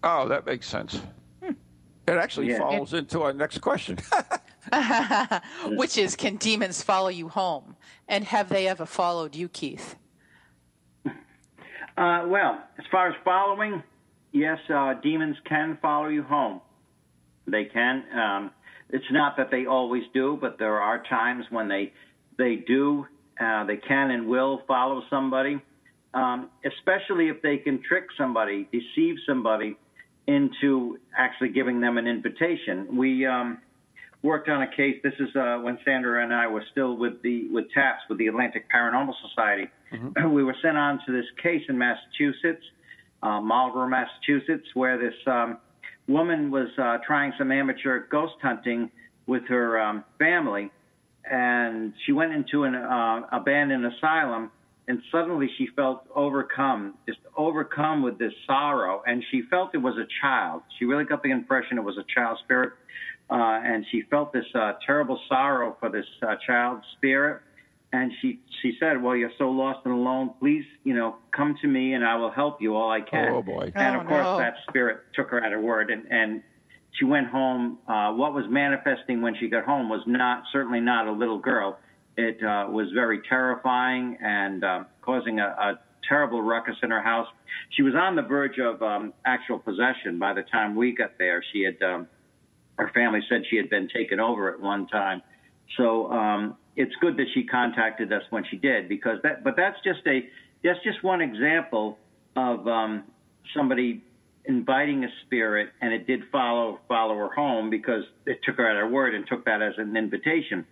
Oh, 0.04 0.28
that 0.28 0.46
makes 0.46 0.68
sense. 0.68 1.02
Hmm. 1.44 1.52
It 2.08 2.14
actually 2.14 2.50
yeah. 2.50 2.60
follows 2.60 2.94
into 2.94 3.22
our 3.22 3.34
next 3.34 3.60
question. 3.60 3.98
Which 5.66 5.98
is 5.98 6.16
Can 6.16 6.38
demons 6.38 6.82
follow 6.82 7.10
you 7.10 7.28
home? 7.28 7.76
And 8.08 8.24
have 8.26 8.50
they 8.50 8.68
ever 8.68 8.86
followed 8.86 9.36
you, 9.36 9.50
Keith? 9.50 9.96
Uh, 11.98 12.26
well, 12.26 12.58
as 12.80 12.86
far 12.90 13.10
as 13.10 13.16
following, 13.24 13.84
yes, 14.32 14.58
uh, 14.74 14.94
demons 15.04 15.36
can 15.44 15.78
follow 15.82 16.08
you 16.08 16.24
home. 16.24 16.62
They 17.46 17.66
can. 17.66 18.06
Um, 18.18 18.52
it's 18.90 19.06
not 19.12 19.36
that 19.36 19.52
they 19.52 19.66
always 19.66 20.04
do, 20.14 20.38
but 20.40 20.58
there 20.58 20.80
are 20.80 21.04
times 21.04 21.46
when 21.50 21.68
they 21.68 21.92
they 22.38 22.56
do. 22.56 23.06
Uh, 23.42 23.66
they 23.66 23.78
can 23.78 24.12
and 24.12 24.28
will 24.28 24.62
follow 24.68 25.02
somebody, 25.10 25.60
um, 26.14 26.50
especially 26.66 27.30
if 27.30 27.42
they 27.42 27.58
can 27.58 27.82
trick 27.82 28.06
somebody, 28.18 28.68
deceive 28.72 29.16
somebody 29.28 29.76
into 30.28 31.00
actually 31.18 31.50
giving 31.50 31.82
them 31.82 31.98
an 31.98 32.08
invitation. 32.08 32.96
We 32.96 33.26
um, 33.26 33.58
worked 34.22 34.50
on 34.50 34.62
a 34.62 34.68
case. 34.68 34.98
This 35.04 35.14
is 35.20 35.36
uh, 35.36 35.58
when 35.62 35.80
Sandra 35.84 36.24
and 36.24 36.34
I 36.34 36.48
were 36.48 36.64
still 36.72 36.96
with 36.98 37.22
the 37.24 37.48
with 37.52 37.66
TAPS, 37.74 38.02
with 38.10 38.18
the 38.20 38.28
Atlantic 38.28 38.66
Paranormal 38.74 39.14
Society. 39.30 39.68
Mm-hmm. 39.94 40.32
We 40.34 40.44
were 40.44 40.56
sent 40.62 40.78
on 40.78 41.00
to 41.06 41.12
this 41.12 41.26
case 41.42 41.64
in 41.68 41.78
Massachusetts, 41.78 42.64
uh, 43.24 43.42
Marlborough, 43.42 43.90
Massachusetts, 43.90 44.68
where 44.74 44.98
this 44.98 45.16
um, 45.26 45.58
woman 46.08 46.52
was 46.52 46.70
uh, 46.78 46.98
trying 47.06 47.34
some 47.38 47.52
amateur 47.52 48.08
ghost 48.08 48.36
hunting 48.42 48.92
with 49.28 49.44
her 49.48 49.80
um, 49.80 50.04
family, 50.20 50.72
and 51.30 51.94
she 52.06 52.12
went 52.12 52.34
into 52.34 52.64
an 52.64 52.76
uh, 52.76 53.22
abandoned 53.32 53.86
asylum 53.86 54.52
and 54.88 55.02
suddenly 55.12 55.48
she 55.58 55.68
felt 55.76 56.04
overcome, 56.16 56.96
just 57.08 57.20
overcome 57.38 58.02
with 58.02 58.18
this 58.18 58.34
sorrow, 58.46 59.02
and 59.06 59.24
she 59.32 59.44
felt 59.50 59.70
it 59.74 59.78
was 59.78 59.96
a 59.98 60.08
child. 60.22 60.64
She 60.78 60.86
really 60.86 61.06
got 61.06 61.24
the 61.24 61.32
impression 61.32 61.78
it 61.78 61.84
was 61.84 61.98
a 61.98 62.06
child 62.14 62.40
spirit, 62.44 62.74
uh, 63.30 63.36
and 63.36 63.86
she 63.92 64.02
felt 64.10 64.34
this 64.34 64.46
uh, 64.54 64.74
terrible 64.86 65.20
sorrow 65.30 65.78
for 65.80 65.90
this 65.90 66.06
uh, 66.22 66.36
child 66.46 66.82
spirit. 66.98 67.42
And 67.94 68.12
she 68.22 68.40
she 68.62 68.74
said, 68.80 69.02
"Well, 69.02 69.18
you're 69.18 69.32
so 69.38 69.50
lost 69.50 69.80
and 69.86 69.94
alone. 69.94 70.32
Please, 70.40 70.64
you 70.86 70.94
know, 70.94 71.18
come 71.36 71.58
to 71.62 71.68
me, 71.68 71.94
and 71.94 72.06
I 72.06 72.16
will 72.16 72.32
help 72.32 72.62
you 72.62 72.76
all 72.76 72.90
I 72.90 73.02
can." 73.02 73.34
Oh 73.34 73.42
boy! 73.42 73.72
And 73.76 73.98
oh, 73.98 74.00
of 74.02 74.08
course, 74.08 74.24
no. 74.24 74.38
that 74.38 74.56
spirit 74.70 75.02
took 75.14 75.30
her 75.30 75.44
at 75.44 75.52
her 75.52 75.60
word, 75.60 75.90
and 75.92 76.06
and 76.10 76.42
she 76.94 77.06
went 77.06 77.28
home. 77.28 77.78
Uh, 77.88 78.12
what 78.14 78.34
was 78.34 78.46
manifesting 78.50 79.22
when 79.22 79.36
she 79.40 79.48
got 79.48 79.66
home 79.66 79.90
was 79.90 80.02
not 80.06 80.44
certainly 80.52 80.80
not 80.80 81.08
a 81.08 81.12
little 81.12 81.40
girl 81.40 81.78
it 82.18 82.44
uh, 82.44 82.68
was 82.70 82.88
very 82.94 83.22
terrifying 83.28 84.18
and 84.22 84.64
uh, 84.64 84.84
causing 85.02 85.40
a, 85.40 85.48
a 85.48 85.80
terrible 86.08 86.42
ruckus 86.42 86.76
in 86.84 86.92
her 86.92 87.02
house. 87.02 87.28
She 87.72 87.84
was 87.84 87.94
on 87.96 88.16
the 88.16 88.22
verge 88.22 88.60
of 88.60 88.82
um, 88.82 89.14
actual 89.26 89.60
possession 89.60 90.20
by 90.20 90.34
the 90.34 90.44
time 90.44 90.76
we 90.76 90.94
got 90.94 91.18
there. 91.18 91.44
She 91.54 91.64
had, 91.64 91.82
um, 91.82 92.08
her 92.78 92.92
family 92.94 93.22
said 93.30 93.44
she 93.50 93.58
had 93.58 93.70
been 93.70 93.88
taken 93.88 94.20
over 94.20 94.54
at 94.54 94.60
one 94.60 94.88
time. 94.88 95.22
So 95.78 96.12
um, 96.12 96.58
it's 96.76 96.94
good 97.00 97.16
that 97.18 97.28
she 97.34 97.44
contacted 97.44 98.12
us 98.12 98.24
when 98.30 98.44
she 98.50 98.58
did 98.58 98.90
because 98.90 99.18
that. 99.24 99.44
But 99.44 99.56
that's 99.56 99.78
just 99.84 100.02
a 100.06 100.28
that's 100.64 100.80
just 100.84 101.04
one 101.04 101.22
example 101.22 101.98
of 102.36 102.68
um, 102.68 103.06
somebody 103.56 104.04
inviting 104.46 105.04
a 105.04 105.10
spirit, 105.26 105.70
and 105.82 105.94
it 105.94 106.08
did 106.08 106.22
follow 106.32 106.80
follow 106.88 107.16
her 107.16 107.30
home 107.34 107.70
because 107.70 108.04
it 108.26 108.40
took 108.44 108.58
her 108.58 108.68
at 108.68 108.76
her 108.76 108.88
word 108.88 109.16
and 109.16 109.28
took 109.28 109.46
that 109.46 109.62
as 109.62 109.74
an 109.78 109.96
invitation. 109.96 110.66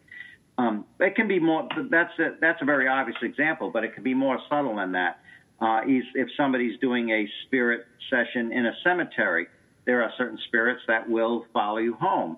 Um, 0.58 0.86
it 1.00 1.16
can 1.16 1.28
be 1.28 1.40
more. 1.40 1.68
That's 1.90 2.18
a, 2.20 2.36
that's 2.42 2.62
a 2.62 2.66
very 2.66 2.88
obvious 2.88 3.18
example, 3.22 3.70
but 3.72 3.84
it 3.84 3.94
can 3.94 4.04
be 4.04 4.14
more 4.14 4.40
subtle 4.50 4.76
than 4.76 4.92
that. 4.94 5.20
Uh, 5.62 5.82
if 5.86 6.30
somebody's 6.38 6.80
doing 6.80 7.10
a 7.10 7.28
spirit 7.46 7.86
session 8.10 8.52
in 8.52 8.66
a 8.66 8.74
cemetery, 8.84 9.48
there 9.86 10.02
are 10.02 10.12
certain 10.18 10.40
spirits 10.48 10.82
that 10.88 11.10
will 11.10 11.46
follow 11.54 11.78
you 11.78 11.94
home. 11.96 12.38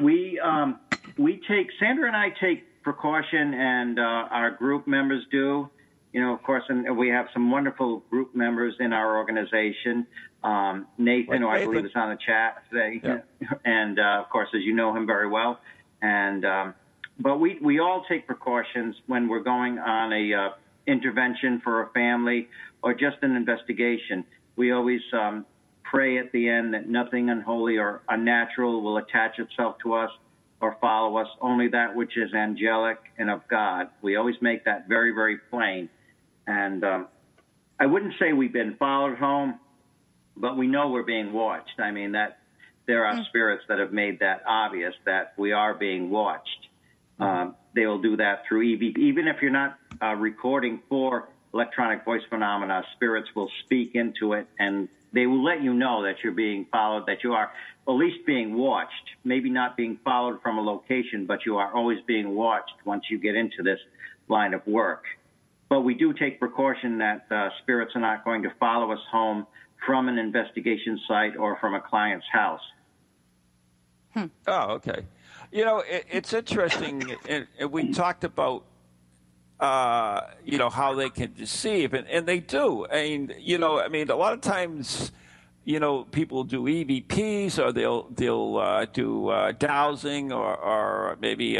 We 0.00 0.40
um, 0.40 0.80
we 1.18 1.40
take 1.48 1.68
Sandra 1.78 2.06
and 2.06 2.16
I 2.16 2.30
take 2.40 2.82
precaution, 2.82 3.54
and 3.54 3.98
uh, 3.98 4.02
our 4.02 4.50
group 4.50 4.86
members 4.86 5.24
do. 5.30 5.68
You 6.14 6.20
know, 6.20 6.32
of 6.32 6.44
course, 6.44 6.62
and 6.68 6.96
we 6.96 7.08
have 7.08 7.26
some 7.34 7.50
wonderful 7.50 8.04
group 8.08 8.36
members 8.36 8.74
in 8.78 8.92
our 8.92 9.16
organization. 9.16 10.06
Um, 10.44 10.86
Nathan, 10.96 11.42
who 11.42 11.48
I 11.48 11.54
Nathan. 11.58 11.70
believe 11.72 11.86
is 11.86 11.90
on 11.96 12.10
the 12.10 12.18
chat 12.24 12.62
today, 12.70 13.00
Yeah. 13.02 13.48
and 13.64 13.98
uh, 13.98 14.22
of 14.22 14.30
course, 14.30 14.48
as 14.54 14.62
you 14.62 14.74
know 14.76 14.96
him 14.96 15.08
very 15.08 15.28
well, 15.28 15.58
and 16.02 16.44
um, 16.44 16.74
but 17.18 17.40
we, 17.40 17.58
we 17.60 17.80
all 17.80 18.04
take 18.08 18.28
precautions 18.28 18.94
when 19.08 19.26
we're 19.26 19.42
going 19.42 19.80
on 19.80 20.12
a 20.12 20.32
uh, 20.32 20.48
intervention 20.86 21.60
for 21.64 21.82
a 21.82 21.90
family 21.90 22.48
or 22.82 22.94
just 22.94 23.16
an 23.22 23.34
investigation. 23.34 24.24
We 24.54 24.70
always 24.70 25.00
um, 25.12 25.44
pray 25.82 26.18
at 26.18 26.30
the 26.30 26.48
end 26.48 26.74
that 26.74 26.88
nothing 26.88 27.28
unholy 27.28 27.76
or 27.76 28.02
unnatural 28.08 28.82
will 28.82 28.98
attach 28.98 29.40
itself 29.40 29.78
to 29.82 29.94
us 29.94 30.10
or 30.60 30.76
follow 30.80 31.16
us, 31.16 31.28
only 31.40 31.66
that 31.68 31.96
which 31.96 32.16
is 32.16 32.32
angelic 32.34 32.98
and 33.18 33.30
of 33.30 33.40
God. 33.48 33.88
We 34.00 34.14
always 34.14 34.36
make 34.40 34.64
that 34.64 34.88
very, 34.88 35.10
very 35.12 35.38
plain. 35.50 35.88
And 36.46 36.84
um, 36.84 37.08
I 37.78 37.86
wouldn't 37.86 38.14
say 38.18 38.32
we've 38.32 38.52
been 38.52 38.76
followed 38.76 39.16
home, 39.18 39.58
but 40.36 40.56
we 40.56 40.66
know 40.66 40.88
we're 40.88 41.02
being 41.02 41.32
watched. 41.32 41.78
I 41.78 41.90
mean, 41.90 42.12
that 42.12 42.38
there 42.86 43.06
are 43.06 43.24
spirits 43.28 43.64
that 43.68 43.78
have 43.78 43.92
made 43.92 44.20
that 44.20 44.42
obvious 44.46 44.94
that 45.06 45.34
we 45.38 45.52
are 45.52 45.74
being 45.74 46.10
watched. 46.10 46.68
Um, 47.18 47.54
they 47.74 47.86
will 47.86 48.02
do 48.02 48.16
that 48.16 48.42
through 48.48 48.76
EVP. 48.76 48.98
Even 48.98 49.28
if 49.28 49.36
you're 49.40 49.50
not 49.50 49.78
uh, 50.02 50.14
recording 50.14 50.82
for 50.88 51.28
electronic 51.52 52.04
voice 52.04 52.22
phenomena, 52.28 52.82
spirits 52.96 53.28
will 53.34 53.48
speak 53.64 53.94
into 53.94 54.32
it 54.32 54.46
and 54.58 54.88
they 55.12 55.26
will 55.26 55.44
let 55.44 55.62
you 55.62 55.72
know 55.72 56.02
that 56.02 56.16
you're 56.24 56.32
being 56.32 56.66
followed, 56.72 57.06
that 57.06 57.22
you 57.22 57.32
are 57.32 57.52
at 57.86 57.92
least 57.92 58.26
being 58.26 58.54
watched, 58.54 59.10
maybe 59.22 59.48
not 59.48 59.76
being 59.76 59.98
followed 60.04 60.42
from 60.42 60.58
a 60.58 60.60
location, 60.60 61.24
but 61.26 61.46
you 61.46 61.56
are 61.56 61.72
always 61.72 61.98
being 62.06 62.34
watched 62.34 62.74
once 62.84 63.04
you 63.08 63.18
get 63.18 63.36
into 63.36 63.62
this 63.62 63.78
line 64.28 64.54
of 64.54 64.66
work. 64.66 65.04
But 65.74 65.80
we 65.80 65.94
do 65.94 66.12
take 66.12 66.38
precaution 66.38 66.98
that 66.98 67.26
uh, 67.32 67.48
spirits 67.60 67.96
are 67.96 68.00
not 68.00 68.24
going 68.24 68.44
to 68.44 68.52
follow 68.60 68.92
us 68.92 69.00
home 69.10 69.44
from 69.84 70.06
an 70.06 70.18
investigation 70.18 71.00
site 71.08 71.36
or 71.36 71.58
from 71.60 71.74
a 71.74 71.80
client's 71.80 72.26
house. 72.32 72.60
Oh, 74.46 74.74
okay. 74.74 75.04
You 75.50 75.64
know, 75.64 75.80
it, 75.80 76.06
it's 76.08 76.32
interesting. 76.32 77.16
and, 77.28 77.48
and 77.58 77.72
we 77.72 77.90
talked 77.90 78.22
about, 78.22 78.62
uh, 79.58 80.20
you 80.44 80.58
know, 80.58 80.70
how 80.70 80.94
they 80.94 81.10
can 81.10 81.32
deceive, 81.32 81.92
and, 81.92 82.06
and 82.06 82.24
they 82.24 82.38
do. 82.38 82.86
I 82.86 83.02
mean, 83.02 83.34
you 83.40 83.58
know, 83.58 83.80
I 83.80 83.88
mean, 83.88 84.08
a 84.10 84.14
lot 84.14 84.32
of 84.32 84.42
times, 84.42 85.10
you 85.64 85.80
know, 85.80 86.04
people 86.04 86.44
do 86.44 86.66
EVPs 86.66 87.58
or 87.58 87.72
they'll 87.72 88.08
they'll 88.10 88.58
uh, 88.58 88.84
do 88.84 89.26
uh, 89.26 89.50
dowsing 89.50 90.30
or, 90.30 90.56
or 90.56 91.18
maybe 91.20 91.58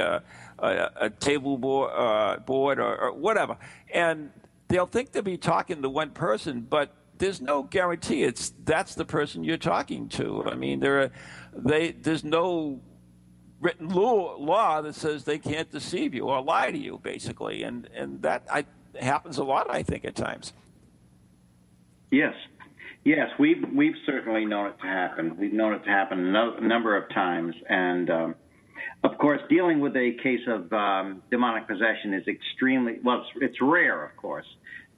a, 0.65 0.91
a, 1.07 1.11
table 1.11 1.59
board, 1.59 1.91
uh, 1.95 2.39
board 2.39 2.79
or, 2.79 2.97
or 2.97 3.13
whatever, 3.13 3.57
and 3.93 4.31
they'll 4.69 4.87
think 4.87 5.13
they'll 5.13 5.23
be 5.23 5.37
talking 5.37 5.83
to 5.83 5.89
one 5.89 6.11
person, 6.11 6.63
but 6.63 6.95
there's 7.19 7.41
no 7.41 7.63
guarantee 7.63 8.25
it's 8.25 8.53
that's 8.65 8.95
the 8.95 9.05
person 9.05 9.45
you're 9.45 9.57
talking 9.57 10.09
to. 10.11 10.45
I 10.47 10.55
mean, 10.55 10.81
there 10.81 11.03
are, 11.03 11.11
they 11.55 11.93
there's 11.93 12.25
no 12.25 12.81
written 13.61 13.89
law, 13.89 14.37
law 14.37 14.83
that 14.83 14.95
says 14.95 15.25
they 15.25 15.39
can't 15.39 15.71
deceive 15.71 16.15
you 16.15 16.25
or 16.25 16.43
lie 16.43 16.71
to 16.71 16.79
you, 16.79 17.01
basically, 17.03 17.63
and 17.63 17.89
and 17.95 18.23
that 18.23 18.45
I, 18.53 18.65
happens 19.01 19.39
a 19.39 19.45
lot, 19.45 19.71
I 19.71 19.83
think, 19.83 20.05
at 20.05 20.15
times. 20.15 20.53
Yes, 22.11 22.35
yes, 23.05 23.31
we've 23.39 23.65
we've 23.75 23.97
certainly 24.07 24.45
known 24.45 24.69
it 24.69 24.81
to 24.81 24.87
happen. 24.87 25.37
We've 25.39 25.53
known 25.53 25.75
it 25.75 25.85
to 25.85 25.91
happen 25.91 26.19
a 26.19 26.31
no, 26.31 26.59
number 26.59 26.97
of 26.97 27.09
times, 27.11 27.55
and 27.69 28.11
um, 28.11 28.35
of 29.03 29.19
course, 29.19 29.41
dealing 29.49 29.81
with 29.81 29.97
a 29.97 30.17
case 30.23 30.47
of 30.49 30.73
um, 30.73 31.23
demonic 31.31 31.67
possession 31.67 32.15
is 32.15 32.27
extremely 32.27 32.99
well. 33.03 33.21
It's, 33.21 33.53
it's 33.53 33.61
rare, 33.61 34.05
of 34.05 34.17
course, 34.17 34.47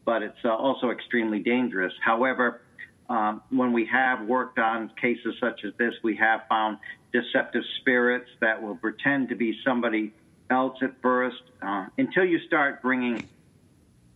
but 0.05 0.23
it's 0.23 0.39
uh, 0.45 0.55
also 0.55 0.91
extremely 0.91 1.41
dangerous. 1.41 1.93
However, 2.05 2.61
um, 3.09 3.43
when 3.51 3.73
we 3.73 3.87
have 3.87 4.27
worked 4.27 4.59
on 4.59 4.91
cases 5.01 5.35
such 5.41 5.65
as 5.65 5.73
this, 5.79 5.95
we 6.03 6.17
have 6.17 6.43
found 6.49 6.79
deceptive 7.13 7.63
spirits 7.81 8.29
that 8.41 8.63
will 8.63 8.77
pretend 8.77 9.29
to 9.29 9.37
be 9.37 9.59
somebody 9.65 10.13
else 10.51 10.77
at 10.83 10.93
first 11.03 11.43
uh, 11.63 11.87
until 11.99 12.25
you 12.25 12.39
start 12.47 12.83
bringing 12.83 13.29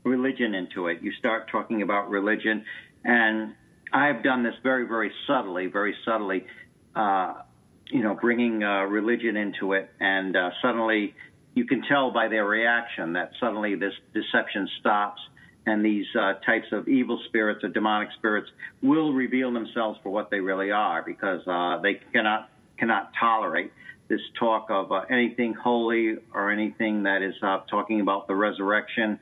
religion 0.04 0.54
into 0.54 0.88
it. 0.88 1.02
You 1.02 1.12
start 1.12 1.50
talking 1.50 1.82
about 1.82 2.10
religion, 2.10 2.64
and 3.04 3.54
I've 3.92 4.22
done 4.22 4.42
this 4.42 4.54
very, 4.62 4.86
very 4.86 5.12
subtly, 5.26 5.66
very 5.66 5.94
subtly. 6.04 6.46
Uh, 6.94 7.34
you 7.90 8.02
know, 8.02 8.14
bringing 8.14 8.62
uh, 8.62 8.82
religion 8.84 9.36
into 9.36 9.72
it, 9.72 9.90
and 10.00 10.36
uh, 10.36 10.50
suddenly 10.62 11.14
you 11.54 11.64
can 11.64 11.82
tell 11.82 12.10
by 12.10 12.28
their 12.28 12.44
reaction 12.44 13.14
that 13.14 13.32
suddenly 13.40 13.74
this 13.74 13.94
deception 14.14 14.68
stops 14.78 15.20
and 15.66 15.84
these 15.84 16.06
uh, 16.18 16.34
types 16.46 16.68
of 16.72 16.88
evil 16.88 17.20
spirits 17.26 17.62
or 17.64 17.68
demonic 17.68 18.08
spirits 18.16 18.48
will 18.82 19.12
reveal 19.12 19.52
themselves 19.52 19.98
for 20.02 20.10
what 20.10 20.30
they 20.30 20.40
really 20.40 20.70
are 20.70 21.02
because 21.02 21.46
uh, 21.46 21.78
they 21.82 22.00
cannot 22.12 22.48
cannot 22.78 23.12
tolerate 23.18 23.72
this 24.08 24.20
talk 24.38 24.66
of 24.70 24.90
uh, 24.90 25.02
anything 25.10 25.54
holy 25.54 26.16
or 26.34 26.50
anything 26.50 27.02
that 27.04 27.22
is 27.22 27.34
uh, 27.42 27.60
talking 27.70 28.00
about 28.00 28.26
the 28.26 28.34
resurrection 28.34 29.18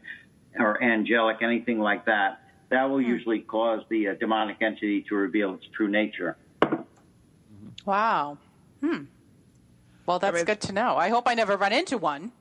or 0.59 0.83
angelic, 0.83 1.39
anything 1.43 1.79
like 1.79 2.07
that. 2.07 2.41
That 2.71 2.85
will 2.85 3.01
hmm. 3.01 3.11
usually 3.11 3.41
cause 3.41 3.83
the 3.91 4.09
uh, 4.09 4.15
demonic 4.15 4.59
entity 4.61 5.05
to 5.09 5.15
reveal 5.15 5.55
its 5.55 5.65
true 5.77 5.89
nature. 5.89 6.37
Wow. 7.85 8.39
Hmm. 8.81 9.05
Well, 10.07 10.19
that's 10.19 10.35
I 10.35 10.39
mean, 10.39 10.45
good 10.47 10.61
to 10.63 10.73
know. 10.73 10.97
I 10.97 11.09
hope 11.11 11.25
I 11.27 11.35
never 11.35 11.57
run 11.57 11.73
into 11.73 11.99
one, 11.99 12.33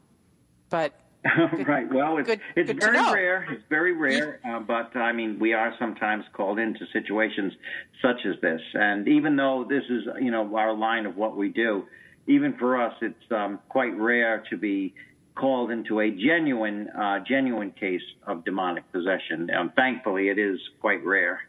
but 0.69 0.93
Good, 1.51 1.67
right. 1.67 1.91
Well, 1.91 2.17
it's, 2.17 2.27
good, 2.27 2.41
it's 2.55 2.71
good 2.71 2.79
very 2.79 3.13
rare. 3.13 3.47
It's 3.51 3.63
very 3.69 3.93
rare. 3.93 4.39
Uh, 4.47 4.59
but 4.59 4.95
I 4.95 5.11
mean, 5.11 5.39
we 5.39 5.53
are 5.53 5.73
sometimes 5.79 6.23
called 6.33 6.59
into 6.59 6.85
situations 6.93 7.53
such 8.01 8.25
as 8.25 8.39
this. 8.41 8.61
And 8.73 9.07
even 9.07 9.35
though 9.35 9.65
this 9.67 9.83
is, 9.89 10.03
you 10.21 10.31
know, 10.31 10.55
our 10.55 10.73
line 10.73 11.05
of 11.05 11.17
what 11.17 11.35
we 11.35 11.49
do, 11.49 11.85
even 12.27 12.55
for 12.57 12.81
us, 12.81 12.93
it's 13.01 13.31
um, 13.31 13.59
quite 13.69 13.97
rare 13.97 14.43
to 14.49 14.57
be 14.57 14.93
called 15.35 15.71
into 15.71 15.99
a 15.99 16.09
genuine, 16.11 16.89
uh, 16.89 17.19
genuine 17.27 17.71
case 17.71 18.01
of 18.25 18.43
demonic 18.43 18.89
possession. 18.91 19.49
Um, 19.51 19.71
thankfully, 19.75 20.29
it 20.29 20.37
is 20.37 20.59
quite 20.81 21.03
rare. 21.05 21.41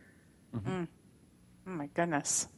Mm-hmm. 0.57 0.85
Oh 1.67 1.71
my 1.71 1.89
goodness. 1.95 2.49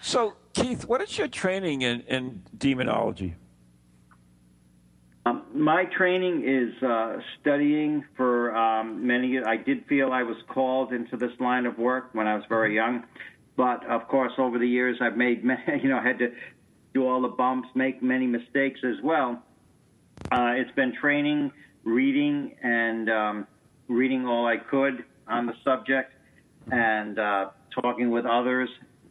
So, 0.00 0.34
Keith, 0.56 0.86
what 0.86 1.02
is 1.02 1.18
your 1.18 1.28
training 1.28 1.82
in, 1.82 2.00
in 2.08 2.42
demonology? 2.56 3.34
Um, 5.26 5.42
my 5.52 5.84
training 5.84 6.44
is 6.48 6.82
uh, 6.82 7.18
studying 7.38 8.02
for 8.16 8.56
um, 8.56 9.06
many. 9.06 9.38
I 9.38 9.58
did 9.58 9.84
feel 9.86 10.12
I 10.12 10.22
was 10.22 10.38
called 10.48 10.94
into 10.94 11.18
this 11.18 11.32
line 11.40 11.66
of 11.66 11.76
work 11.76 12.08
when 12.14 12.26
I 12.26 12.34
was 12.34 12.44
very 12.48 12.74
young, 12.74 13.04
but 13.54 13.84
of 13.86 14.08
course, 14.08 14.32
over 14.38 14.58
the 14.58 14.66
years, 14.66 14.96
I've 15.02 15.18
made 15.18 15.44
many, 15.44 15.60
you 15.82 15.90
know 15.90 16.00
had 16.00 16.18
to 16.20 16.32
do 16.94 17.06
all 17.06 17.20
the 17.20 17.28
bumps, 17.28 17.68
make 17.74 18.02
many 18.02 18.26
mistakes 18.26 18.80
as 18.82 18.96
well. 19.04 19.42
Uh, 20.32 20.52
it's 20.54 20.74
been 20.74 20.94
training, 20.98 21.52
reading, 21.84 22.56
and 22.62 23.10
um, 23.10 23.46
reading 23.88 24.26
all 24.26 24.46
I 24.46 24.56
could 24.56 25.04
on 25.28 25.44
the 25.44 25.54
subject, 25.62 26.14
and 26.72 27.18
uh, 27.18 27.50
talking 27.82 28.10
with 28.10 28.24
others, 28.24 28.70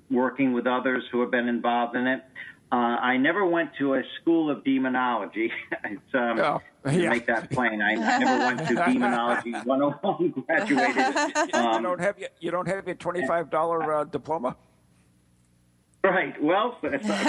working 0.10 0.54
with 0.54 0.68
others 0.68 1.04
who 1.12 1.22
have 1.22 1.32
been 1.32 1.48
involved 1.48 1.96
in 1.96 2.08
it. 2.08 2.24
Uh, 2.72 2.98
I 3.00 3.18
never 3.18 3.46
went 3.46 3.72
to 3.80 3.94
a 3.94 4.02
school 4.20 4.50
of 4.50 4.64
demonology. 4.64 5.52
it's, 5.86 6.02
um, 6.14 6.40
oh, 6.40 6.62
yeah. 6.86 6.92
to 6.92 7.10
make 7.10 7.28
that 7.28 7.52
plain, 7.52 7.82
I, 7.82 7.94
never 7.94 8.46
went 8.46 8.68
to 8.68 8.76
demonology 8.76 9.52
101. 9.64 10.44
Graduated. 10.46 11.54
Um, 11.54 11.76
you 11.76 11.82
don't 11.84 12.02
have 12.02 12.20
your, 12.20 12.30
you 12.40 12.52
don't 12.52 12.68
have 12.68 12.86
your 12.88 12.96
twenty 12.96 13.26
five 13.28 13.50
dollar 13.50 13.94
uh, 13.94 14.04
diploma. 14.04 14.58
Right. 16.04 16.36
Well, 16.42 16.78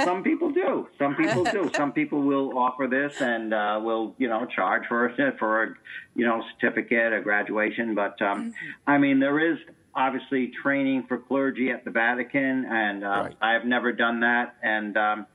some 0.04 0.22
people 0.22 0.50
do. 0.50 0.88
Some 0.98 1.14
people 1.14 1.44
do. 1.44 1.70
Some 1.74 1.92
people 1.92 2.20
will 2.22 2.58
offer 2.58 2.86
this 2.86 3.22
and 3.22 3.54
uh, 3.54 3.80
will, 3.82 4.14
you 4.18 4.28
know, 4.28 4.44
charge 4.46 4.82
for 4.86 5.14
for 5.38 5.62
a, 5.62 5.74
you 6.14 6.26
know, 6.26 6.42
certificate, 6.52 7.12
a 7.12 7.20
graduation. 7.20 7.94
But 7.94 8.20
um. 8.20 8.52
I 8.86 8.98
mean, 8.98 9.20
there 9.20 9.38
is 9.38 9.58
obviously 9.96 10.52
training 10.62 11.04
for 11.08 11.18
clergy 11.18 11.70
at 11.70 11.84
the 11.84 11.90
Vatican, 11.90 12.66
and 12.68 13.02
uh, 13.02 13.08
right. 13.08 13.36
I 13.40 13.52
have 13.52 13.64
never 13.64 13.92
done 13.92 14.20
that. 14.20 14.54
And 14.62 14.96
um, 14.96 15.26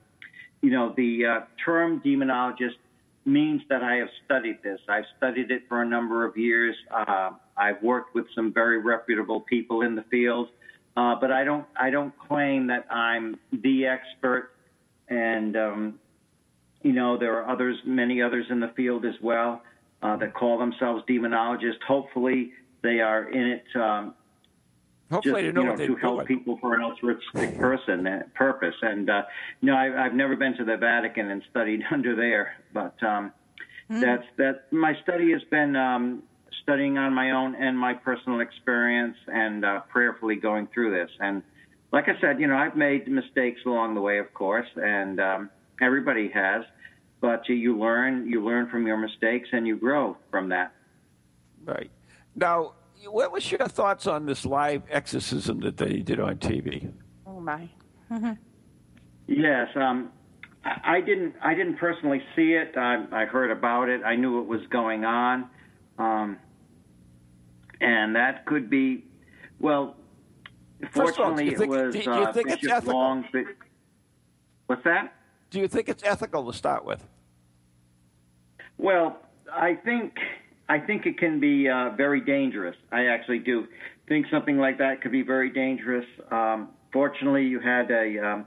you 0.62 0.70
know, 0.70 0.94
the 0.96 1.26
uh, 1.26 1.40
term 1.64 2.00
demonologist 2.04 2.76
means 3.24 3.62
that 3.68 3.82
I 3.82 3.96
have 3.96 4.08
studied 4.24 4.62
this. 4.62 4.80
I've 4.88 5.04
studied 5.16 5.50
it 5.50 5.62
for 5.68 5.82
a 5.82 5.86
number 5.86 6.24
of 6.24 6.36
years. 6.36 6.76
Uh, 6.90 7.30
I've 7.56 7.82
worked 7.82 8.14
with 8.14 8.26
some 8.34 8.52
very 8.52 8.78
reputable 8.78 9.40
people 9.40 9.82
in 9.82 9.94
the 9.94 10.04
field, 10.10 10.48
uh, 10.96 11.16
but 11.20 11.30
I 11.30 11.44
don't 11.44 11.66
I 11.78 11.90
don't 11.90 12.14
claim 12.28 12.68
that 12.68 12.86
I'm 12.90 13.38
the 13.52 13.86
expert. 13.86 14.50
And 15.08 15.56
um, 15.56 15.98
you 16.82 16.92
know, 16.92 17.18
there 17.18 17.36
are 17.38 17.48
others, 17.48 17.76
many 17.84 18.22
others 18.22 18.46
in 18.50 18.60
the 18.60 18.72
field 18.76 19.04
as 19.04 19.14
well 19.22 19.62
uh, 20.02 20.16
that 20.16 20.34
call 20.34 20.58
themselves 20.58 21.04
demonologists. 21.08 21.82
Hopefully, 21.86 22.52
they 22.82 23.00
are 23.00 23.28
in 23.28 23.46
it 23.46 23.64
um, 23.76 24.14
Hopefully, 25.12 25.42
just, 25.42 25.54
to 25.54 25.62
know, 25.62 25.72
you 25.72 25.88
know 25.88 25.94
to 25.94 25.96
help 25.96 26.26
people 26.26 26.56
for 26.58 26.74
an 26.74 26.80
altruistic 26.80 27.58
person 27.58 28.06
uh, 28.06 28.22
purpose. 28.34 28.74
And 28.80 29.10
uh, 29.10 29.22
you 29.60 29.66
know, 29.66 29.76
I, 29.76 30.06
I've 30.06 30.14
never 30.14 30.36
been 30.36 30.56
to 30.56 30.64
the 30.64 30.78
Vatican 30.78 31.30
and 31.30 31.42
studied 31.50 31.82
under 31.90 32.16
there, 32.16 32.54
but 32.72 32.94
um, 33.02 33.30
mm. 33.90 34.00
that's 34.00 34.24
that. 34.38 34.72
My 34.72 34.94
study 35.02 35.30
has 35.32 35.42
been 35.50 35.76
um, 35.76 36.22
studying 36.62 36.96
on 36.96 37.12
my 37.12 37.32
own 37.32 37.54
and 37.56 37.78
my 37.78 37.92
personal 37.92 38.40
experience, 38.40 39.16
and 39.28 39.66
uh, 39.66 39.80
prayerfully 39.90 40.36
going 40.36 40.66
through 40.72 40.92
this. 40.92 41.10
And 41.20 41.42
like 41.92 42.08
I 42.08 42.18
said, 42.18 42.40
you 42.40 42.46
know, 42.46 42.56
I've 42.56 42.76
made 42.76 43.06
mistakes 43.06 43.60
along 43.66 43.94
the 43.94 44.00
way, 44.00 44.18
of 44.18 44.32
course, 44.32 44.68
and 44.76 45.20
um, 45.20 45.50
everybody 45.82 46.30
has. 46.32 46.64
But 47.20 47.46
you 47.50 47.78
learn, 47.78 48.26
you 48.28 48.42
learn 48.42 48.70
from 48.70 48.86
your 48.86 48.96
mistakes, 48.96 49.50
and 49.52 49.66
you 49.66 49.76
grow 49.76 50.16
from 50.30 50.48
that. 50.48 50.72
Right 51.66 51.90
now 52.34 52.72
what 53.10 53.32
was 53.32 53.50
your 53.50 53.66
thoughts 53.66 54.06
on 54.06 54.26
this 54.26 54.44
live 54.44 54.82
exorcism 54.90 55.60
that 55.60 55.76
they 55.76 55.98
did 55.98 56.20
on 56.20 56.36
TV? 56.36 56.92
Oh 57.26 57.40
my. 57.40 57.68
yes, 59.26 59.68
um, 59.74 60.10
I 60.64 61.00
didn't. 61.00 61.34
I 61.42 61.54
didn't 61.54 61.76
personally 61.76 62.22
see 62.36 62.52
it. 62.52 62.76
I, 62.76 63.04
I 63.12 63.24
heard 63.24 63.50
about 63.50 63.88
it. 63.88 64.02
I 64.04 64.16
knew 64.16 64.40
it 64.40 64.46
was 64.46 64.60
going 64.70 65.04
on, 65.04 65.48
um, 65.98 66.38
and 67.80 68.14
that 68.14 68.46
could 68.46 68.70
be. 68.70 69.04
Well, 69.58 69.96
fortunately, 70.90 71.50
all, 71.50 71.58
think, 71.58 71.72
it 71.72 71.84
was 71.84 71.94
do, 71.94 72.02
do 72.02 72.10
you 72.10 72.16
uh, 72.16 72.32
think 72.32 72.46
Bishop 72.48 72.62
it's 72.62 72.72
ethical? 72.72 72.94
Long. 72.94 73.24
What's 74.66 74.84
that? 74.84 75.14
Do 75.50 75.58
you 75.58 75.68
think 75.68 75.88
it's 75.88 76.02
ethical 76.04 76.50
to 76.50 76.56
start 76.56 76.84
with? 76.84 77.06
Well, 78.78 79.18
I 79.52 79.74
think 79.74 80.14
I 80.68 80.78
think 80.78 81.06
it 81.06 81.18
can 81.18 81.40
be 81.40 81.68
uh, 81.68 81.90
very 81.96 82.20
dangerous. 82.20 82.76
I 82.90 83.06
actually 83.06 83.40
do 83.40 83.66
think 84.08 84.26
something 84.30 84.58
like 84.58 84.78
that 84.78 85.00
could 85.02 85.12
be 85.12 85.22
very 85.22 85.50
dangerous. 85.50 86.06
Um, 86.30 86.70
fortunately, 86.92 87.44
you 87.44 87.60
had 87.60 87.90
a, 87.90 88.18
um, 88.24 88.46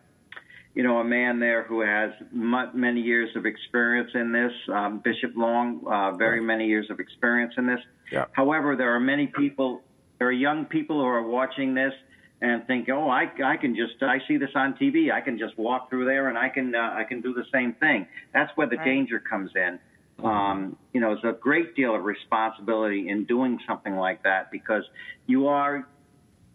you 0.73 0.83
know, 0.83 0.97
a 0.97 1.03
man 1.03 1.39
there 1.39 1.63
who 1.63 1.81
has 1.81 2.11
m- 2.33 2.71
many 2.73 3.01
years 3.01 3.29
of 3.35 3.45
experience 3.45 4.11
in 4.13 4.31
this. 4.31 4.51
Um, 4.73 5.01
Bishop 5.03 5.31
Long, 5.35 5.81
uh, 5.87 6.15
very 6.17 6.41
many 6.41 6.67
years 6.67 6.87
of 6.89 6.99
experience 6.99 7.53
in 7.57 7.67
this. 7.67 7.79
Yeah. 8.11 8.25
However, 8.31 8.75
there 8.75 8.95
are 8.95 8.99
many 8.99 9.27
people, 9.27 9.81
there 10.19 10.27
are 10.27 10.31
young 10.31 10.65
people 10.65 10.99
who 10.99 11.05
are 11.05 11.27
watching 11.27 11.73
this 11.73 11.93
and 12.41 12.65
think, 12.67 12.89
oh, 12.89 13.09
I, 13.09 13.31
I 13.43 13.57
can 13.57 13.75
just, 13.75 14.01
I 14.03 14.17
see 14.27 14.37
this 14.37 14.49
on 14.55 14.73
TV. 14.75 15.11
I 15.11 15.21
can 15.21 15.37
just 15.37 15.57
walk 15.57 15.89
through 15.89 16.05
there 16.05 16.27
and 16.27 16.37
I 16.37 16.49
can, 16.49 16.75
uh, 16.75 16.93
I 16.93 17.03
can 17.03 17.21
do 17.21 17.33
the 17.33 17.45
same 17.51 17.73
thing. 17.73 18.07
That's 18.33 18.51
where 18.55 18.67
the 18.67 18.77
right. 18.77 18.85
danger 18.85 19.19
comes 19.19 19.51
in 19.55 19.79
um, 20.23 20.77
you 20.93 21.01
know, 21.01 21.15
there's 21.21 21.35
a 21.35 21.37
great 21.37 21.75
deal 21.75 21.95
of 21.95 22.03
responsibility 22.03 23.09
in 23.09 23.25
doing 23.25 23.59
something 23.67 23.95
like 23.95 24.23
that 24.23 24.51
because 24.51 24.83
you 25.27 25.47
are, 25.47 25.87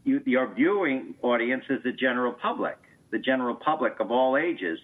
you, 0.05 0.23
your 0.25 0.53
viewing 0.55 1.15
audience 1.23 1.65
is 1.69 1.83
the 1.85 1.93
general 1.93 2.33
public, 2.33 2.79
the 3.11 3.19
general 3.19 3.55
public 3.55 4.01
of 4.01 4.11
all 4.11 4.37
ages. 4.37 4.79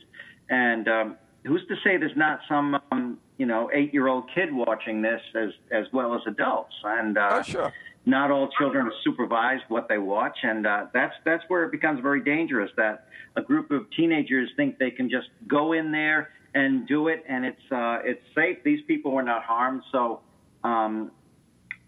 And 0.51 0.89
um, 0.89 1.17
who's 1.45 1.67
to 1.69 1.75
say 1.83 1.97
there's 1.97 2.17
not 2.17 2.41
some, 2.49 2.79
um, 2.93 3.19
you 3.39 3.47
know, 3.47 3.71
eight-year-old 3.73 4.25
kid 4.35 4.51
watching 4.53 5.03
this 5.03 5.21
as 5.35 5.51
as 5.71 5.87
well 5.93 6.15
as 6.15 6.21
adults? 6.27 6.75
And 6.85 7.17
uh, 7.17 7.29
oh, 7.33 7.43
sure. 7.43 7.73
not 8.05 8.31
all 8.31 8.49
children 8.59 8.87
are 8.87 8.93
supervised 9.05 9.65
what 9.69 9.89
they 9.89 9.99
watch, 9.99 10.39
and 10.43 10.67
uh, 10.67 10.87
that's 10.93 11.15
that's 11.25 11.45
where 11.49 11.65
it 11.65 11.73
becomes 11.73 12.01
very 12.01 12.23
dangerous. 12.23 12.71
That 12.77 13.09
a 13.37 13.43
group 13.43 13.71
of 13.71 13.91
teenagers 13.97 14.51
think 14.57 14.79
they 14.79 14.91
can 14.91 15.11
just 15.11 15.29
go 15.49 15.73
in 15.73 15.93
there 15.93 16.31
and 16.55 16.87
do 16.87 17.09
it, 17.09 17.25
and 17.29 17.45
it's 17.45 17.73
uh, 17.73 17.99
it's 18.05 18.23
safe. 18.35 18.59
These 18.65 18.81
people 18.87 19.13
were 19.13 19.23
not 19.23 19.43
harmed, 19.43 19.83
so 19.93 20.21
um, 20.65 21.11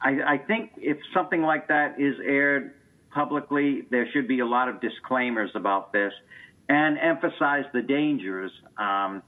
I, 0.01 0.35
I 0.35 0.39
think 0.39 0.73
if 0.77 0.99
something 1.15 1.43
like 1.43 1.69
that 1.69 2.01
is 2.01 2.15
aired 2.25 2.75
publicly, 3.11 3.83
there 3.91 4.09
should 4.13 4.29
be 4.29 4.41
a 4.41 4.47
lot 4.47 4.69
of 4.69 4.81
disclaimers 4.81 5.51
about 5.55 5.93
this 5.93 6.13
and 6.69 6.99
emphasize 6.99 7.65
the 7.73 7.83
dangers. 7.83 8.53
Um, 8.77 9.23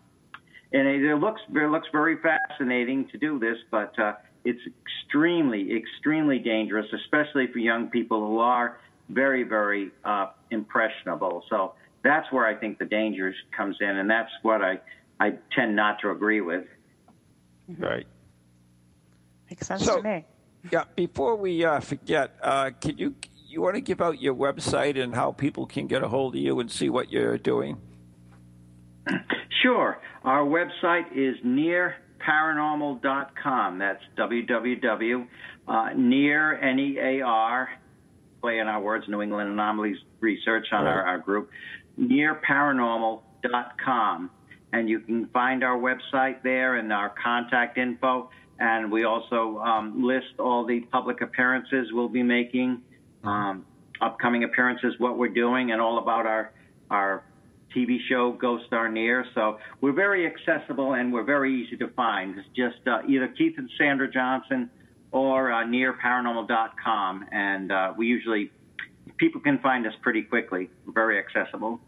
and 0.72 0.86
it, 0.86 1.16
looks 1.16 1.40
it 1.48 1.70
looks 1.70 1.88
very 1.90 2.16
fascinating 2.18 3.08
to 3.08 3.18
do 3.18 3.38
this, 3.38 3.56
but 3.70 3.98
uh, 3.98 4.12
it's 4.44 4.60
extremely 4.86 5.76
extremely 5.76 6.38
dangerous, 6.38 6.86
especially 6.92 7.48
for 7.52 7.58
young 7.58 7.88
people 7.88 8.24
who 8.26 8.38
are 8.38 8.78
very, 9.08 9.42
very 9.42 9.90
uh, 10.04 10.26
impressionable. 10.50 11.42
So 11.50 11.74
that's 12.04 12.30
where 12.32 12.46
I 12.46 12.54
think 12.54 12.78
the 12.78 12.84
danger 12.84 13.34
comes 13.56 13.76
in, 13.80 13.88
and 13.88 14.08
that's 14.08 14.30
what 14.42 14.62
I, 14.62 14.78
I 15.20 15.34
tend 15.54 15.76
not 15.76 16.00
to 16.00 16.10
agree 16.10 16.40
with. 16.40 16.64
Right. 17.78 18.06
Makes 19.48 19.68
sense 19.68 19.84
So- 19.84 19.98
to 19.98 20.02
me. 20.02 20.24
Yeah. 20.72 20.84
Before 20.94 21.36
we 21.36 21.64
uh, 21.64 21.80
forget, 21.80 22.36
uh, 22.42 22.70
can 22.80 22.98
you 22.98 23.14
you 23.48 23.62
want 23.62 23.76
to 23.76 23.80
give 23.80 24.00
out 24.02 24.20
your 24.20 24.34
website 24.34 25.00
and 25.02 25.14
how 25.14 25.32
people 25.32 25.64
can 25.66 25.86
get 25.86 26.02
a 26.02 26.08
hold 26.08 26.34
of 26.34 26.40
you 26.40 26.60
and 26.60 26.70
see 26.70 26.90
what 26.90 27.10
you're 27.10 27.38
doing? 27.38 27.78
Sure. 29.62 29.98
Our 30.22 30.44
website 30.44 31.06
is 31.16 31.36
nearparanormal.com. 31.44 33.78
That's 33.78 34.02
www. 34.18 35.26
Uh, 35.66 35.88
near, 35.96 36.58
N-E-A-R, 36.58 37.68
play 38.40 38.58
in 38.58 38.68
our 38.68 38.80
words, 38.80 39.08
New 39.08 39.20
England 39.22 39.50
Anomalies 39.50 39.96
Research 40.20 40.66
on 40.72 40.86
our, 40.86 41.02
our 41.04 41.18
group, 41.18 41.50
nearparanormal.com. 41.98 44.30
And 44.72 44.88
you 44.88 45.00
can 45.00 45.26
find 45.28 45.64
our 45.64 45.78
website 45.78 46.42
there 46.42 46.76
and 46.76 46.92
our 46.92 47.12
contact 47.22 47.76
info. 47.78 48.30
And 48.58 48.92
we 48.92 49.04
also 49.04 49.58
um, 49.58 50.04
list 50.06 50.38
all 50.38 50.66
the 50.66 50.80
public 50.92 51.22
appearances 51.22 51.88
we'll 51.92 52.08
be 52.08 52.22
making, 52.22 52.82
um, 53.24 53.64
upcoming 54.00 54.44
appearances, 54.44 54.94
what 54.98 55.18
we're 55.18 55.28
doing, 55.28 55.72
and 55.72 55.80
all 55.80 55.98
about 55.98 56.26
our 56.26 56.52
our 56.90 57.24
TV 57.74 57.98
show 58.08 58.32
Ghost 58.32 58.72
Are 58.72 58.88
Near. 58.88 59.24
So 59.34 59.58
we're 59.80 59.92
very 59.92 60.26
accessible 60.26 60.94
and 60.94 61.12
we're 61.12 61.24
very 61.24 61.62
easy 61.62 61.76
to 61.76 61.88
find. 61.88 62.38
It's 62.38 62.48
just 62.56 62.86
uh, 62.86 63.00
either 63.08 63.28
Keith 63.28 63.54
and 63.56 63.70
Sandra 63.78 64.10
Johnson 64.10 64.70
or 65.12 65.52
uh, 65.52 65.64
nearparanormal.com, 65.64 67.26
and 67.32 67.72
uh, 67.72 67.92
we 67.96 68.06
usually 68.06 68.50
people 69.16 69.40
can 69.40 69.58
find 69.58 69.86
us 69.86 69.92
pretty 70.02 70.22
quickly. 70.22 70.70
We're 70.86 70.92
very 70.92 71.18
accessible. 71.18 71.80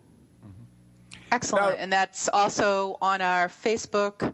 Excellent. 1.33 1.77
Now- 1.77 1.83
and 1.83 1.93
that's 1.93 2.29
also 2.29 2.99
on 3.01 3.21
our 3.21 3.49
Facebook 3.49 4.33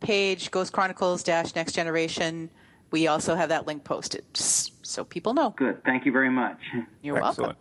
page, 0.00 0.50
Ghost 0.50 0.72
Chronicles 0.72 1.22
Dash 1.22 1.54
Next 1.54 1.72
Generation. 1.74 2.50
We 2.90 3.06
also 3.06 3.36
have 3.36 3.50
that 3.50 3.66
link 3.68 3.84
posted, 3.84 4.24
so 4.34 5.04
people 5.04 5.32
know. 5.34 5.50
Good. 5.56 5.84
Thank 5.84 6.06
you 6.06 6.10
very 6.12 6.30
much. 6.30 6.58
You're 7.02 7.20
welcome. 7.20 7.54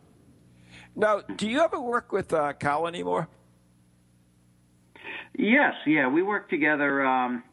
Now, 0.96 1.22
do 1.22 1.48
you 1.48 1.60
ever 1.62 1.80
work 1.80 2.12
with 2.12 2.34
uh, 2.34 2.54
Carl 2.54 2.88
anymore? 2.88 3.28
Yes, 5.38 5.74
yeah, 5.86 6.08
we 6.08 6.24
work 6.24 6.50
together. 6.50 7.06
Um, 7.06 7.44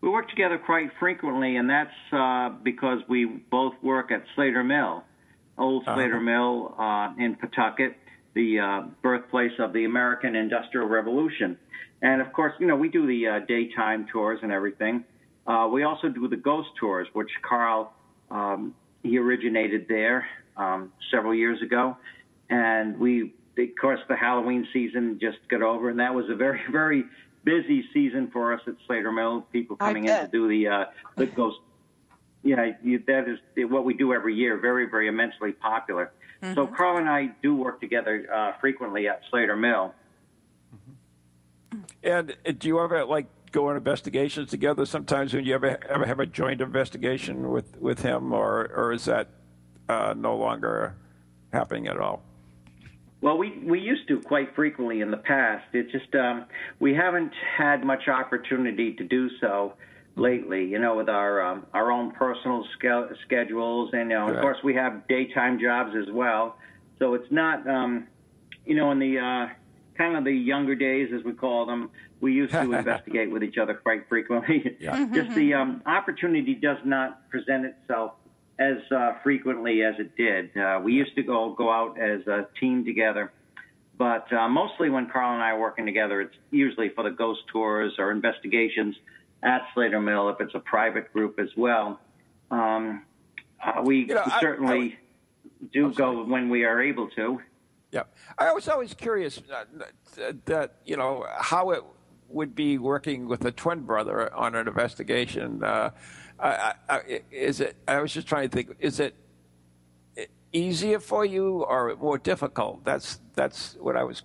we 0.00 0.08
work 0.08 0.28
together 0.30 0.58
quite 0.58 0.90
frequently, 0.98 1.56
and 1.56 1.70
that's 1.70 1.94
uh, 2.10 2.48
because 2.64 2.98
we 3.08 3.24
both 3.26 3.74
work 3.82 4.10
at 4.10 4.24
Slater 4.34 4.64
Mill, 4.64 5.04
old 5.56 5.84
Uh-huh. 5.86 5.94
Slater 5.94 6.20
Mill 6.20 6.74
uh, 6.76 7.12
in 7.18 7.36
Pawtucket, 7.36 7.94
the 8.34 8.58
uh, 8.58 8.82
birthplace 9.02 9.52
of 9.58 9.72
the 9.72 9.84
American 9.84 10.34
Industrial 10.34 10.86
Revolution. 10.86 11.58
And 12.02 12.20
of 12.20 12.32
course, 12.32 12.52
you 12.58 12.66
know, 12.66 12.76
we 12.76 12.88
do 12.88 13.06
the 13.06 13.28
uh, 13.28 13.38
daytime 13.46 14.06
tours 14.10 14.40
and 14.42 14.50
everything. 14.50 15.04
Uh, 15.46 15.68
we 15.72 15.84
also 15.84 16.08
do 16.08 16.28
the 16.28 16.36
ghost 16.36 16.68
tours, 16.78 17.08
which 17.12 17.30
Carl 17.42 17.92
um, 18.30 18.74
he 19.02 19.18
originated 19.18 19.86
there 19.88 20.26
um, 20.56 20.92
several 21.10 21.34
years 21.34 21.60
ago, 21.62 21.96
and 22.48 22.98
we, 22.98 23.34
of 23.58 23.68
course, 23.80 24.00
the 24.08 24.16
Halloween 24.16 24.66
season 24.72 25.18
just 25.20 25.38
got 25.48 25.62
over, 25.62 25.90
and 25.90 25.98
that 25.98 26.14
was 26.14 26.26
a 26.30 26.34
very, 26.34 26.60
very 26.70 27.04
busy 27.44 27.84
season 27.92 28.30
for 28.32 28.52
us 28.52 28.60
at 28.66 28.74
Slater 28.86 29.12
Mill. 29.12 29.42
People 29.52 29.76
coming 29.76 30.06
in 30.06 30.20
to 30.20 30.28
do 30.28 30.48
the 30.48 30.68
uh, 30.68 30.84
the 31.16 31.26
ghost. 31.26 31.58
Yeah, 32.44 32.72
you, 32.82 33.02
that 33.06 33.28
is 33.28 33.38
what 33.70 33.84
we 33.84 33.94
do 33.94 34.12
every 34.12 34.34
year. 34.34 34.58
Very, 34.58 34.88
very 34.88 35.08
immensely 35.08 35.52
popular. 35.52 36.12
So 36.54 36.66
Carl 36.66 36.98
and 36.98 37.08
I 37.08 37.30
do 37.40 37.54
work 37.54 37.80
together 37.80 38.26
uh, 38.32 38.52
frequently 38.60 39.06
at 39.06 39.22
Slater 39.30 39.54
Mill. 39.54 39.94
And 42.02 42.36
uh, 42.44 42.52
do 42.58 42.66
you 42.66 42.80
ever 42.80 43.04
like 43.04 43.26
go 43.52 43.68
on 43.68 43.76
investigations 43.76 44.50
together? 44.50 44.84
Sometimes 44.84 45.32
when 45.32 45.44
you 45.44 45.54
ever 45.54 45.78
ever 45.88 46.04
have 46.04 46.18
a 46.18 46.26
joint 46.26 46.60
investigation 46.60 47.50
with 47.50 47.76
with 47.78 48.02
him, 48.02 48.32
or 48.32 48.70
or 48.74 48.92
is 48.92 49.04
that 49.04 49.28
uh, 49.88 50.14
no 50.16 50.36
longer 50.36 50.96
happening 51.52 51.86
at 51.86 51.96
all? 51.96 52.22
Well, 53.20 53.38
we, 53.38 53.56
we 53.64 53.78
used 53.78 54.08
to 54.08 54.20
quite 54.20 54.52
frequently 54.56 55.00
in 55.00 55.12
the 55.12 55.16
past. 55.16 55.64
It 55.72 55.92
just 55.92 56.12
um, 56.16 56.46
we 56.80 56.92
haven't 56.92 57.32
had 57.56 57.84
much 57.84 58.08
opportunity 58.08 58.94
to 58.94 59.04
do 59.04 59.30
so 59.40 59.74
lately. 60.16 60.64
You 60.64 60.78
know, 60.78 60.96
with 60.96 61.08
our 61.08 61.42
um, 61.42 61.66
our 61.72 61.90
own 61.90 62.12
personal 62.12 62.64
ske- 62.74 63.16
schedules, 63.24 63.90
and 63.92 64.10
you 64.10 64.18
know, 64.18 64.28
of 64.28 64.40
course, 64.40 64.58
we 64.64 64.74
have 64.74 65.06
daytime 65.08 65.58
jobs 65.60 65.94
as 65.96 66.12
well. 66.12 66.56
So 66.98 67.14
it's 67.14 67.30
not, 67.30 67.68
um, 67.68 68.06
you 68.64 68.76
know, 68.76 68.92
in 68.92 68.98
the 68.98 69.18
uh, 69.18 69.54
kind 69.96 70.16
of 70.16 70.24
the 70.24 70.32
younger 70.32 70.74
days, 70.74 71.10
as 71.12 71.24
we 71.24 71.32
call 71.32 71.66
them, 71.66 71.90
we 72.20 72.32
used 72.32 72.52
to 72.52 72.60
investigate 72.72 73.30
with 73.30 73.42
each 73.42 73.58
other 73.58 73.74
quite 73.74 74.08
frequently. 74.08 74.76
Yeah. 74.78 75.06
Just 75.14 75.34
the 75.34 75.54
um, 75.54 75.82
opportunity 75.86 76.54
does 76.54 76.78
not 76.84 77.28
present 77.30 77.66
itself 77.66 78.12
as 78.58 78.76
uh, 78.94 79.14
frequently 79.22 79.82
as 79.82 79.94
it 79.98 80.16
did. 80.16 80.56
Uh, 80.56 80.80
we 80.82 80.92
used 80.92 81.14
to 81.16 81.22
go 81.22 81.54
go 81.54 81.70
out 81.70 81.98
as 82.00 82.26
a 82.26 82.46
team 82.60 82.84
together, 82.84 83.32
but 83.98 84.32
uh, 84.32 84.48
mostly 84.48 84.90
when 84.90 85.08
Carl 85.10 85.32
and 85.34 85.42
I 85.42 85.50
are 85.50 85.60
working 85.60 85.86
together, 85.86 86.20
it's 86.20 86.36
usually 86.50 86.90
for 86.90 87.02
the 87.02 87.10
ghost 87.10 87.40
tours 87.50 87.94
or 87.98 88.12
investigations 88.12 88.94
at 89.42 89.62
Slater 89.74 90.00
Mill 90.00 90.28
if 90.30 90.40
it's 90.40 90.54
a 90.54 90.60
private 90.60 91.12
group 91.12 91.38
as 91.38 91.48
well. 91.56 92.00
Um, 92.50 93.02
uh, 93.62 93.82
we 93.84 94.00
You 94.00 94.14
know, 94.14 94.22
I- 94.26 94.40
certainly 94.40 94.98
do 95.72 95.92
go 95.92 96.24
when 96.24 96.48
we 96.48 96.64
are 96.64 96.80
able 96.82 97.08
to. 97.10 97.40
Yeah, 97.92 98.04
I 98.38 98.52
was 98.52 98.68
always 98.68 98.94
curious 98.94 99.38
uh, 99.52 99.64
that, 100.16 100.46
that 100.46 100.74
you 100.86 100.96
know 100.96 101.26
how 101.38 101.70
it 101.70 101.82
would 102.28 102.54
be 102.54 102.78
working 102.78 103.28
with 103.28 103.44
a 103.44 103.52
twin 103.52 103.80
brother 103.80 104.32
on 104.34 104.54
an 104.54 104.66
investigation. 104.66 105.62
Uh, 105.62 105.90
I, 106.40 106.74
I, 106.88 106.94
I- 106.96 107.20
is 107.30 107.60
it? 107.60 107.76
I 107.86 108.00
was 108.00 108.12
just 108.12 108.26
trying 108.26 108.48
to 108.48 108.54
think. 108.56 108.76
Is 108.80 108.98
it 108.98 109.14
easier 110.54 111.00
for 111.00 111.24
you 111.24 111.64
or 111.64 111.94
more 111.96 112.16
difficult? 112.18 112.82
That's 112.84 113.20
that's 113.34 113.74
what 113.78 113.96
I 113.96 114.04
was 114.04 114.22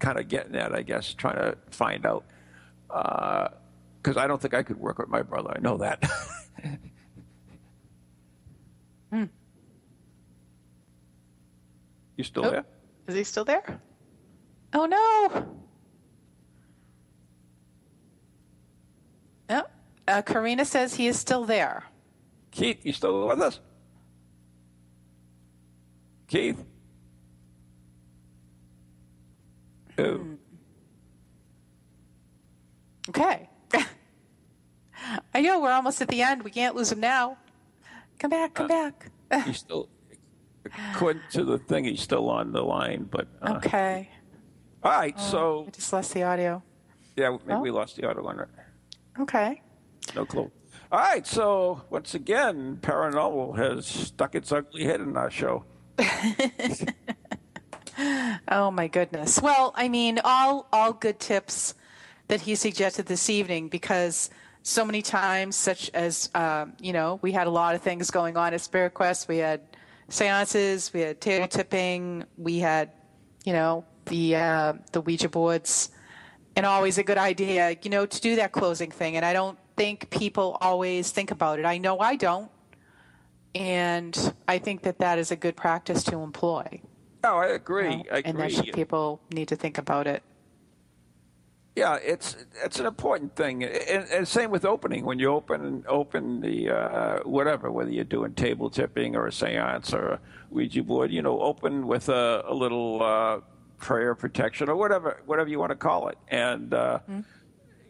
kind 0.00 0.18
of 0.18 0.26
getting 0.28 0.56
at. 0.56 0.74
I 0.74 0.82
guess 0.82 1.14
trying 1.14 1.36
to 1.36 1.56
find 1.70 2.04
out 2.06 2.24
because 4.04 4.18
I 4.18 4.26
don't 4.26 4.40
think 4.40 4.52
I 4.52 4.62
could 4.62 4.78
work 4.78 4.98
with 4.98 5.08
my 5.08 5.22
brother. 5.22 5.50
I 5.56 5.60
know 5.60 5.78
that. 5.78 6.02
You 12.16 12.22
still 12.24 12.46
Oh. 12.46 12.50
there? 12.50 12.64
Is 13.08 13.14
he 13.16 13.24
still 13.24 13.44
there? 13.44 13.80
Oh 14.72 14.86
no! 14.86 15.56
No. 19.48 19.66
Uh, 20.06 20.22
Karina 20.22 20.64
says 20.64 20.94
he 20.94 21.08
is 21.08 21.18
still 21.18 21.44
there. 21.44 21.84
Keith, 22.52 22.84
you 22.86 22.92
still 22.92 23.26
with 23.26 23.40
us? 23.40 23.58
Keith? 26.28 26.64
Oh, 29.98 30.24
Okay. 33.08 33.48
I 35.34 35.40
know 35.40 35.60
we're 35.60 35.72
almost 35.72 36.00
at 36.00 36.08
the 36.08 36.22
end. 36.22 36.42
We 36.42 36.50
can't 36.50 36.74
lose 36.76 36.92
him 36.92 37.00
now. 37.00 37.36
Come 38.18 38.30
back, 38.30 38.54
come 38.54 38.68
back. 38.68 39.10
he's 39.44 39.58
still, 39.58 39.88
according 40.92 41.22
to 41.32 41.44
the 41.44 41.58
thing, 41.58 41.84
he's 41.84 42.00
still 42.00 42.28
on 42.30 42.52
the 42.52 42.62
line. 42.62 43.08
But 43.10 43.26
uh, 43.42 43.54
okay. 43.56 44.08
all 44.82 44.92
right, 44.92 45.18
so 45.18 45.64
I 45.66 45.70
just 45.70 45.92
lost 45.92 46.14
the 46.14 46.22
audio. 46.22 46.62
yeah, 47.16 47.30
maybe 47.30 47.52
Oh. 47.52 47.60
we 47.60 47.70
lost 47.70 47.96
the 47.96 48.08
auto 48.08 48.24
on 48.26 48.40
it. 48.40 48.48
Okay. 49.20 49.60
No 50.14 50.24
clue. 50.24 50.50
All 50.92 51.00
right, 51.00 51.26
so 51.26 51.82
once 51.90 52.14
again, 52.14 52.78
paranormal 52.80 53.56
has 53.58 53.86
stuck 53.86 54.34
its 54.34 54.52
ugly 54.52 54.84
head 54.84 55.00
in 55.00 55.16
our 55.16 55.30
show. 55.30 55.64
Oh 58.48 58.72
my 58.72 58.88
goodness. 58.88 59.40
Well, 59.40 59.72
I 59.76 59.88
mean, 59.88 60.18
all 60.24 60.66
all 60.72 60.92
good 60.92 61.20
tips 61.20 61.74
that 62.26 62.40
he 62.40 62.56
suggested 62.56 63.06
this 63.06 63.30
evening 63.30 63.68
because 63.68 64.30
so 64.66 64.84
many 64.84 65.02
times, 65.02 65.54
such 65.56 65.90
as 65.94 66.30
um, 66.34 66.72
you 66.80 66.92
know, 66.92 67.20
we 67.22 67.30
had 67.32 67.46
a 67.46 67.50
lot 67.50 67.74
of 67.74 67.82
things 67.82 68.10
going 68.10 68.36
on 68.36 68.52
at 68.54 68.60
Spirit 68.62 68.94
Quest. 68.94 69.28
We 69.28 69.36
had 69.38 69.60
seances, 70.08 70.92
we 70.92 71.00
had 71.02 71.20
table 71.20 71.46
tipping, 71.46 72.24
we 72.36 72.58
had 72.58 72.90
you 73.44 73.52
know 73.52 73.84
the 74.06 74.34
uh, 74.36 74.72
the 74.92 75.00
Ouija 75.02 75.28
boards, 75.28 75.90
and 76.56 76.64
always 76.66 76.98
a 76.98 77.02
good 77.04 77.18
idea, 77.18 77.76
you 77.82 77.90
know, 77.90 78.06
to 78.06 78.20
do 78.20 78.36
that 78.36 78.52
closing 78.52 78.90
thing. 78.90 79.16
And 79.16 79.24
I 79.24 79.32
don't 79.34 79.58
think 79.76 80.08
people 80.10 80.56
always 80.60 81.10
think 81.10 81.30
about 81.30 81.58
it. 81.58 81.66
I 81.66 81.76
know 81.78 81.98
I 81.98 82.16
don't, 82.16 82.50
and 83.54 84.34
I 84.48 84.58
think 84.58 84.82
that 84.82 84.98
that 84.98 85.18
is 85.18 85.30
a 85.30 85.36
good 85.36 85.56
practice 85.56 86.02
to 86.04 86.20
employ 86.22 86.80
Oh, 87.22 87.38
I 87.38 87.48
agree. 87.48 87.96
know, 87.96 88.02
I 88.12 88.18
agree. 88.18 88.22
and 88.30 88.38
that 88.40 88.52
should- 88.52 88.72
people 88.74 89.20
need 89.32 89.48
to 89.48 89.56
think 89.56 89.78
about 89.78 90.06
it. 90.06 90.22
Yeah, 91.76 91.96
it's 91.96 92.36
it's 92.64 92.78
an 92.78 92.86
important 92.86 93.34
thing, 93.34 93.64
and, 93.64 94.08
and 94.08 94.28
same 94.28 94.52
with 94.52 94.64
opening. 94.64 95.04
When 95.04 95.18
you 95.18 95.32
open 95.32 95.84
open 95.88 96.40
the 96.40 96.70
uh, 96.70 97.18
whatever, 97.24 97.72
whether 97.72 97.90
you're 97.90 98.04
doing 98.04 98.32
table 98.34 98.70
tipping 98.70 99.16
or 99.16 99.26
a 99.26 99.30
séance 99.30 99.92
or 99.92 100.06
a 100.06 100.20
Ouija 100.50 100.84
board, 100.84 101.10
you 101.10 101.20
know, 101.20 101.40
open 101.40 101.88
with 101.88 102.08
a, 102.08 102.44
a 102.46 102.54
little 102.54 103.02
uh, 103.02 103.40
prayer 103.78 104.14
protection 104.14 104.68
or 104.68 104.76
whatever 104.76 105.20
whatever 105.26 105.50
you 105.50 105.58
want 105.58 105.70
to 105.70 105.76
call 105.76 106.08
it, 106.08 106.18
and 106.28 106.72
uh, 106.72 107.00
mm-hmm. 107.10 107.20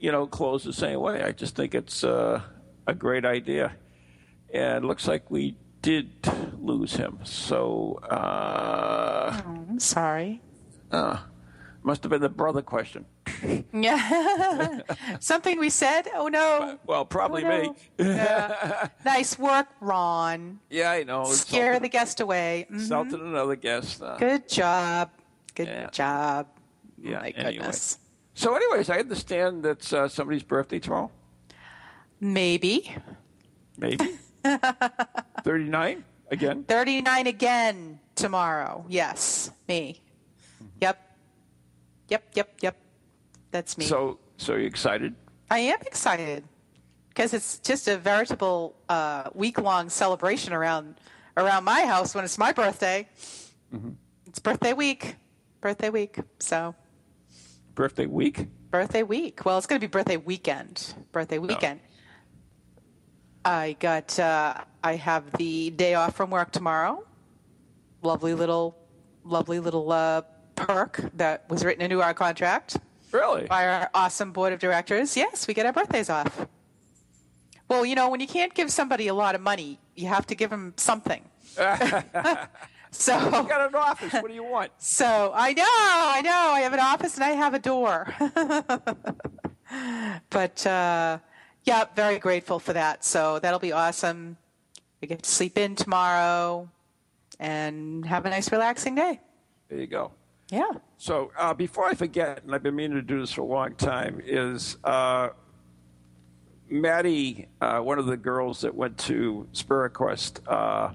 you 0.01 0.11
know, 0.11 0.27
close 0.27 0.65
the 0.65 0.73
same 0.73 1.01
way. 1.01 1.23
I 1.23 1.33
just 1.33 1.55
think 1.55 1.75
it's 1.75 2.05
uh, 2.05 2.41
a 2.87 2.95
great 2.95 3.27
idea, 3.27 3.77
and 4.55 4.83
it 4.83 4.87
looks 4.87 5.07
like 5.07 5.31
we 5.31 5.59
did 5.83 6.11
lose 6.59 6.97
him. 6.97 7.19
So, 7.25 8.01
uh, 8.11 9.43
oh, 9.45 9.51
I'm 9.51 9.79
sorry. 9.79 10.41
Uh, 10.91 11.19
must 11.83 12.03
have 12.03 12.09
been 12.09 12.23
the 12.23 12.31
brother 12.31 12.63
question. 12.63 13.05
Yeah. 13.73 14.81
Something 15.21 15.59
we 15.59 15.71
said? 15.71 16.09
Oh, 16.15 16.29
no. 16.29 16.79
Well, 16.87 17.05
probably 17.05 17.45
oh, 17.45 17.49
no. 17.49 17.63
me. 17.63 17.75
yeah. 17.99 18.89
Nice 19.05 19.39
work, 19.39 19.67
Ron. 19.81 20.61
Yeah, 20.71 20.91
I 20.91 21.03
know. 21.05 21.25
Scare 21.25 21.81
the 21.81 21.89
guest 21.89 22.21
away. 22.21 22.67
Mm-hmm. 22.67 22.81
Insulted 22.81 23.21
another 23.21 23.57
guest. 23.57 24.03
Uh, 24.03 24.17
Good 24.17 24.49
job. 24.49 25.11
Good 25.55 25.69
yeah. 25.69 25.91
job. 25.91 26.47
Yeah, 27.01 27.21
My 27.21 27.31
anyway. 27.31 27.57
goodness. 27.57 27.99
So, 28.35 28.55
anyways, 28.57 28.91
I 28.91 28.99
understand 28.99 29.63
that's 29.63 29.93
uh, 29.93 30.09
somebody's 30.09 30.43
birthday 30.43 30.79
tomorrow. 30.79 31.11
Maybe. 32.21 32.95
Maybe. 33.79 34.19
39 35.45 36.05
again? 36.31 36.65
39 36.65 37.27
again 37.27 38.01
tomorrow. 38.15 38.85
Yes, 38.89 39.51
me. 39.69 40.01
Yep. 40.81 41.01
Yep, 42.09 42.25
yep, 42.35 42.51
yep. 42.61 42.77
That's 43.55 43.79
me. 43.79 43.85
So, 43.85 44.19
so 44.37 44.57
you 44.57 44.67
excited? 44.67 45.15
I 45.49 45.61
am 45.61 45.79
excited 45.83 46.43
because 47.11 47.33
it's 47.33 47.61
just 47.61 47.87
a 47.87 47.97
veritable 47.97 48.75
uh, 48.89 49.31
week-long 49.33 49.91
celebration 49.91 50.53
around 50.53 50.97
around 51.37 51.63
my 51.63 51.83
house 51.87 52.17
when 52.17 52.25
it's 52.25 52.37
my 52.37 52.51
birthday. 52.51 53.09
Mm-hmm. 53.73 53.91
It's 54.27 54.41
birthday 54.41 54.73
week. 54.73 55.15
Birthday 55.61 55.91
week. 55.91 56.19
So. 56.41 56.75
Birthday 57.77 58.07
week. 58.07 58.49
Birthday 58.73 59.05
week. 59.05 59.45
Well, 59.45 59.57
it's 59.57 59.69
going 59.69 59.81
to 59.81 59.87
be 59.87 59.89
birthday 59.89 60.17
weekend. 60.17 60.93
Birthday 61.13 61.39
weekend. 61.39 61.79
I 63.45 63.77
got. 63.79 64.19
Uh, 64.19 64.55
I 64.83 64.97
have 64.97 65.31
the 65.39 65.71
day 65.71 65.95
off 65.95 66.17
from 66.17 66.31
work 66.31 66.51
tomorrow. 66.51 67.05
Lovely 68.03 68.35
little, 68.35 68.77
lovely 69.23 69.61
little 69.61 69.93
uh, 69.93 70.23
perk 70.57 71.09
that 71.15 71.49
was 71.49 71.65
written 71.65 71.83
into 71.83 72.03
our 72.03 72.15
contract. 72.15 72.79
Really? 73.15 73.47
By 73.47 73.67
our 73.69 73.91
awesome 73.95 74.33
board 74.33 74.53
of 74.53 74.59
directors. 74.59 75.17
Yes, 75.17 75.47
we 75.47 75.55
get 75.55 75.67
our 75.67 75.73
birthdays 75.73 76.11
off. 76.11 76.49
Well, 77.69 77.87
you 77.87 77.95
know, 77.95 78.11
when 78.11 78.19
you 78.19 78.27
can't 78.27 78.53
give 78.53 78.73
somebody 78.73 79.07
a 79.07 79.15
lot 79.15 79.37
of 79.37 79.41
money, 79.41 79.79
you 79.95 80.09
have 80.09 80.27
to 80.27 80.35
give 80.35 80.51
them 80.51 80.75
something. 80.77 81.23
so 82.91 83.15
you 83.15 83.31
got 83.31 83.69
an 83.69 83.75
office. 83.77 84.13
What 84.15 84.27
do 84.27 84.35
you 84.35 84.43
want? 84.43 84.73
So 84.81 85.31
I 85.33 85.53
know, 85.53 85.63
I 85.65 86.23
know. 86.23 86.51
I 86.55 86.61
have 86.63 86.73
an 86.73 86.81
office 86.81 87.15
and 87.15 87.23
I 87.23 87.31
have 87.31 87.55
a 87.55 87.61
door. 87.61 88.13
but 90.31 90.67
uh, 90.67 91.19
yeah, 91.63 91.85
very 91.95 92.19
grateful 92.19 92.59
for 92.59 92.73
that. 92.73 93.05
So 93.05 93.39
that'll 93.39 93.61
be 93.61 93.71
awesome. 93.71 94.39
We 95.01 95.07
get 95.07 95.23
to 95.23 95.31
sleep 95.31 95.57
in 95.57 95.77
tomorrow 95.77 96.69
and 97.39 98.05
have 98.07 98.27
a 98.27 98.31
nice, 98.31 98.51
relaxing 98.51 98.97
day. 98.97 99.21
There 99.69 99.79
you 99.79 99.87
go. 99.87 100.11
Yeah. 100.55 100.71
So 100.99 101.33
uh, 101.37 101.53
before 101.53 101.87
I 101.87 101.95
forget, 101.95 102.45
and 102.45 102.55
I've 102.55 102.63
been 102.63 102.77
meaning 102.77 102.97
to 102.97 103.03
do 103.03 103.21
this 103.21 103.33
for 103.33 103.43
a 103.43 103.47
long 103.47 103.75
time, 103.75 104.21
is 104.25 104.77
uh, 104.85 105.31
Maddie, 106.69 107.49
uh, 107.61 107.81
one 107.81 107.99
of 107.99 108.07
the 108.07 108.17
girls 108.17 108.61
that 108.61 108.75
went 108.75 108.97
to 108.99 109.49
Spirit 109.53 109.91
Quest 109.91 110.41
uh, 110.47 110.93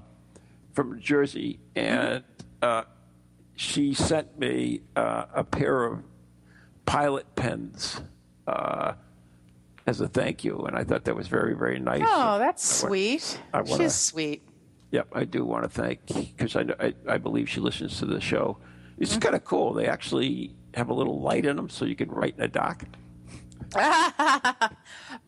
from 0.72 0.92
New 0.94 1.00
Jersey, 1.00 1.60
and 1.76 2.24
uh, 2.62 2.84
she 3.54 3.92
sent 3.92 4.38
me 4.38 4.80
uh, 4.96 5.26
a 5.34 5.44
pair 5.44 5.84
of 5.84 6.02
pilot 6.86 7.26
pens 7.36 8.00
as 9.86 10.00
a 10.00 10.08
thank 10.08 10.44
you, 10.44 10.58
and 10.66 10.76
I 10.76 10.84
thought 10.84 11.04
that 11.04 11.16
was 11.16 11.28
very, 11.28 11.54
very 11.54 11.78
nice. 11.78 12.02
Oh, 12.04 12.38
that's 12.38 12.84
I 12.84 12.88
sweet. 12.88 13.40
Want, 13.52 13.68
wanna, 13.68 13.84
She's 13.84 13.94
sweet. 13.94 14.42
Yep, 14.92 15.08
I 15.12 15.24
do 15.24 15.44
want 15.44 15.64
to 15.64 15.68
thank 15.68 16.06
because 16.06 16.56
I, 16.56 16.64
I, 16.80 16.94
I 17.08 17.18
believe 17.18 17.48
she 17.48 17.60
listens 17.60 17.98
to 17.98 18.06
the 18.06 18.20
show. 18.20 18.58
It's 19.00 19.12
mm-hmm. 19.12 19.20
kind 19.20 19.34
of 19.34 19.44
cool. 19.44 19.72
They 19.72 19.86
actually 19.86 20.54
have 20.74 20.90
a 20.90 20.94
little 20.94 21.20
light 21.20 21.46
in 21.46 21.56
them, 21.56 21.68
so 21.68 21.84
you 21.84 21.96
can 21.96 22.10
write 22.10 22.34
in 22.36 22.44
a 22.44 22.48
doc. 22.48 22.84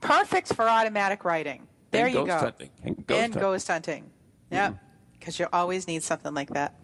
Perfect 0.00 0.54
for 0.54 0.68
automatic 0.68 1.24
writing. 1.24 1.66
There 1.90 2.06
and 2.06 2.14
you 2.14 2.26
go. 2.26 2.38
Hunting. 2.38 2.70
And 2.84 2.96
ghost 2.96 3.10
and 3.10 3.32
hunting. 3.34 3.40
ghost 3.40 3.68
hunting. 3.68 4.10
Yeah, 4.50 4.72
because 5.18 5.34
mm-hmm. 5.34 5.44
you 5.44 5.48
always 5.52 5.88
need 5.88 6.02
something 6.02 6.34
like 6.34 6.50
that. 6.50 6.78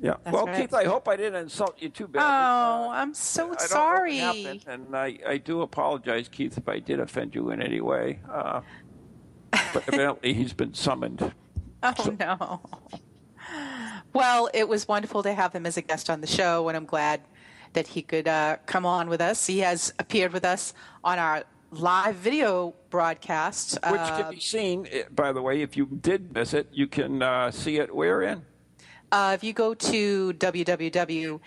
Yeah. 0.00 0.14
That's 0.24 0.34
well, 0.34 0.46
right. 0.46 0.62
Keith, 0.62 0.74
I 0.74 0.84
hope 0.84 1.06
I 1.06 1.16
didn't 1.16 1.42
insult 1.42 1.80
you 1.80 1.88
too 1.88 2.08
bad. 2.08 2.22
Oh, 2.22 2.24
uh, 2.24 2.88
I'm 2.88 3.14
so 3.14 3.52
I 3.52 3.56
sorry. 3.58 4.16
Happened, 4.18 4.64
and 4.66 4.96
I, 4.96 5.18
I 5.26 5.36
do 5.38 5.62
apologize, 5.62 6.28
Keith, 6.28 6.58
if 6.58 6.68
I 6.68 6.80
did 6.80 6.98
offend 6.98 7.34
you 7.34 7.50
in 7.50 7.62
any 7.62 7.80
way. 7.80 8.18
Uh, 8.30 8.62
but 9.50 9.84
evidently, 9.88 10.34
he's 10.34 10.52
been 10.52 10.74
summoned. 10.74 11.32
Oh, 11.82 11.94
so. 12.02 12.16
no. 12.18 12.60
Well, 14.12 14.50
it 14.52 14.68
was 14.68 14.86
wonderful 14.86 15.22
to 15.22 15.32
have 15.32 15.54
him 15.54 15.64
as 15.64 15.76
a 15.76 15.82
guest 15.82 16.10
on 16.10 16.20
the 16.20 16.26
show, 16.26 16.68
and 16.68 16.76
I'm 16.76 16.84
glad 16.84 17.22
that 17.72 17.86
he 17.86 18.02
could 18.02 18.28
uh, 18.28 18.58
come 18.66 18.84
on 18.84 19.08
with 19.08 19.22
us. 19.22 19.46
He 19.46 19.60
has 19.60 19.94
appeared 19.98 20.32
with 20.32 20.44
us 20.44 20.74
on 21.02 21.18
our 21.18 21.44
live 21.70 22.16
video 22.16 22.74
broadcast. 22.90 23.78
Which 23.88 24.00
can 24.00 24.30
be 24.30 24.40
seen, 24.40 24.86
eh, 24.90 25.04
by 25.10 25.32
the 25.32 25.40
way, 25.40 25.62
if 25.62 25.76
you 25.76 25.86
did 25.86 26.34
miss 26.34 26.52
it, 26.52 26.68
you 26.72 26.86
can 26.86 27.22
uh, 27.22 27.50
see 27.50 27.78
it 27.78 27.94
where 27.94 28.20
in? 28.22 28.42
Uh, 29.10 29.32
if 29.34 29.42
you 29.44 29.52
go 29.54 29.74
to 29.74 30.32
www.ebctv.org, 30.34 31.42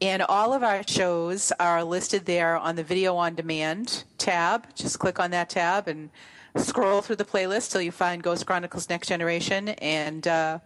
and 0.00 0.22
all 0.22 0.52
of 0.52 0.64
our 0.64 0.82
shows 0.88 1.52
are 1.60 1.84
listed 1.84 2.24
there 2.24 2.56
on 2.56 2.74
the 2.74 2.82
video 2.82 3.14
on 3.14 3.36
demand 3.36 4.02
tab. 4.18 4.66
Just 4.74 4.98
click 4.98 5.20
on 5.20 5.30
that 5.30 5.48
tab 5.48 5.86
and 5.86 6.10
scroll 6.56 7.00
through 7.00 7.16
the 7.16 7.24
playlist 7.24 7.72
till 7.72 7.82
you 7.82 7.92
find 7.92 8.22
Ghost 8.22 8.46
Chronicles 8.46 8.88
Next 8.88 9.08
Generation. 9.08 9.68
And 9.68 10.26
uh, 10.26 10.58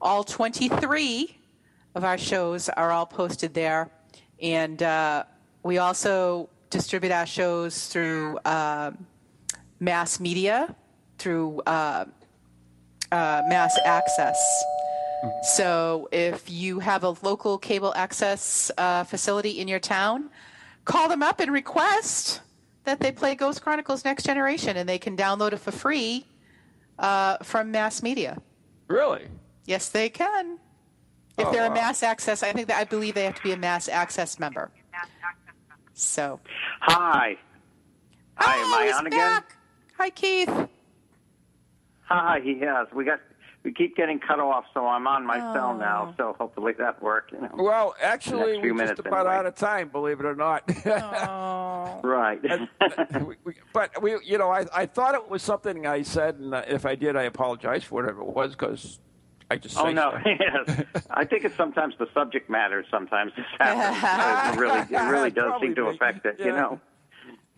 all 0.00 0.24
23 0.24 1.38
of 1.94 2.04
our 2.04 2.18
shows 2.18 2.68
are 2.68 2.90
all 2.90 3.06
posted 3.06 3.54
there. 3.54 3.90
And 4.40 4.82
uh, 4.82 5.24
we 5.62 5.78
also 5.78 6.48
distribute 6.70 7.12
our 7.12 7.26
shows 7.26 7.88
through 7.88 8.38
uh, 8.44 8.92
mass 9.80 10.20
media 10.20 10.74
through 11.18 11.60
uh, 11.66 12.04
uh, 13.12 13.42
mass 13.48 13.78
access. 13.84 14.64
Mm-hmm. 15.24 15.28
So 15.42 16.08
if 16.12 16.50
you 16.50 16.78
have 16.80 17.04
a 17.04 17.14
local 17.22 17.58
cable 17.58 17.92
access 17.94 18.70
uh, 18.78 19.04
facility 19.04 19.60
in 19.60 19.68
your 19.68 19.80
town, 19.80 20.30
call 20.84 21.08
them 21.08 21.22
up 21.22 21.40
and 21.40 21.52
request 21.52 22.40
that 22.84 23.00
they 23.00 23.12
play 23.12 23.34
Ghost 23.34 23.62
Chronicles 23.62 24.04
Next 24.04 24.24
Generation, 24.24 24.76
and 24.76 24.88
they 24.88 24.98
can 24.98 25.16
download 25.16 25.52
it 25.52 25.58
for 25.58 25.70
free 25.70 26.26
uh, 26.98 27.36
from 27.42 27.70
mass 27.70 28.02
media. 28.02 28.40
Really? 28.88 29.26
Yes, 29.66 29.88
they 29.88 30.08
can. 30.08 30.58
If 31.38 31.46
oh, 31.46 31.52
they're 31.52 31.66
wow. 31.68 31.72
a 31.72 31.74
mass 31.74 32.02
access, 32.02 32.42
I 32.42 32.52
think 32.52 32.68
that 32.68 32.78
I 32.78 32.84
believe 32.84 33.14
they 33.14 33.24
have 33.24 33.36
to 33.36 33.42
be 33.42 33.52
a 33.52 33.56
mass 33.56 33.88
access 33.88 34.38
member. 34.38 34.70
So. 35.94 36.40
Hi. 36.80 37.36
Hi, 38.36 38.56
oh, 38.56 38.64
am 38.64 38.74
I 38.74 38.92
on 38.96 39.04
back. 39.04 39.12
again? 39.12 39.42
Hi, 39.98 40.10
Keith. 40.10 40.68
Hi, 42.02 42.38
yes. 42.38 42.86
We 42.92 43.04
got 43.04 43.20
we 43.62 43.72
keep 43.72 43.94
getting 43.96 44.18
cut 44.18 44.40
off, 44.40 44.64
so 44.72 44.86
I'm 44.86 45.06
on 45.06 45.26
my 45.26 45.38
oh. 45.38 45.54
cell 45.54 45.76
now. 45.76 46.14
So 46.16 46.34
hopefully 46.38 46.72
that 46.78 47.02
worked. 47.02 47.32
You 47.32 47.42
know, 47.42 47.50
well, 47.54 47.94
actually, 48.00 48.58
we're 48.58 48.74
just 48.86 49.00
about 49.00 49.26
anyway. 49.26 49.34
out 49.34 49.46
of 49.46 49.54
time, 49.54 49.88
believe 49.88 50.20
it 50.20 50.26
or 50.26 50.34
not. 50.34 50.64
oh. 50.86 52.00
right. 52.04 52.40
we, 53.26 53.36
we, 53.44 53.54
but 53.72 54.02
we, 54.02 54.16
you 54.24 54.38
know, 54.38 54.50
I, 54.50 54.66
I 54.74 54.86
thought 54.86 55.14
it 55.14 55.28
was 55.28 55.42
something 55.42 55.86
I 55.86 56.02
said, 56.02 56.36
and 56.36 56.54
uh, 56.54 56.62
if 56.66 56.86
I 56.86 56.94
did, 56.94 57.16
I 57.16 57.24
apologize 57.24 57.84
for 57.84 57.96
whatever 57.96 58.22
it 58.22 58.28
was 58.28 58.52
because 58.52 58.98
I 59.50 59.56
just. 59.56 59.76
Oh 59.76 59.90
no! 59.90 60.12
So. 60.12 60.30
yes, 60.40 60.84
I 61.10 61.24
think 61.24 61.44
it's 61.44 61.56
sometimes 61.56 61.94
the 61.98 62.06
subject 62.14 62.48
matter. 62.48 62.84
Sometimes 62.90 63.32
this 63.36 63.46
happens. 63.58 64.54
it 64.56 64.60
really, 64.60 64.80
it 64.80 65.10
really 65.10 65.30
does 65.30 65.60
seem 65.60 65.74
to 65.74 65.86
affect 65.86 66.24
it. 66.24 66.36
Yeah. 66.38 66.46
You 66.46 66.52
know. 66.52 66.80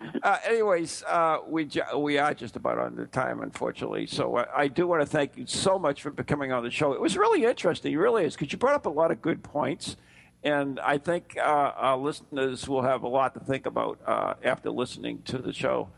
Uh, 0.23 0.39
anyways, 0.47 1.03
uh, 1.09 1.39
we 1.49 1.69
we 1.97 2.17
are 2.17 2.33
just 2.33 2.55
about 2.55 2.79
on 2.79 2.95
the 2.95 3.07
time, 3.07 3.41
unfortunately. 3.43 4.07
So 4.07 4.37
I, 4.37 4.63
I 4.63 4.69
do 4.69 4.87
want 4.87 5.03
to 5.03 5.07
thank 5.07 5.37
you 5.37 5.47
so 5.47 5.81
much 5.81 6.03
for 6.03 6.11
coming 6.13 6.53
on 6.53 6.63
the 6.63 6.71
show. 6.71 6.93
It 6.93 7.01
was 7.01 7.17
really 7.17 7.45
interesting, 7.45 7.93
it 7.93 7.97
really 7.97 8.25
is, 8.25 8.35
because 8.35 8.53
you 8.53 8.59
brought 8.59 8.75
up 8.75 8.87
a 8.87 8.91
lot 8.91 9.11
of 9.11 9.21
good 9.21 9.43
points, 9.43 9.97
and 10.45 10.79
I 10.79 10.99
think 10.99 11.37
uh, 11.39 11.41
our 11.41 11.97
listeners 11.97 12.69
will 12.69 12.83
have 12.83 13.03
a 13.03 13.09
lot 13.09 13.35
to 13.35 13.41
think 13.41 13.67
about 13.67 13.99
uh, 14.07 14.35
after 14.45 14.71
listening 14.71 15.23
to 15.25 15.39
the 15.39 15.53
show. 15.53 15.89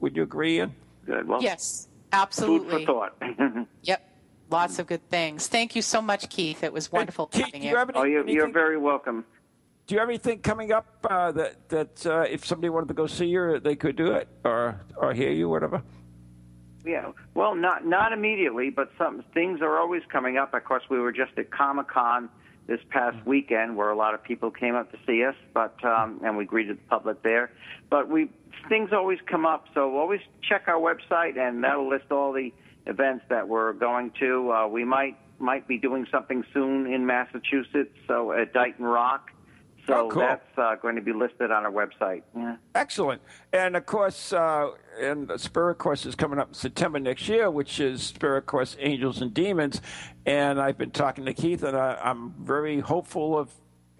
Would 0.00 0.16
you 0.16 0.24
agree, 0.24 0.56
Ian? 0.56 0.74
Good. 1.06 1.28
Well, 1.28 1.40
yes, 1.42 1.86
absolutely. 2.12 2.84
Food 2.84 2.86
for 2.86 3.10
thought. 3.20 3.66
yep, 3.82 4.08
lots 4.50 4.80
of 4.80 4.88
good 4.88 5.08
things. 5.08 5.46
Thank 5.46 5.76
you 5.76 5.82
so 5.82 6.02
much, 6.02 6.28
Keith. 6.30 6.64
It 6.64 6.72
was 6.72 6.90
wonderful 6.90 7.26
Keith, 7.26 7.44
having 7.44 7.62
you. 7.62 7.70
you 7.70 7.76
have 7.76 7.90
any, 7.90 7.98
Oh, 7.98 8.04
you're, 8.04 8.28
you're 8.28 8.50
very 8.52 8.78
welcome. 8.78 9.24
Do 9.92 9.96
you 9.96 10.00
have 10.00 10.08
anything 10.08 10.38
coming 10.38 10.72
up 10.72 10.86
uh, 11.04 11.32
that 11.32 11.68
that 11.68 12.06
uh, 12.06 12.20
if 12.22 12.46
somebody 12.46 12.70
wanted 12.70 12.88
to 12.88 12.94
go 12.94 13.06
see 13.06 13.26
you, 13.26 13.60
they 13.60 13.76
could 13.76 13.94
do 13.94 14.12
it 14.12 14.26
or 14.42 14.80
or 14.96 15.12
hear 15.12 15.30
you, 15.30 15.50
whatever? 15.50 15.82
Yeah, 16.82 17.12
well, 17.34 17.54
not 17.54 17.84
not 17.84 18.14
immediately, 18.14 18.70
but 18.70 18.90
some 18.96 19.22
things 19.34 19.60
are 19.60 19.78
always 19.78 20.00
coming 20.10 20.38
up. 20.38 20.54
Of 20.54 20.64
course, 20.64 20.82
we 20.88 20.98
were 20.98 21.12
just 21.12 21.32
at 21.36 21.50
Comic 21.50 21.88
Con 21.88 22.30
this 22.66 22.80
past 22.88 23.18
weekend, 23.26 23.76
where 23.76 23.90
a 23.90 23.94
lot 23.94 24.14
of 24.14 24.24
people 24.24 24.50
came 24.50 24.74
up 24.74 24.90
to 24.92 24.98
see 25.06 25.24
us, 25.24 25.34
but 25.52 25.76
um, 25.84 26.22
and 26.24 26.38
we 26.38 26.46
greeted 26.46 26.78
the 26.78 26.88
public 26.88 27.22
there. 27.22 27.52
But 27.90 28.08
we 28.08 28.30
things 28.70 28.94
always 28.94 29.18
come 29.26 29.44
up, 29.44 29.66
so 29.74 29.98
always 29.98 30.22
check 30.42 30.68
our 30.68 30.80
website, 30.80 31.36
and 31.38 31.62
that'll 31.62 31.90
list 31.90 32.10
all 32.10 32.32
the 32.32 32.50
events 32.86 33.26
that 33.28 33.46
we're 33.46 33.74
going 33.74 34.12
to. 34.20 34.52
Uh, 34.52 34.68
we 34.68 34.86
might 34.86 35.18
might 35.38 35.68
be 35.68 35.76
doing 35.76 36.06
something 36.10 36.44
soon 36.54 36.90
in 36.90 37.04
Massachusetts, 37.04 37.94
so 38.08 38.32
at 38.32 38.54
Dighton 38.54 38.86
Rock. 38.86 39.28
So 39.86 40.06
Oh, 40.06 40.08
cool. 40.08 40.22
that's 40.22 40.46
uh, 40.58 40.76
going 40.76 40.94
to 40.94 41.02
be 41.02 41.12
listed 41.12 41.50
on 41.50 41.64
our 41.66 41.72
website. 41.72 42.22
Yeah. 42.36 42.56
Excellent. 42.74 43.20
And 43.52 43.76
of 43.76 43.84
course, 43.84 44.32
uh, 44.32 44.70
and 45.00 45.26
the 45.26 45.38
Spirit 45.38 45.76
Quest 45.78 46.06
is 46.06 46.14
coming 46.14 46.38
up 46.38 46.48
in 46.48 46.54
September 46.54 47.00
next 47.00 47.28
year, 47.28 47.50
which 47.50 47.80
is 47.80 48.02
Spirit 48.02 48.46
Quest 48.46 48.76
Angels 48.78 49.20
and 49.22 49.34
Demons. 49.34 49.80
And 50.24 50.60
I've 50.60 50.78
been 50.78 50.92
talking 50.92 51.24
to 51.24 51.34
Keith, 51.34 51.64
and 51.64 51.76
I, 51.76 51.98
I'm 52.02 52.32
very 52.40 52.78
hopeful 52.78 53.36
of 53.36 53.50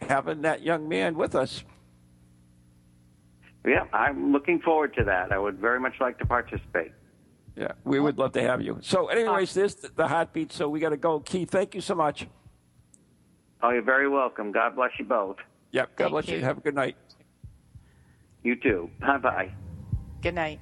having 0.01 0.43
that 0.43 0.63
young 0.63 0.89
man 0.89 1.17
with 1.17 1.35
us. 1.35 1.65
Yeah, 3.67 3.85
I'm 3.93 4.33
looking 4.33 4.61
forward 4.61 4.95
to 4.97 5.05
that. 5.05 5.33
I 5.33 5.39
would 5.39 5.59
very 5.59 5.79
much 5.81 5.95
like 6.01 6.19
to 6.19 6.27
participate. 6.27 6.93
Yeah, 7.57 7.73
we 7.85 8.01
would 8.01 8.19
love 8.19 8.33
to 8.33 8.43
have 8.43 8.63
you. 8.63 8.79
So, 8.83 9.09
anyways, 9.09 9.53
this 9.53 9.75
the 9.75 10.09
heartbeat. 10.09 10.53
So 10.53 10.69
we 10.69 10.81
got 10.81 10.89
to 10.91 10.97
go. 10.97 11.21
Keith, 11.21 11.51
thank 11.51 11.75
you 11.75 11.81
so 11.81 11.95
much. 11.95 12.27
Oh, 13.63 13.71
you're 13.71 13.83
very 13.83 14.09
welcome. 14.09 14.51
God 14.53 14.75
bless 14.75 14.91
you 14.99 15.05
both. 15.05 15.37
Yep. 15.73 15.97
God 15.97 16.05
Thank 16.05 16.11
bless 16.13 16.29
you. 16.29 16.37
you. 16.37 16.45
Have 16.45 16.59
a 16.59 16.61
good 16.61 16.75
night. 16.75 16.97
You 18.43 18.57
too. 18.57 18.91
Bye 19.01 19.19
bye. 19.19 19.53
Good 20.21 20.35
night. 20.35 20.61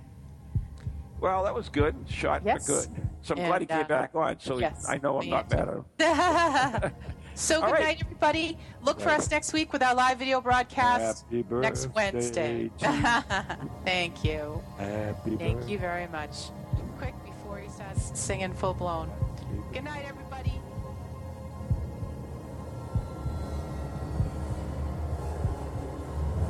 Well, 1.21 1.45
that 1.45 1.55
was 1.55 1.69
good. 1.69 1.95
Shot 2.09 2.43
Yes. 2.45 2.67
but 2.67 2.73
good. 2.73 3.07
So 3.23 3.35
I'm 3.35 3.41
And, 3.41 3.49
glad 3.49 3.61
he 3.61 3.67
came 3.67 3.81
uh, 3.81 3.85
back 3.85 4.15
on. 4.15 4.41
So 4.41 4.59
yes, 4.59 4.87
I 4.89 4.99
know 4.99 5.21
I'm 5.21 5.29
not 5.29 5.51
mad 5.51 5.69
at 5.69 6.85
him. 6.85 6.93
So 7.35 7.61
good 7.61 7.73
right. 7.73 7.83
night, 7.83 7.99
everybody. 8.03 8.59
Look 8.83 9.01
for 9.01 9.09
us 9.11 9.31
next 9.31 9.53
week 9.53 9.73
with 9.73 9.83
our 9.83 9.95
live 9.95 10.19
video 10.19 10.41
broadcast 10.41 11.25
Happy 11.31 11.45
next 11.51 11.87
Wednesday. 11.95 12.71
Thank 13.85 14.25
you. 14.25 14.63
Happy 14.79 15.37
Thank 15.37 15.69
you 15.69 15.79
very 15.79 16.07
much. 16.09 16.51
Quick 16.99 17.15
before 17.25 17.59
he 17.59 17.69
starts 17.69 18.19
singing 18.19 18.53
full 18.53 18.75
blown. 18.75 19.11
Good 19.73 19.85
night, 19.85 20.05
everybody. 20.07 20.30